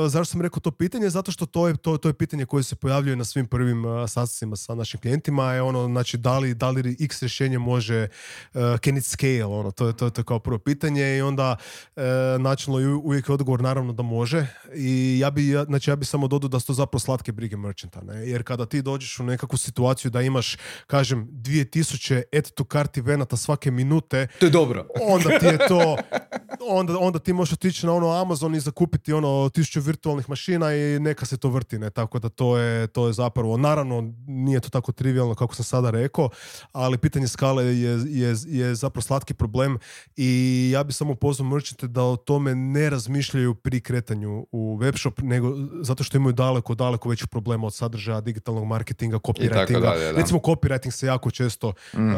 zašto 0.07 0.25
sam 0.25 0.41
rekao 0.41 0.59
to 0.59 0.71
pitanje? 0.71 1.09
Zato 1.09 1.31
što 1.31 1.45
to 1.45 1.67
je, 1.67 1.77
to, 1.77 1.97
to 1.97 2.09
je 2.09 2.13
pitanje 2.13 2.45
koje 2.45 2.63
se 2.63 2.75
pojavljuje 2.75 3.15
na 3.15 3.23
svim 3.23 3.47
prvim 3.47 3.85
uh, 3.85 4.01
sastancima 4.01 4.55
sa 4.55 4.75
našim 4.75 4.99
klijentima, 4.99 5.53
je 5.53 5.61
ono, 5.61 5.85
znači, 5.85 6.17
da 6.17 6.39
li, 6.39 6.53
da 6.53 6.69
li 6.69 6.97
X 6.99 7.21
rješenje 7.21 7.59
može, 7.59 8.07
uh, 8.53 8.61
can 8.83 8.97
it 8.97 9.05
scale, 9.05 9.45
ono, 9.45 9.71
to 9.71 9.87
je, 9.87 9.97
to 9.97 10.05
je, 10.05 10.11
to 10.11 10.21
je 10.21 10.25
kao 10.25 10.39
prvo 10.39 10.59
pitanje 10.59 11.17
i 11.17 11.21
onda 11.21 11.55
uh, 11.95 12.01
u- 12.95 13.01
uvijek 13.03 13.29
je 13.29 13.33
odgovor 13.33 13.61
naravno 13.61 13.93
da 13.93 14.03
može 14.03 14.47
i 14.75 15.19
ja 15.19 15.31
bi, 15.31 15.49
ja, 15.49 15.63
znači, 15.63 15.89
ja 15.89 15.95
bi 15.95 16.05
samo 16.05 16.27
dodao 16.27 16.47
da 16.49 16.59
su 16.59 16.67
to 16.67 16.73
zapravo 16.73 16.99
slatke 16.99 17.31
brige 17.31 17.57
merchanta, 17.57 18.01
ne? 18.01 18.29
jer 18.29 18.43
kada 18.43 18.65
ti 18.65 18.81
dođeš 18.81 19.19
u 19.19 19.23
nekakvu 19.23 19.57
situaciju 19.57 20.11
da 20.11 20.21
imaš, 20.21 20.57
kažem, 20.87 21.27
2000 21.31 22.21
add 22.37 22.47
to 22.49 22.63
cart 22.63 22.97
evenata 22.97 23.37
svake 23.37 23.71
minute, 23.71 24.27
To 24.39 24.45
je 24.45 24.49
dobro. 24.49 24.87
onda 25.01 25.39
ti 25.39 25.45
je 25.45 25.57
to 25.57 25.97
onda, 26.69 26.97
onda 26.97 27.19
ti 27.19 27.33
možeš 27.33 27.53
otići 27.53 27.85
na 27.85 27.93
ono 27.93 28.11
Amazon 28.11 28.55
i 28.55 28.59
zakupiti 28.59 29.13
ono 29.13 29.49
tisuću 29.71 29.87
virtualnih 29.87 30.29
mašina 30.29 30.73
i 30.75 30.99
neka 30.99 31.25
se 31.25 31.37
to 31.37 31.49
vrti, 31.49 31.79
ne? 31.79 31.89
Tako 31.89 32.19
da 32.19 32.29
to 32.29 32.57
je, 32.57 32.87
to 32.87 33.07
je 33.07 33.13
zapravo, 33.13 33.57
naravno 33.57 34.13
nije 34.27 34.59
to 34.59 34.69
tako 34.69 34.91
trivialno 34.91 35.35
kako 35.35 35.55
sam 35.55 35.65
sada 35.65 35.89
rekao, 35.89 36.29
ali 36.71 36.97
pitanje 36.97 37.27
skale 37.27 37.65
je, 37.65 37.99
je, 38.07 38.35
je 38.47 38.75
zapravo 38.75 39.01
slatki 39.01 39.33
problem 39.33 39.77
i 40.15 40.69
ja 40.73 40.83
bi 40.83 40.93
samo 40.93 41.15
pozvao 41.15 41.49
merchante 41.49 41.87
da 41.87 42.03
o 42.03 42.15
tome 42.15 42.55
ne 42.55 42.89
razmišljaju 42.89 43.55
pri 43.55 43.81
kretanju 43.81 44.47
u 44.51 44.77
webshop, 44.81 45.23
nego 45.23 45.53
zato 45.81 46.03
što 46.03 46.17
imaju 46.17 46.33
daleko, 46.33 46.75
daleko 46.75 47.09
većih 47.09 47.27
problema 47.27 47.67
od 47.67 47.73
sadržaja, 47.73 48.21
digitalnog 48.21 48.65
marketinga, 48.65 49.17
copywritinga. 49.17 49.79
dalje, 49.81 50.11
da. 50.11 50.19
Recimo 50.19 50.39
copywriting 50.39 50.91
se 50.91 51.07
jako 51.07 51.31
često 51.31 51.73
Mhm. 51.93 52.09
uh, 52.09 52.15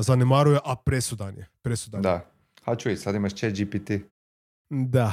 zanemaruje, 0.00 0.58
a 0.64 0.76
presudan 0.76 1.36
je. 1.36 1.46
Presudan 1.62 1.98
je. 1.98 2.02
Da. 2.02 2.20
A 2.64 2.74
čuj, 2.76 2.96
sad 2.96 3.14
imaš 3.14 3.34
chat 3.34 3.52
GPT. 3.52 3.90
Da. 4.70 5.12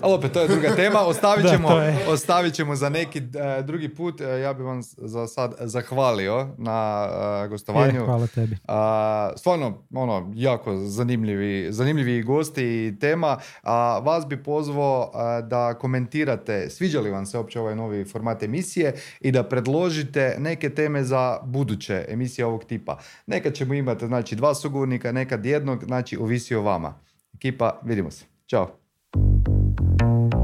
Ali 0.00 0.14
opet, 0.14 0.32
to 0.32 0.40
je 0.40 0.48
druga 0.48 0.74
tema, 0.76 1.00
ostavit 1.06 1.44
Da, 1.44 1.50
ćemo, 1.50 1.70
je. 1.70 2.08
ostavit 2.08 2.54
ćemo 2.54 2.76
za 2.76 2.88
neki 2.88 3.18
e, 3.18 3.62
drugi 3.62 3.94
put. 3.94 4.20
E, 4.20 4.24
ja 4.24 4.52
bih 4.52 4.64
vam 4.64 4.80
za 4.96 5.26
sad 5.26 5.54
zahvalio 5.60 6.48
na 6.58 7.08
e, 7.44 7.48
gostovanju. 7.48 8.00
Je, 8.00 8.04
hvala 8.04 8.26
tebi. 8.26 8.56
A, 8.68 9.32
stvarno, 9.36 9.84
ono, 9.94 10.32
jako 10.34 10.76
zanimljivi, 10.76 11.72
zanimljivi 11.72 12.22
gosti 12.22 12.62
i 12.64 12.98
tema. 13.00 13.38
A, 13.62 13.98
vas 13.98 14.26
bi 14.26 14.42
pozvao 14.42 15.12
da 15.42 15.74
komentirate 15.74 16.70
sviđa 16.70 17.00
li 17.00 17.10
vam 17.10 17.26
se 17.26 17.38
uopće 17.38 17.60
ovaj 17.60 17.76
novi 17.76 18.04
format 18.04 18.42
emisije 18.42 18.94
i 19.20 19.32
da 19.32 19.42
predložite 19.42 20.36
neke 20.38 20.70
teme 20.70 21.04
za 21.04 21.38
buduće 21.42 22.04
emisije 22.08 22.46
ovog 22.46 22.64
tipa. 22.64 22.98
Nekad 23.26 23.54
ćemo 23.54 23.74
imati 23.74 24.06
znači, 24.06 24.36
dva 24.36 24.54
sugovornika, 24.54 25.12
nekad 25.12 25.46
jednog, 25.46 25.84
znači 25.84 26.16
ovisi 26.16 26.54
o 26.54 26.62
vama. 26.62 26.94
Ekipa, 27.34 27.80
vidimo 27.84 28.10
se. 28.10 28.24
Ćao. 28.46 28.79
Thank 29.12 30.34
you. 30.34 30.39